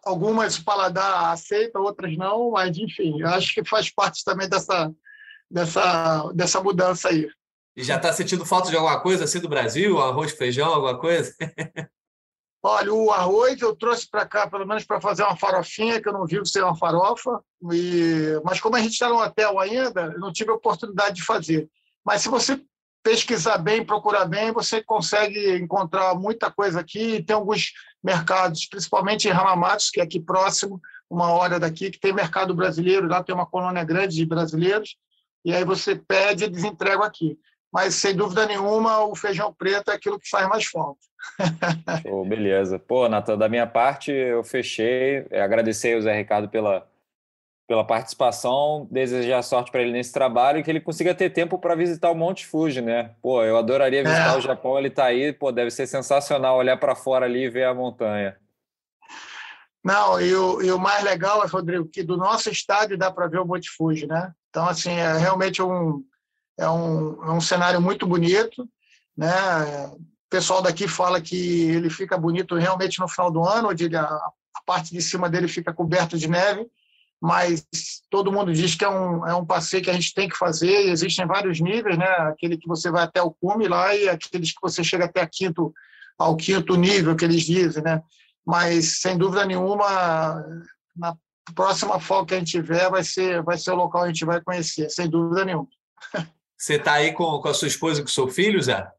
Algumas 0.04 0.58
o 0.58 0.66
paladar 0.66 1.32
aceita, 1.32 1.80
outras 1.80 2.18
não, 2.18 2.52
mas 2.52 2.78
enfim, 2.78 3.24
acho 3.24 3.54
que 3.54 3.64
faz 3.64 3.90
parte 3.90 4.22
também 4.26 4.50
dessa, 4.50 4.94
dessa, 5.50 6.30
dessa 6.34 6.62
mudança 6.62 7.08
aí. 7.08 7.30
E 7.74 7.86
já 7.86 7.96
está 7.96 8.12
sentindo 8.12 8.46
falta 8.46 8.70
de 8.70 8.76
alguma 8.76 9.00
coisa 9.00 9.24
assim 9.24 9.40
do 9.40 9.48
Brasil? 9.48 9.98
Arroz, 9.98 10.34
feijão, 10.34 10.74
alguma 10.74 11.00
coisa? 11.00 11.34
Olha, 12.64 12.94
o 12.94 13.12
arroz 13.12 13.62
eu 13.62 13.76
trouxe 13.76 14.10
para 14.10 14.26
cá, 14.26 14.48
pelo 14.48 14.66
menos 14.66 14.84
para 14.84 15.00
fazer 15.00 15.24
uma 15.24 15.38
farofinha, 15.38 16.02
que 16.02 16.10
eu 16.10 16.14
não 16.14 16.26
vivo 16.26 16.46
sem 16.46 16.62
uma 16.62 16.76
farofa. 16.76 17.42
E... 17.72 18.42
Mas 18.44 18.60
como 18.60 18.76
a 18.76 18.80
gente 18.80 18.94
está 18.94 19.10
no 19.10 19.22
hotel 19.22 19.60
ainda, 19.60 20.14
eu 20.14 20.20
não 20.20 20.34
tive 20.34 20.52
a 20.52 20.56
oportunidade 20.56 21.16
de 21.16 21.24
fazer. 21.24 21.70
Mas 22.04 22.22
se 22.22 22.30
você 22.30 22.60
pesquisar 23.04 23.58
bem, 23.60 23.86
procurar 23.86 24.26
bem, 24.26 24.52
você 24.52 24.84
consegue 24.84 25.56
encontrar 25.56 26.16
muita 26.16 26.52
coisa 26.52 26.80
aqui. 26.80 27.24
Tem 27.24 27.36
alguns 27.36 27.72
mercados, 28.04 28.66
principalmente 28.66 29.28
em 29.28 29.32
Ramamatos, 29.32 29.90
que 29.90 30.02
é 30.02 30.04
aqui 30.04 30.20
próximo, 30.20 30.82
uma 31.10 31.32
hora 31.32 31.60
daqui, 31.60 31.92
que 31.92 32.00
tem 32.00 32.12
mercado 32.12 32.56
brasileiro. 32.56 33.08
Lá 33.08 33.24
tem 33.24 33.36
uma 33.36 33.46
colônia 33.46 33.84
grande 33.84 34.16
de 34.16 34.26
brasileiros. 34.26 34.98
E 35.46 35.54
aí 35.54 35.64
você 35.64 35.96
pede 35.96 36.44
e 36.44 36.48
eles 36.48 36.64
entregam 36.64 37.04
aqui 37.04 37.38
mas 37.78 37.94
sem 37.94 38.16
dúvida 38.16 38.48
nenhuma 38.48 39.06
o 39.06 39.16
feijão 39.16 39.54
preto 39.54 39.92
é 39.92 39.94
aquilo 39.94 40.20
que 40.20 40.28
faz 40.28 40.50
mais 40.50 40.66
falta. 40.66 41.00
oh, 42.10 42.26
beleza. 42.26 42.80
Pô, 42.80 43.08
Natan, 43.08 43.38
da 43.38 43.48
minha 43.48 43.68
parte 43.68 44.12
eu 44.12 44.44
fechei. 44.44 45.28
É, 45.30 45.44
agradecer 45.44 45.94
ao 45.94 46.02
Zé 46.02 46.18
Ricardo 46.18 46.50
pela, 46.50 46.90
pela 47.68 47.86
participação, 47.86 48.88
desejar 48.90 49.44
sorte 49.44 49.70
para 49.70 49.84
ele 49.84 49.92
nesse 49.92 50.12
trabalho 50.12 50.58
e 50.58 50.64
que 50.64 50.72
ele 50.72 50.82
consiga 50.82 51.14
ter 51.14 51.30
tempo 51.30 51.60
para 51.60 51.76
visitar 51.76 52.10
o 52.10 52.16
Monte 52.16 52.48
Fuji, 52.48 52.82
né? 52.82 53.12
Pô, 53.22 53.44
eu 53.44 53.56
adoraria 53.56 54.04
visitar 54.04 54.34
é. 54.34 54.38
o 54.40 54.42
Japão, 54.42 54.80
ele 54.80 54.88
está 54.88 55.06
aí, 55.06 55.32
pô, 55.32 55.52
deve 55.52 55.70
ser 55.70 55.86
sensacional 55.86 56.58
olhar 56.58 56.78
para 56.78 56.96
fora 56.96 57.28
ali 57.28 57.44
e 57.44 57.50
ver 57.50 57.66
a 57.66 57.76
montanha. 57.76 58.38
Não, 59.84 60.20
e 60.20 60.34
o, 60.34 60.64
e 60.64 60.72
o 60.72 60.80
mais 60.80 61.04
legal, 61.04 61.48
Rodrigo, 61.48 61.88
que 61.88 62.02
do 62.02 62.18
nosso 62.18 62.50
estádio 62.50 62.98
dá 62.98 63.12
para 63.12 63.28
ver 63.28 63.40
o 63.40 63.46
Monte 63.46 63.70
Fuji, 63.70 64.08
né? 64.08 64.34
Então, 64.50 64.68
assim, 64.68 64.94
é 64.94 65.16
realmente 65.16 65.62
um, 65.62 66.04
é 66.58 66.70
um, 66.70 67.24
é 67.24 67.32
um 67.32 67.42
cenário 67.42 67.80
muito 67.80 68.06
bonito, 68.06 68.68
né? 69.16 69.88
O 69.88 70.30
pessoal 70.30 70.62
daqui 70.62 70.88
fala 70.88 71.22
que 71.22 71.70
ele 71.70 71.90
fica 71.90 72.18
bonito 72.18 72.56
realmente 72.56 73.00
no 73.00 73.08
final 73.08 73.32
do 73.32 73.44
ano, 73.44 73.70
onde 73.70 73.96
a, 73.96 74.04
a 74.04 74.62
parte 74.66 74.92
de 74.92 75.02
cima 75.02 75.30
dele 75.30 75.48
fica 75.48 75.74
coberta 75.74 76.18
de 76.18 76.28
neve, 76.28 76.68
mas 77.22 77.66
todo 78.10 78.32
mundo 78.32 78.54
diz 78.54 78.76
que 78.76 78.84
é 78.84 78.90
um, 78.90 79.26
é 79.26 79.34
um 79.34 79.46
passeio 79.46 79.84
que 79.84 79.90
a 79.90 79.94
gente 79.94 80.14
tem 80.14 80.28
que 80.28 80.38
fazer, 80.38 80.90
existem 80.90 81.26
vários 81.26 81.60
níveis, 81.60 81.98
né? 81.98 82.06
Aquele 82.06 82.58
que 82.58 82.68
você 82.68 82.92
vai 82.92 83.04
até 83.04 83.22
o 83.22 83.32
cume 83.32 83.68
lá 83.68 83.96
e 83.96 84.10
aqueles 84.10 84.52
que 84.52 84.62
você 84.62 84.84
chega 84.84 85.06
até 85.06 85.26
quinto, 85.26 85.74
ao 86.18 86.36
quinto 86.36 86.76
nível, 86.76 87.16
que 87.16 87.26
eles 87.26 87.44
dizem, 87.44 87.84
né? 87.84 88.02
Mas, 88.46 89.02
sem 89.02 89.18
dúvida 89.18 89.46
nenhuma, 89.46 90.44
na 90.96 91.16
próxima 91.54 92.00
folga 92.00 92.28
que 92.28 92.34
a 92.36 92.40
gente 92.40 92.52
tiver, 92.52 92.90
vai 92.90 93.04
ser, 93.04 93.42
vai 93.44 93.58
ser 93.58 93.72
o 93.72 93.76
local 93.76 94.02
que 94.02 94.08
a 94.08 94.12
gente 94.12 94.26
vai 94.26 94.42
conhecer, 94.42 94.90
sem 94.90 95.10
dúvida 95.10 95.46
nenhuma. 95.46 95.68
Você 96.58 96.76
está 96.76 96.94
aí 96.94 97.14
com, 97.14 97.40
com 97.40 97.48
a 97.48 97.54
sua 97.54 97.68
esposa 97.68 98.00
e 98.00 98.04
com 98.04 98.10
o 98.10 98.14
seu 98.14 98.28
filho, 98.28 98.62
Zé? 98.62 98.90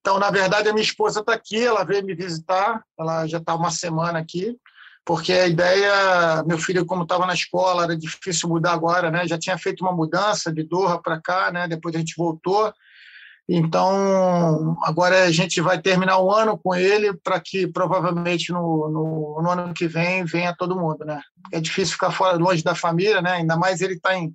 Então, 0.00 0.18
na 0.18 0.30
verdade, 0.30 0.68
a 0.68 0.72
minha 0.72 0.84
esposa 0.84 1.20
está 1.20 1.32
aqui, 1.34 1.64
ela 1.64 1.84
veio 1.84 2.04
me 2.04 2.14
visitar, 2.14 2.82
ela 2.98 3.26
já 3.26 3.38
está 3.38 3.54
uma 3.54 3.70
semana 3.70 4.18
aqui, 4.18 4.56
porque 5.04 5.32
a 5.32 5.46
ideia, 5.46 6.42
meu 6.44 6.58
filho, 6.58 6.86
como 6.86 7.04
estava 7.04 7.26
na 7.26 7.34
escola, 7.34 7.84
era 7.84 7.96
difícil 7.96 8.48
mudar 8.48 8.72
agora, 8.72 9.10
né? 9.10 9.26
Já 9.26 9.38
tinha 9.38 9.56
feito 9.56 9.82
uma 9.82 9.92
mudança 9.92 10.52
de 10.52 10.64
Doha 10.64 11.00
para 11.00 11.20
cá, 11.20 11.52
né? 11.52 11.68
Depois 11.68 11.94
a 11.94 11.98
gente 11.98 12.14
voltou. 12.16 12.72
Então, 13.48 14.76
agora 14.82 15.24
a 15.24 15.30
gente 15.30 15.60
vai 15.60 15.80
terminar 15.80 16.18
o 16.18 16.32
ano 16.32 16.58
com 16.58 16.74
ele 16.74 17.12
para 17.14 17.40
que 17.40 17.68
provavelmente 17.68 18.52
no, 18.52 18.88
no, 18.88 19.42
no, 19.42 19.50
ano 19.50 19.72
que 19.72 19.86
vem 19.86 20.24
venha 20.24 20.56
todo 20.56 20.78
mundo, 20.78 21.04
né? 21.04 21.20
É 21.52 21.60
difícil 21.60 21.92
ficar 21.92 22.10
fora, 22.10 22.36
longe 22.36 22.64
da 22.64 22.74
família, 22.74 23.22
né? 23.22 23.32
Ainda 23.34 23.56
mais 23.56 23.80
ele 23.80 23.94
está 23.94 24.16
em 24.16 24.34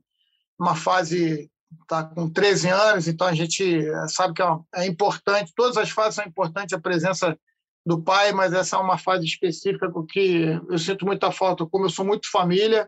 uma 0.58 0.76
fase 0.76 1.52
está 1.82 2.04
com 2.04 2.30
13 2.30 2.70
anos, 2.70 3.08
então 3.08 3.28
a 3.28 3.34
gente 3.34 3.84
sabe 4.10 4.34
que 4.34 4.42
é, 4.42 4.46
é, 4.76 4.86
importante, 4.88 5.54
todas 5.56 5.78
as 5.78 5.90
fases 5.90 6.16
são 6.16 6.26
importantes, 6.26 6.74
a 6.74 6.80
presença 6.80 7.38
do 7.86 8.02
pai, 8.02 8.32
mas 8.32 8.54
essa 8.54 8.76
é 8.76 8.80
uma 8.80 8.98
fase 8.98 9.26
específica 9.26 9.90
porque 9.90 10.60
eu 10.70 10.78
sinto 10.78 11.06
muita 11.06 11.32
falta. 11.32 11.66
Como 11.66 11.86
eu 11.86 11.90
sou 11.90 12.06
muito 12.06 12.30
família, 12.30 12.88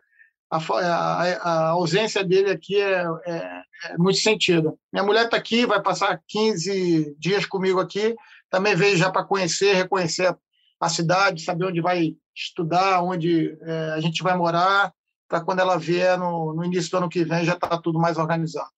a, 0.50 0.58
a, 0.58 1.24
a 1.38 1.70
ausência 1.70 2.24
dele 2.24 2.52
aqui 2.52 2.80
é, 2.80 3.04
é, 3.26 3.62
é 3.90 3.98
muito 3.98 4.20
sentido. 4.20 4.78
Minha 4.92 5.04
mulher 5.04 5.26
está 5.26 5.38
aqui, 5.38 5.66
vai 5.66 5.82
passar 5.82 6.22
15 6.28 7.16
dias 7.18 7.46
comigo 7.46 7.80
aqui, 7.80 8.16
também 8.50 8.76
veio 8.76 8.96
já 8.96 9.12
para 9.12 9.24
conhecer, 9.24 9.74
reconhecer 9.74 10.36
a 10.80 10.90
cidade, 10.90 11.44
saber 11.44 11.66
onde 11.66 11.82
vai 11.82 12.16
estudar, 12.36 13.02
onde 13.02 13.58
é, 13.62 13.94
a 13.96 14.00
gente 14.00 14.22
vai 14.22 14.38
morar, 14.38 14.94
para 15.28 15.42
quando 15.42 15.60
ela 15.60 15.78
vier 15.78 16.18
no, 16.18 16.54
no, 16.54 16.64
início 16.64 16.92
do 16.92 16.98
ano 16.98 17.10
que 17.10 17.24
vem 17.24 17.46
já 17.46 17.54
está 17.54 17.78
tudo 17.78 18.00
mais 18.00 18.18
organizado. 18.18 18.70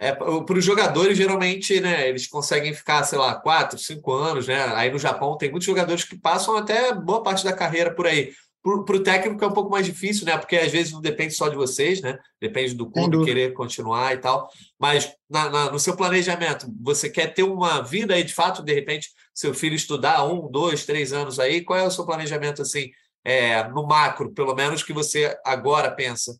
É, 0.00 0.12
para 0.12 0.56
os 0.56 0.64
jogadores, 0.64 1.18
geralmente, 1.18 1.80
né, 1.80 2.08
eles 2.08 2.28
conseguem 2.28 2.72
ficar, 2.72 3.02
sei 3.02 3.18
lá, 3.18 3.34
quatro, 3.34 3.76
cinco 3.76 4.12
anos, 4.12 4.46
né? 4.46 4.62
Aí 4.76 4.92
no 4.92 4.98
Japão 4.98 5.36
tem 5.36 5.50
muitos 5.50 5.66
jogadores 5.66 6.04
que 6.04 6.16
passam 6.16 6.56
até 6.56 6.94
boa 6.94 7.20
parte 7.20 7.44
da 7.44 7.52
carreira 7.52 7.92
por 7.92 8.06
aí. 8.06 8.32
Para 8.62 8.96
o 8.96 9.02
técnico 9.02 9.42
é 9.42 9.48
um 9.48 9.52
pouco 9.52 9.70
mais 9.70 9.86
difícil, 9.86 10.26
né? 10.26 10.36
Porque 10.36 10.56
às 10.56 10.70
vezes 10.70 10.92
não 10.92 11.00
depende 11.00 11.32
só 11.34 11.48
de 11.48 11.56
vocês, 11.56 12.00
né? 12.00 12.18
Depende 12.40 12.74
do 12.74 12.90
clube 12.90 13.24
querer 13.24 13.54
continuar 13.54 14.14
e 14.14 14.18
tal. 14.18 14.50
Mas 14.78 15.10
na, 15.28 15.48
na, 15.48 15.70
no 15.70 15.78
seu 15.78 15.96
planejamento, 15.96 16.66
você 16.80 17.08
quer 17.08 17.32
ter 17.32 17.44
uma 17.44 17.80
vida 17.80 18.14
aí, 18.14 18.22
de 18.22 18.34
fato, 18.34 18.62
de 18.62 18.74
repente, 18.74 19.10
seu 19.34 19.54
filho 19.54 19.74
estudar 19.74 20.24
um, 20.24 20.50
dois, 20.50 20.84
três 20.84 21.12
anos 21.12 21.40
aí, 21.40 21.62
qual 21.62 21.78
é 21.78 21.84
o 21.84 21.90
seu 21.90 22.04
planejamento 22.04 22.60
assim? 22.60 22.90
É, 23.24 23.66
no 23.68 23.86
macro, 23.86 24.32
pelo 24.32 24.54
menos, 24.54 24.82
que 24.82 24.92
você 24.92 25.38
agora 25.44 25.90
pensa? 25.90 26.38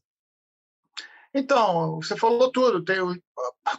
Então, 1.34 1.96
você 1.96 2.16
falou 2.16 2.50
tudo. 2.50 2.82
Tem 2.82 2.96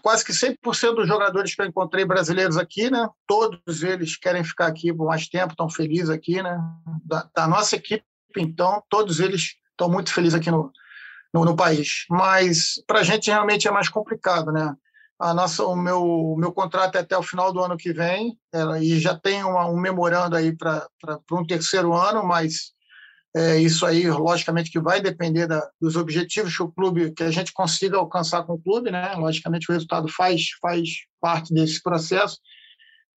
quase 0.02 0.24
que 0.24 0.32
100% 0.32 0.96
dos 0.96 1.08
jogadores 1.08 1.56
que 1.56 1.62
eu 1.62 1.66
encontrei 1.66 2.06
brasileiros 2.06 2.58
aqui, 2.58 2.90
né? 2.90 3.08
Todos 3.28 3.84
eles 3.84 4.16
querem 4.18 4.44
ficar 4.44 4.68
aqui 4.68 4.94
por 4.94 5.08
mais 5.08 5.28
tempo, 5.28 5.54
estão 5.54 5.70
felizes 5.70 6.10
aqui, 6.10 6.42
né? 6.42 6.60
Da, 7.04 7.28
da 7.36 7.48
nossa 7.48 7.76
equipe, 7.76 8.04
então, 8.38 8.84
todos 8.90 9.20
eles 9.20 9.56
estão 9.72 9.90
muito 9.90 10.14
felizes 10.14 10.36
aqui 10.36 10.52
no, 10.52 10.72
no, 11.34 11.46
no 11.46 11.56
país. 11.56 12.06
Mas 12.10 12.82
para 12.86 13.00
a 13.00 13.04
gente 13.04 13.30
realmente 13.30 13.68
é 13.68 13.72
mais 13.72 13.90
complicado, 13.90 14.52
né? 14.52 14.76
a 15.20 15.34
nossa, 15.34 15.66
o 15.66 15.76
meu, 15.76 16.36
meu 16.38 16.52
contrato 16.54 16.96
é 16.96 17.02
até 17.02 17.18
o 17.18 17.24
final 17.24 17.52
do 17.52 17.62
ano 17.62 17.76
que 17.76 17.92
vem, 17.92 18.40
é, 18.54 18.82
e 18.82 19.00
já 19.00 19.14
tem 19.14 19.44
uma, 19.44 19.68
um 19.68 19.78
memorando 19.78 20.36
aí 20.36 20.56
para 20.56 20.88
um 21.34 21.46
terceiro 21.46 21.94
ano, 21.94 22.24
mas 22.24 22.72
é, 23.36 23.58
isso 23.58 23.86
aí, 23.86 24.10
logicamente, 24.10 24.72
que 24.72 24.80
vai 24.80 25.02
depender 25.02 25.48
da, 25.48 25.68
dos 25.80 25.96
objetivos 25.96 26.56
que 26.56 26.64
o 26.64 26.72
clube, 26.72 27.12
que 27.12 27.24
a 27.24 27.32
gente 27.32 27.54
consiga 27.54 27.98
alcançar 27.98 28.44
com 28.44 28.54
o 28.54 28.62
clube, 28.62 28.90
né? 28.90 29.14
Logicamente, 29.16 29.70
o 29.70 29.74
resultado 29.74 30.08
faz, 30.08 30.50
faz 30.60 30.90
parte 31.22 31.54
desse 31.54 31.82
processo, 31.82 32.40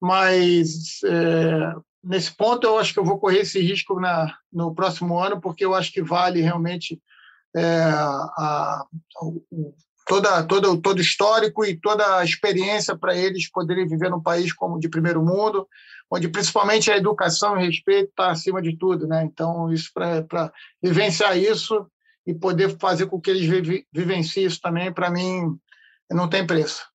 mas 0.01 1.01
é, 1.05 1.73
nesse 2.05 2.35
ponto 2.37 2.67
eu 2.67 2.79
acho 2.79 2.93
que 2.93 2.99
eu 2.99 3.05
vou 3.05 3.19
correr 3.19 3.41
esse 3.41 3.61
risco 3.61 3.99
na, 3.99 4.37
no 4.53 4.75
próximo 4.75 5.19
ano, 5.19 5.41
porque 5.41 5.65
eu 5.65 5.75
acho 5.75 5.91
que 5.91 6.03
vale 6.03 6.43
realmente 6.43 7.01
é, 7.57 7.83
a, 7.85 8.85
o, 9.23 9.75
toda, 10.07 10.43
todo, 10.43 10.81
todo 10.81 11.01
histórico 11.01 11.65
e 11.65 11.79
toda 11.79 12.19
a 12.19 12.25
experiência 12.25 12.97
para 12.97 13.17
eles 13.17 13.51
poderem 13.51 13.87
viver 13.87 14.11
num 14.11 14.23
país 14.23 14.53
como 14.53 14.79
de 14.79 14.89
primeiro 14.89 15.25
mundo, 15.25 15.67
onde 16.13 16.29
principalmente 16.29 16.91
a 16.91 16.97
educação 16.99 17.59
e 17.59 17.65
respeito 17.65 18.11
está 18.11 18.31
acima 18.31 18.61
de 18.61 18.77
tudo, 18.77 19.07
né? 19.07 19.25
Então 19.25 19.73
isso 19.73 19.91
para 19.95 20.53
vivenciar 20.83 21.39
isso 21.39 21.87
e 22.27 22.35
poder 22.35 22.77
fazer 22.79 23.07
com 23.07 23.19
que 23.19 23.31
eles 23.31 23.47
vi, 23.47 23.87
vivenciem 23.91 24.45
isso 24.45 24.61
também, 24.61 24.93
para 24.93 25.11
mim 25.11 25.57
não 26.11 26.29
tem 26.29 26.47
preço. 26.47 26.87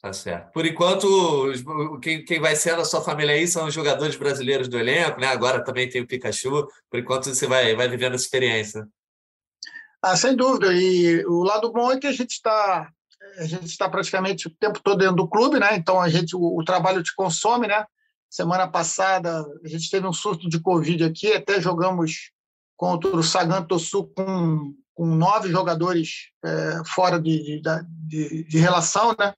Tá 0.00 0.12
certo. 0.12 0.52
Por 0.52 0.64
enquanto, 0.64 1.50
quem, 2.00 2.24
quem 2.24 2.38
vai 2.38 2.54
ser 2.54 2.76
na 2.76 2.84
sua 2.84 3.00
família 3.00 3.34
aí 3.34 3.48
são 3.48 3.66
os 3.66 3.74
jogadores 3.74 4.14
brasileiros 4.14 4.68
do 4.68 4.78
elenco, 4.78 5.18
né? 5.18 5.26
Agora 5.26 5.64
também 5.64 5.88
tem 5.88 6.02
o 6.02 6.06
Pikachu. 6.06 6.68
Por 6.88 7.00
enquanto 7.00 7.24
você 7.24 7.46
vai, 7.46 7.74
vai 7.74 7.88
vivendo 7.88 8.14
essa 8.14 8.24
experiência. 8.24 8.86
Ah, 10.00 10.14
sem 10.14 10.36
dúvida. 10.36 10.72
E 10.72 11.24
o 11.26 11.42
lado 11.42 11.72
bom 11.72 11.90
é 11.90 11.98
que 11.98 12.06
a 12.06 12.12
gente 12.12 12.32
está 12.32 12.88
a 13.38 13.44
gente 13.46 13.66
está 13.66 13.88
praticamente 13.88 14.46
o 14.46 14.50
tempo 14.50 14.78
todo 14.80 14.98
dentro 14.98 15.16
do 15.16 15.28
clube, 15.28 15.58
né? 15.58 15.74
Então 15.74 16.00
a 16.00 16.08
gente 16.08 16.36
o, 16.36 16.58
o, 16.58 16.64
trabalho 16.64 17.02
te 17.02 17.14
consome, 17.14 17.66
né? 17.66 17.84
Semana 18.34 18.66
passada 18.66 19.46
a 19.64 19.68
gente 19.68 19.88
teve 19.88 20.08
um 20.08 20.12
surto 20.12 20.48
de 20.48 20.58
covid 20.58 21.04
aqui, 21.04 21.32
até 21.32 21.60
jogamos 21.60 22.32
contra 22.76 23.14
o 23.14 23.22
Saganto 23.22 23.78
Sul 23.78 24.12
com, 24.12 24.74
com 24.92 25.06
nove 25.06 25.48
jogadores 25.50 26.30
é, 26.44 26.82
fora 26.84 27.20
de, 27.20 27.62
de, 27.62 28.44
de, 28.48 28.58
relação, 28.58 29.14
né? 29.16 29.32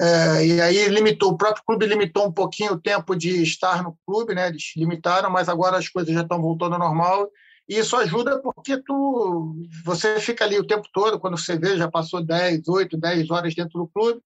É, 0.00 0.46
e 0.46 0.60
aí 0.60 0.86
limitou, 0.86 1.32
o 1.32 1.36
próprio 1.36 1.64
clube 1.66 1.86
limitou 1.86 2.24
um 2.24 2.32
pouquinho 2.32 2.74
o 2.74 2.80
tempo 2.80 3.16
de 3.16 3.42
estar 3.42 3.82
no 3.82 3.98
clube, 4.06 4.32
né? 4.32 4.46
Eles 4.46 4.74
limitaram, 4.76 5.28
mas 5.28 5.48
agora 5.48 5.76
as 5.76 5.88
coisas 5.88 6.14
já 6.14 6.22
estão 6.22 6.40
voltando 6.40 6.74
ao 6.74 6.78
normal 6.78 7.28
e 7.68 7.78
isso 7.78 7.96
ajuda 7.96 8.40
porque 8.40 8.80
tu, 8.80 9.56
você 9.84 10.20
fica 10.20 10.44
ali 10.44 10.56
o 10.56 10.66
tempo 10.66 10.88
todo, 10.92 11.18
quando 11.18 11.36
você 11.36 11.58
vê, 11.58 11.76
já 11.76 11.90
passou 11.90 12.24
10, 12.24 12.68
8, 12.68 12.96
10 12.96 13.28
horas 13.32 13.52
dentro 13.56 13.80
do 13.80 13.88
clube, 13.88 14.22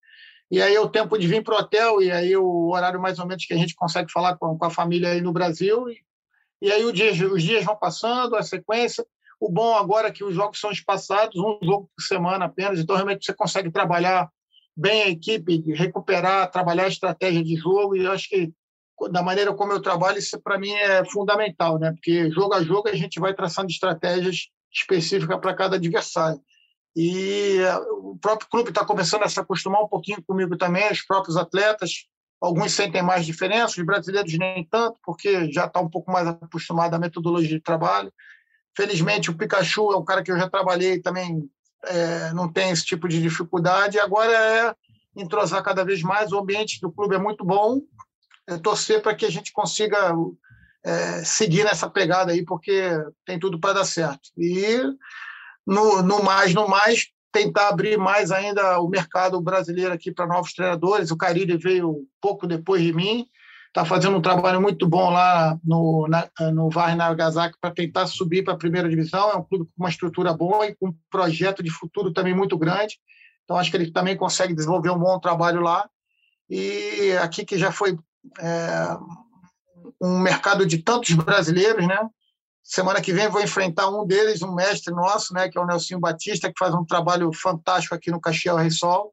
e 0.54 0.62
aí 0.62 0.72
é 0.72 0.80
o 0.80 0.88
tempo 0.88 1.18
de 1.18 1.26
vir 1.26 1.42
para 1.42 1.54
o 1.54 1.58
hotel, 1.58 2.00
e 2.00 2.12
aí 2.12 2.36
o 2.36 2.70
horário 2.70 3.00
mais 3.00 3.18
ou 3.18 3.26
menos 3.26 3.44
que 3.44 3.52
a 3.52 3.56
gente 3.56 3.74
consegue 3.74 4.12
falar 4.12 4.36
com, 4.36 4.56
com 4.56 4.64
a 4.64 4.70
família 4.70 5.10
aí 5.10 5.20
no 5.20 5.32
Brasil, 5.32 5.88
e, 5.88 5.98
e 6.62 6.70
aí 6.70 6.92
dia, 6.92 7.10
os 7.26 7.42
dias 7.42 7.64
vão 7.64 7.76
passando, 7.76 8.36
a 8.36 8.42
sequência. 8.42 9.04
O 9.40 9.50
bom 9.50 9.74
agora 9.74 10.08
é 10.08 10.12
que 10.12 10.22
os 10.22 10.32
jogos 10.32 10.60
são 10.60 10.70
espaçados, 10.70 11.36
um 11.36 11.58
jogo 11.60 11.90
por 11.96 12.02
semana 12.04 12.44
apenas, 12.44 12.78
então 12.78 12.94
realmente 12.94 13.26
você 13.26 13.34
consegue 13.34 13.68
trabalhar 13.68 14.30
bem 14.76 15.02
a 15.02 15.08
equipe, 15.08 15.72
recuperar, 15.72 16.48
trabalhar 16.52 16.84
a 16.84 16.88
estratégia 16.88 17.42
de 17.42 17.56
jogo, 17.56 17.96
e 17.96 18.04
eu 18.04 18.12
acho 18.12 18.28
que 18.28 18.52
da 19.10 19.24
maneira 19.24 19.52
como 19.52 19.72
eu 19.72 19.82
trabalho, 19.82 20.18
isso 20.18 20.40
para 20.40 20.56
mim 20.56 20.70
é 20.70 21.04
fundamental, 21.04 21.80
né? 21.80 21.90
Porque 21.90 22.30
jogo 22.30 22.54
a 22.54 22.62
jogo 22.62 22.88
a 22.88 22.94
gente 22.94 23.18
vai 23.18 23.34
traçando 23.34 23.70
estratégias 23.70 24.50
específicas 24.72 25.40
para 25.40 25.52
cada 25.52 25.76
adversário. 25.76 26.40
E 26.96 27.58
eh, 27.58 27.76
o 27.76 28.16
próprio 28.20 28.48
clube 28.48 28.68
está 28.68 28.84
começando 28.84 29.24
a 29.24 29.28
se 29.28 29.40
acostumar 29.40 29.82
um 29.82 29.88
pouquinho 29.88 30.22
comigo 30.22 30.56
também, 30.56 30.90
os 30.90 31.02
próprios 31.02 31.36
atletas. 31.36 32.06
Alguns 32.40 32.72
sentem 32.72 33.02
mais 33.02 33.24
diferença, 33.24 33.80
os 33.80 33.86
brasileiros 33.86 34.36
nem 34.38 34.64
tanto, 34.64 34.98
porque 35.02 35.50
já 35.50 35.64
está 35.64 35.80
um 35.80 35.88
pouco 35.88 36.12
mais 36.12 36.28
acostumado 36.28 36.94
à 36.94 36.98
metodologia 36.98 37.48
de 37.48 37.60
trabalho. 37.60 38.12
Felizmente, 38.76 39.30
o 39.30 39.36
Pikachu 39.36 39.92
é 39.92 39.96
um 39.96 40.04
cara 40.04 40.22
que 40.22 40.30
eu 40.30 40.38
já 40.38 40.48
trabalhei 40.48 41.00
também, 41.00 41.48
é, 41.84 42.32
não 42.32 42.52
tem 42.52 42.70
esse 42.70 42.84
tipo 42.84 43.08
de 43.08 43.20
dificuldade. 43.20 43.98
Agora 43.98 44.32
é 44.32 44.74
entrosar 45.16 45.62
cada 45.62 45.84
vez 45.84 46.02
mais. 46.02 46.32
O 46.32 46.38
ambiente 46.38 46.80
do 46.80 46.92
clube 46.92 47.14
é 47.14 47.18
muito 47.18 47.44
bom, 47.44 47.80
é, 48.46 48.58
torcer 48.58 49.00
para 49.00 49.14
que 49.14 49.24
a 49.24 49.30
gente 49.30 49.52
consiga 49.52 50.14
é, 50.84 51.24
seguir 51.24 51.64
nessa 51.64 51.88
pegada 51.88 52.32
aí, 52.32 52.44
porque 52.44 52.90
tem 53.24 53.38
tudo 53.38 53.58
para 53.58 53.74
dar 53.74 53.84
certo. 53.84 54.30
E 54.36 54.80
no, 55.66 56.02
no 56.02 56.22
mais, 56.22 56.54
no 56.54 56.68
mais, 56.68 57.06
tentar 57.32 57.68
abrir 57.68 57.98
mais 57.98 58.30
ainda 58.30 58.78
o 58.80 58.88
mercado 58.88 59.40
brasileiro 59.40 59.92
aqui 59.92 60.12
para 60.12 60.26
novos 60.26 60.52
treinadores. 60.52 61.10
O 61.10 61.16
Carille 61.16 61.56
veio 61.56 62.06
pouco 62.20 62.46
depois 62.46 62.82
de 62.82 62.92
mim, 62.92 63.26
está 63.68 63.84
fazendo 63.84 64.16
um 64.16 64.22
trabalho 64.22 64.60
muito 64.60 64.86
bom 64.86 65.10
lá 65.10 65.58
no, 65.64 66.06
na, 66.08 66.28
no 66.52 66.70
Var 66.70 66.96
Nagasaki 66.96 67.56
para 67.60 67.74
tentar 67.74 68.06
subir 68.06 68.44
para 68.44 68.54
a 68.54 68.58
primeira 68.58 68.88
divisão. 68.88 69.30
É 69.30 69.36
um 69.36 69.42
clube 69.42 69.64
com 69.64 69.82
uma 69.82 69.90
estrutura 69.90 70.32
boa 70.32 70.66
e 70.66 70.76
com 70.76 70.88
um 70.88 70.94
projeto 71.10 71.62
de 71.62 71.70
futuro 71.70 72.12
também 72.12 72.34
muito 72.34 72.56
grande. 72.56 72.98
Então, 73.42 73.56
acho 73.56 73.70
que 73.70 73.76
ele 73.76 73.90
também 73.90 74.16
consegue 74.16 74.54
desenvolver 74.54 74.90
um 74.90 74.98
bom 74.98 75.18
trabalho 75.18 75.60
lá. 75.60 75.88
E 76.48 77.12
aqui 77.20 77.44
que 77.44 77.58
já 77.58 77.72
foi 77.72 77.98
é, 78.38 78.96
um 80.00 80.18
mercado 80.18 80.64
de 80.64 80.78
tantos 80.78 81.12
brasileiros, 81.14 81.86
né? 81.86 81.98
Semana 82.66 83.02
que 83.02 83.12
vem 83.12 83.28
vou 83.28 83.42
enfrentar 83.42 83.90
um 83.90 84.06
deles, 84.06 84.40
um 84.40 84.54
mestre 84.54 84.92
nosso, 84.94 85.34
né, 85.34 85.50
que 85.50 85.58
é 85.58 85.60
o 85.60 85.66
Nelson 85.66 86.00
Batista, 86.00 86.48
que 86.48 86.58
faz 86.58 86.74
um 86.74 86.82
trabalho 86.82 87.30
fantástico 87.34 87.94
aqui 87.94 88.10
no 88.10 88.18
Caxiel 88.18 88.56
Reisol. 88.56 89.12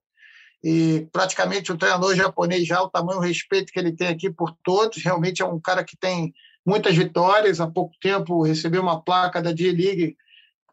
E 0.64 1.10
praticamente 1.12 1.70
um 1.70 1.78
treinador 1.78 2.16
japonês 2.16 2.66
já, 2.66 2.82
o 2.82 2.90
tamanho 2.90 3.20
o 3.20 3.22
respeito 3.22 3.74
que 3.74 3.80
ele 3.80 3.92
tem 3.92 4.08
aqui 4.08 4.32
por 4.32 4.56
todos. 4.64 5.04
Realmente 5.04 5.42
é 5.42 5.46
um 5.46 5.60
cara 5.60 5.84
que 5.84 5.98
tem 5.98 6.34
muitas 6.66 6.96
vitórias. 6.96 7.60
Há 7.60 7.68
pouco 7.68 7.94
tempo 8.00 8.44
recebeu 8.44 8.82
uma 8.82 9.04
placa 9.04 9.42
da 9.42 9.52
D-League 9.52 10.16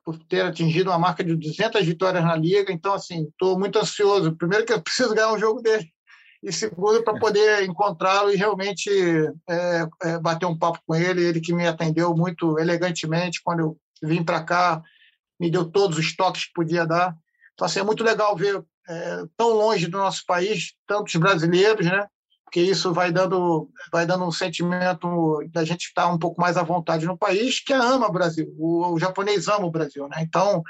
por 0.04 0.16
ter 0.16 0.42
atingido 0.42 0.90
uma 0.90 0.98
marca 0.98 1.24
de 1.24 1.34
200 1.34 1.84
vitórias 1.84 2.22
na 2.22 2.36
liga. 2.36 2.72
Então, 2.72 2.94
assim, 2.94 3.24
estou 3.24 3.58
muito 3.58 3.78
ansioso. 3.78 4.36
Primeiro 4.36 4.64
que 4.64 4.72
eu 4.72 4.80
preciso 4.80 5.14
ganhar 5.14 5.32
um 5.32 5.38
jogo 5.38 5.60
dele 5.60 5.90
e 6.42 6.52
segundo 6.52 7.02
para 7.02 7.18
poder 7.18 7.64
encontrá-lo 7.64 8.30
e 8.30 8.36
realmente 8.36 8.90
é, 9.48 9.86
é, 10.02 10.18
bater 10.18 10.46
um 10.46 10.56
papo 10.56 10.80
com 10.86 10.94
ele, 10.94 11.24
ele 11.24 11.40
que 11.40 11.52
me 11.52 11.66
atendeu 11.66 12.14
muito 12.14 12.58
elegantemente 12.58 13.42
quando 13.42 13.60
eu 13.60 13.78
vim 14.02 14.22
para 14.22 14.42
cá, 14.44 14.82
me 15.38 15.50
deu 15.50 15.64
todos 15.64 15.98
os 15.98 16.14
toques 16.14 16.46
que 16.46 16.52
podia 16.52 16.86
dar. 16.86 17.16
Então, 17.54 17.66
assim, 17.66 17.80
é 17.80 17.84
muito 17.84 18.04
legal 18.04 18.36
ver 18.36 18.64
é, 18.88 19.24
tão 19.36 19.50
longe 19.50 19.88
do 19.88 19.98
nosso 19.98 20.24
país 20.26 20.74
tantos 20.86 21.14
brasileiros, 21.16 21.86
né? 21.86 22.06
Porque 22.44 22.62
isso 22.62 22.94
vai 22.94 23.12
dando, 23.12 23.68
vai 23.92 24.06
dando 24.06 24.24
um 24.24 24.32
sentimento 24.32 25.42
da 25.52 25.64
gente 25.64 25.86
estar 25.86 26.08
um 26.08 26.18
pouco 26.18 26.40
mais 26.40 26.56
à 26.56 26.62
vontade 26.62 27.04
no 27.04 27.18
país, 27.18 27.60
que 27.60 27.74
ama 27.74 28.08
o 28.08 28.12
Brasil. 28.12 28.54
O, 28.56 28.94
o 28.94 28.98
japonês 28.98 29.48
ama 29.48 29.66
o 29.66 29.70
Brasil, 29.70 30.08
né? 30.08 30.18
Então, 30.22 30.62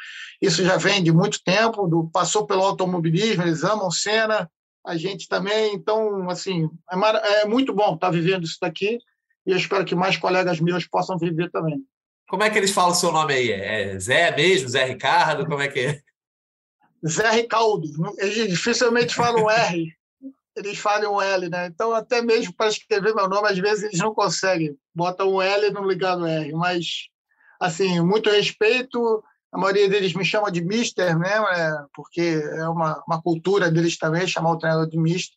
isso 0.42 0.64
já 0.64 0.76
vem 0.76 1.04
de 1.04 1.12
muito 1.12 1.40
tempo, 1.44 1.86
do, 1.86 2.10
passou 2.10 2.46
pelo 2.46 2.64
automobilismo, 2.64 3.44
eles 3.44 3.62
amam 3.62 3.92
cena, 3.92 4.50
a 4.88 4.96
gente 4.96 5.28
também. 5.28 5.74
Então, 5.74 6.28
assim, 6.30 6.68
é, 6.90 7.42
é 7.42 7.44
muito 7.44 7.74
bom 7.74 7.94
estar 7.94 8.10
vivendo 8.10 8.44
isso 8.44 8.56
daqui 8.60 8.98
e 9.46 9.50
eu 9.50 9.56
espero 9.56 9.84
que 9.84 9.94
mais 9.94 10.16
colegas 10.16 10.60
meus 10.60 10.86
possam 10.86 11.18
viver 11.18 11.50
também. 11.50 11.78
Como 12.26 12.42
é 12.42 12.50
que 12.50 12.58
eles 12.58 12.70
falam 12.70 12.92
o 12.92 12.94
seu 12.94 13.12
nome 13.12 13.34
aí? 13.34 13.50
É 13.50 13.98
Zé 13.98 14.34
mesmo? 14.34 14.68
Zé 14.68 14.84
Ricardo? 14.84 15.46
Como 15.46 15.60
é 15.60 15.68
que 15.68 15.80
é? 15.80 16.00
Zé 17.06 17.30
Ricardo. 17.30 17.82
Eles 18.18 18.48
dificilmente 18.48 19.14
falam 19.14 19.50
R. 19.50 19.92
Eles 20.56 20.78
falam 20.78 21.14
um 21.14 21.22
L, 21.22 21.48
né? 21.48 21.66
Então, 21.66 21.92
até 21.92 22.20
mesmo 22.20 22.52
para 22.54 22.68
escrever 22.68 23.14
meu 23.14 23.28
nome, 23.28 23.48
às 23.48 23.58
vezes 23.58 23.84
eles 23.84 23.98
não 23.98 24.14
conseguem. 24.14 24.76
Botam 24.94 25.34
um 25.34 25.40
L 25.40 25.66
e 25.66 25.70
não 25.70 25.86
ligam 25.86 26.18
no 26.18 26.26
R. 26.26 26.52
Mas, 26.52 27.08
assim, 27.60 28.00
muito 28.00 28.28
respeito 28.28 29.22
a 29.52 29.58
maioria 29.58 29.88
deles 29.88 30.14
me 30.14 30.24
chama 30.24 30.50
de 30.50 30.62
mister 30.62 31.18
mesmo, 31.18 31.46
é, 31.48 31.86
porque 31.94 32.42
é 32.56 32.68
uma, 32.68 33.02
uma 33.06 33.22
cultura 33.22 33.70
deles 33.70 33.96
também 33.96 34.26
chamar 34.26 34.52
o 34.52 34.58
treinador 34.58 34.88
de 34.88 34.98
mister. 34.98 35.36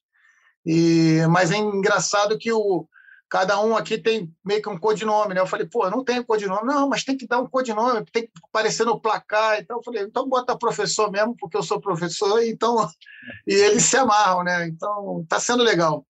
E, 0.65 1.19
mas 1.29 1.51
é 1.51 1.57
engraçado 1.57 2.37
que 2.37 2.51
o, 2.51 2.87
cada 3.31 3.59
um 3.61 3.77
aqui 3.77 3.97
tem 3.97 4.29
meio 4.43 4.61
que 4.61 4.67
um 4.67 4.77
codinome, 4.77 5.33
né? 5.33 5.39
Eu 5.39 5.47
falei, 5.47 5.65
pô, 5.65 5.89
não 5.89 6.03
tem 6.03 6.21
codinome. 6.21 6.67
Não, 6.67 6.89
mas 6.89 7.05
tem 7.05 7.15
que 7.15 7.25
dar 7.25 7.39
um 7.39 7.47
codinome, 7.47 8.05
tem 8.11 8.23
que 8.23 8.31
aparecer 8.49 8.85
no 8.85 8.99
placar. 8.99 9.59
Então 9.59 9.77
eu 9.77 9.83
falei, 9.83 10.03
então 10.03 10.27
bota 10.27 10.57
professor 10.57 11.09
mesmo, 11.09 11.35
porque 11.39 11.55
eu 11.55 11.63
sou 11.63 11.79
professor, 11.79 12.43
então 12.43 12.87
e 13.47 13.53
eles 13.53 13.83
se 13.83 13.95
amarram, 13.95 14.43
né? 14.43 14.67
Então 14.67 15.25
tá 15.29 15.39
sendo 15.39 15.63
legal. 15.63 16.05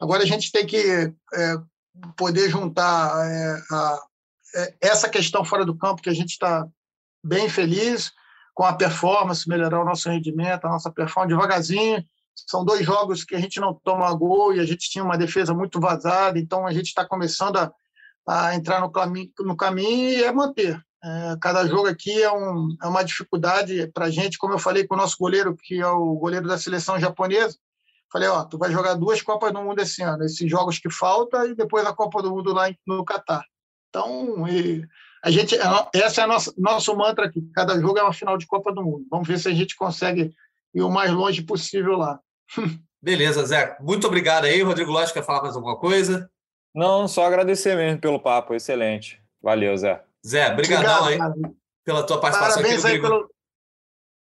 Agora 0.00 0.22
a 0.22 0.26
gente 0.26 0.50
tem 0.50 0.66
que 0.66 1.12
é, 1.34 1.54
poder 2.16 2.48
juntar 2.48 3.30
é, 3.30 3.62
a, 3.70 4.02
é, 4.56 4.74
essa 4.80 5.10
questão 5.10 5.44
fora 5.44 5.66
do 5.66 5.76
campo 5.76 6.00
que 6.00 6.10
a 6.10 6.14
gente 6.14 6.30
está 6.30 6.66
bem 7.22 7.48
feliz 7.48 8.12
com 8.54 8.64
a 8.64 8.74
performance, 8.74 9.48
melhorar 9.48 9.80
o 9.80 9.84
nosso 9.84 10.08
rendimento, 10.08 10.66
a 10.66 10.70
nossa 10.70 10.90
performance 10.90 11.34
devagarzinho. 11.34 12.04
São 12.34 12.64
dois 12.64 12.84
jogos 12.84 13.24
que 13.24 13.34
a 13.34 13.40
gente 13.40 13.60
não 13.60 13.74
toma 13.74 14.12
gol 14.14 14.54
e 14.54 14.60
a 14.60 14.64
gente 14.64 14.90
tinha 14.90 15.04
uma 15.04 15.18
defesa 15.18 15.54
muito 15.54 15.80
vazada, 15.80 16.38
então 16.38 16.66
a 16.66 16.72
gente 16.72 16.86
está 16.86 17.04
começando 17.04 17.56
a, 17.58 17.72
a, 18.26 18.54
entrar 18.54 18.80
no 18.80 18.90
caminho, 18.90 19.30
no 19.40 19.56
caminho 19.56 20.10
e 20.10 20.24
é 20.24 20.32
manter. 20.32 20.82
É, 21.04 21.36
cada 21.40 21.66
jogo 21.66 21.88
aqui 21.88 22.22
é, 22.22 22.32
um, 22.32 22.76
é 22.80 22.86
uma 22.86 23.02
dificuldade 23.02 23.88
para 23.88 24.06
a 24.06 24.10
gente, 24.10 24.38
como 24.38 24.54
eu 24.54 24.58
falei 24.58 24.86
com 24.86 24.94
o 24.94 24.98
nosso 24.98 25.16
goleiro, 25.18 25.56
que 25.56 25.80
é 25.80 25.86
o 25.86 26.14
goleiro 26.14 26.46
da 26.46 26.58
seleção 26.58 26.98
japonesa. 26.98 27.56
Falei, 28.10 28.28
ó, 28.28 28.44
tu 28.44 28.58
vai 28.58 28.70
jogar 28.70 28.94
duas 28.94 29.22
Copas 29.22 29.52
do 29.52 29.62
Mundo 29.62 29.80
esse 29.80 30.02
ano, 30.02 30.22
esses 30.22 30.48
jogos 30.48 30.78
que 30.78 30.90
faltam 30.90 31.46
e 31.46 31.54
depois 31.54 31.84
a 31.86 31.94
Copa 31.94 32.22
do 32.22 32.30
Mundo 32.30 32.52
lá 32.52 32.70
no 32.86 33.04
Catar. 33.04 33.44
Então, 33.88 34.46
a 35.24 35.30
gente, 35.30 35.56
essa 35.94 36.20
é 36.20 36.24
a 36.24 36.26
nossa 36.26 36.52
nosso 36.58 36.96
mantra 36.96 37.26
aqui. 37.26 37.40
Cada 37.54 37.80
jogo 37.80 37.98
é 37.98 38.02
uma 38.02 38.12
final 38.12 38.36
de 38.36 38.46
Copa 38.46 38.72
do 38.72 38.82
Mundo. 38.82 39.06
Vamos 39.10 39.28
ver 39.28 39.38
se 39.38 39.48
a 39.48 39.54
gente 39.54 39.76
consegue 39.76 40.34
ir 40.74 40.82
o 40.82 40.90
mais 40.90 41.12
longe 41.12 41.42
possível 41.42 41.96
lá. 41.96 42.18
Beleza, 43.00 43.44
Zé. 43.44 43.76
Muito 43.80 44.06
obrigado 44.06 44.44
aí. 44.44 44.62
Rodrigo 44.62 44.90
Lógico 44.90 45.14
quer 45.14 45.24
falar 45.24 45.42
mais 45.42 45.56
alguma 45.56 45.78
coisa? 45.78 46.30
Não, 46.74 47.06
só 47.06 47.24
agradecer 47.24 47.76
mesmo 47.76 48.00
pelo 48.00 48.20
papo. 48.20 48.54
Excelente. 48.54 49.20
Valeu, 49.40 49.76
Zé. 49.76 50.02
Zé, 50.26 50.54
brigadão 50.54 51.04
aí 51.06 51.18
pela 51.84 52.04
tua 52.04 52.20
participação 52.20 52.62
Parabéns 52.62 52.84
aqui 52.84 52.98
no 52.98 53.06
aí 53.06 53.10
pelo, 53.10 53.30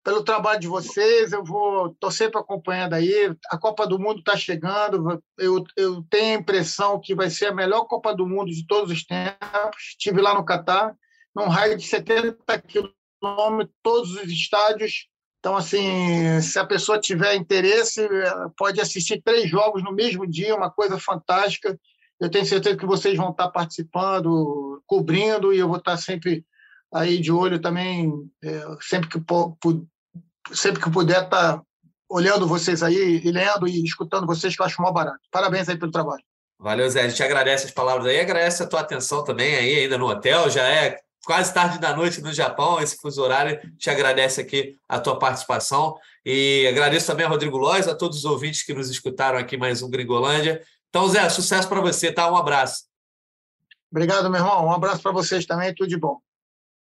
pelo 0.02 0.24
trabalho 0.24 0.60
de 0.60 0.68
vocês. 0.68 1.32
Eu 1.32 1.44
vou 1.44 1.88
estou 1.88 2.10
sempre 2.10 2.38
acompanhando 2.38 2.94
aí. 2.94 3.34
A 3.50 3.58
Copa 3.58 3.86
do 3.86 3.98
Mundo 3.98 4.20
está 4.20 4.36
chegando. 4.36 5.22
Eu, 5.38 5.64
eu 5.76 6.02
tenho 6.10 6.36
a 6.36 6.40
impressão 6.40 7.00
que 7.00 7.14
vai 7.14 7.30
ser 7.30 7.46
a 7.46 7.54
melhor 7.54 7.84
Copa 7.84 8.14
do 8.14 8.26
Mundo 8.26 8.50
de 8.50 8.66
todos 8.66 8.90
os 8.90 9.04
tempos. 9.04 9.82
Estive 9.90 10.20
lá 10.20 10.34
no 10.34 10.44
Catar, 10.44 10.94
num 11.34 11.48
raio 11.48 11.76
de 11.76 11.86
70 11.86 12.36
quilômetros, 12.62 13.76
todos 13.82 14.10
os 14.12 14.30
estádios. 14.30 15.08
Então, 15.38 15.56
assim, 15.56 16.38
se 16.42 16.58
a 16.58 16.66
pessoa 16.66 17.00
tiver 17.00 17.34
interesse, 17.34 18.06
pode 18.58 18.78
assistir 18.78 19.22
três 19.22 19.48
jogos 19.48 19.82
no 19.82 19.92
mesmo 19.92 20.26
dia, 20.26 20.54
uma 20.54 20.70
coisa 20.70 20.98
fantástica. 20.98 21.78
Eu 22.20 22.30
tenho 22.30 22.44
certeza 22.44 22.76
que 22.76 22.84
vocês 22.84 23.16
vão 23.16 23.30
estar 23.30 23.48
participando, 23.48 24.82
cobrindo, 24.86 25.54
e 25.54 25.58
eu 25.58 25.66
vou 25.66 25.78
estar 25.78 25.96
sempre 25.96 26.44
aí 26.92 27.20
de 27.20 27.30
olho 27.30 27.60
também, 27.60 28.12
é, 28.42 28.62
sempre, 28.80 29.08
que, 29.08 29.20
sempre 30.52 30.82
que 30.82 30.90
puder 30.90 31.24
estar 31.24 31.62
olhando 32.08 32.46
vocês 32.46 32.82
aí, 32.82 33.20
e 33.24 33.30
lendo 33.30 33.68
e 33.68 33.84
escutando 33.84 34.26
vocês, 34.26 34.56
que 34.56 34.62
eu 34.62 34.66
acho 34.66 34.82
mó 34.82 34.90
barato. 34.90 35.20
Parabéns 35.30 35.68
aí 35.68 35.78
pelo 35.78 35.92
trabalho. 35.92 36.22
Valeu, 36.58 36.90
Zé. 36.90 37.02
A 37.02 37.08
gente 37.08 37.22
agradece 37.22 37.66
as 37.66 37.70
palavras 37.70 38.06
aí, 38.06 38.20
agradece 38.20 38.62
a 38.62 38.66
tua 38.66 38.80
atenção 38.80 39.24
também 39.24 39.54
aí, 39.54 39.78
ainda 39.80 39.96
no 39.96 40.08
hotel, 40.08 40.50
já 40.50 40.66
é 40.66 40.98
quase 41.24 41.54
tarde 41.54 41.78
da 41.78 41.94
noite 41.96 42.20
no 42.20 42.32
Japão, 42.32 42.80
esse 42.80 42.96
fuso 42.96 43.22
horário. 43.22 43.60
Te 43.78 43.88
agradece 43.88 44.40
aqui 44.40 44.76
a 44.88 44.98
tua 44.98 45.18
participação 45.18 45.96
e 46.24 46.66
agradeço 46.68 47.06
também 47.06 47.24
a 47.24 47.28
Rodrigo 47.28 47.56
Lois, 47.56 47.88
a 47.88 47.94
todos 47.94 48.18
os 48.18 48.24
ouvintes 48.24 48.62
que 48.62 48.74
nos 48.74 48.90
escutaram 48.90 49.38
aqui 49.38 49.56
mais 49.56 49.80
um 49.80 49.88
Gringolândia. 49.88 50.62
Então, 50.88 51.08
Zé, 51.08 51.28
sucesso 51.28 51.68
para 51.68 51.80
você, 51.80 52.12
tá? 52.12 52.30
Um 52.30 52.36
abraço. 52.36 52.84
Obrigado, 53.90 54.28
meu 54.28 54.40
irmão. 54.40 54.66
Um 54.66 54.72
abraço 54.72 55.02
para 55.02 55.12
vocês 55.12 55.46
também, 55.46 55.74
tudo 55.74 55.88
de 55.88 55.96
bom. 55.96 56.20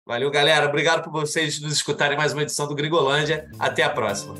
Valeu, 0.10 0.32
galera. 0.32 0.66
Obrigado 0.66 1.03
por 1.03 1.12
vocês 1.12 1.62
nos 1.62 1.72
escutarem 1.72 2.18
mais 2.18 2.34
uma 2.34 2.41
edição 2.41 2.68
do 2.68 2.74
Gringolândia. 2.74 3.47
Até 3.60 3.84
a 3.84 3.89
próxima. 3.91 4.34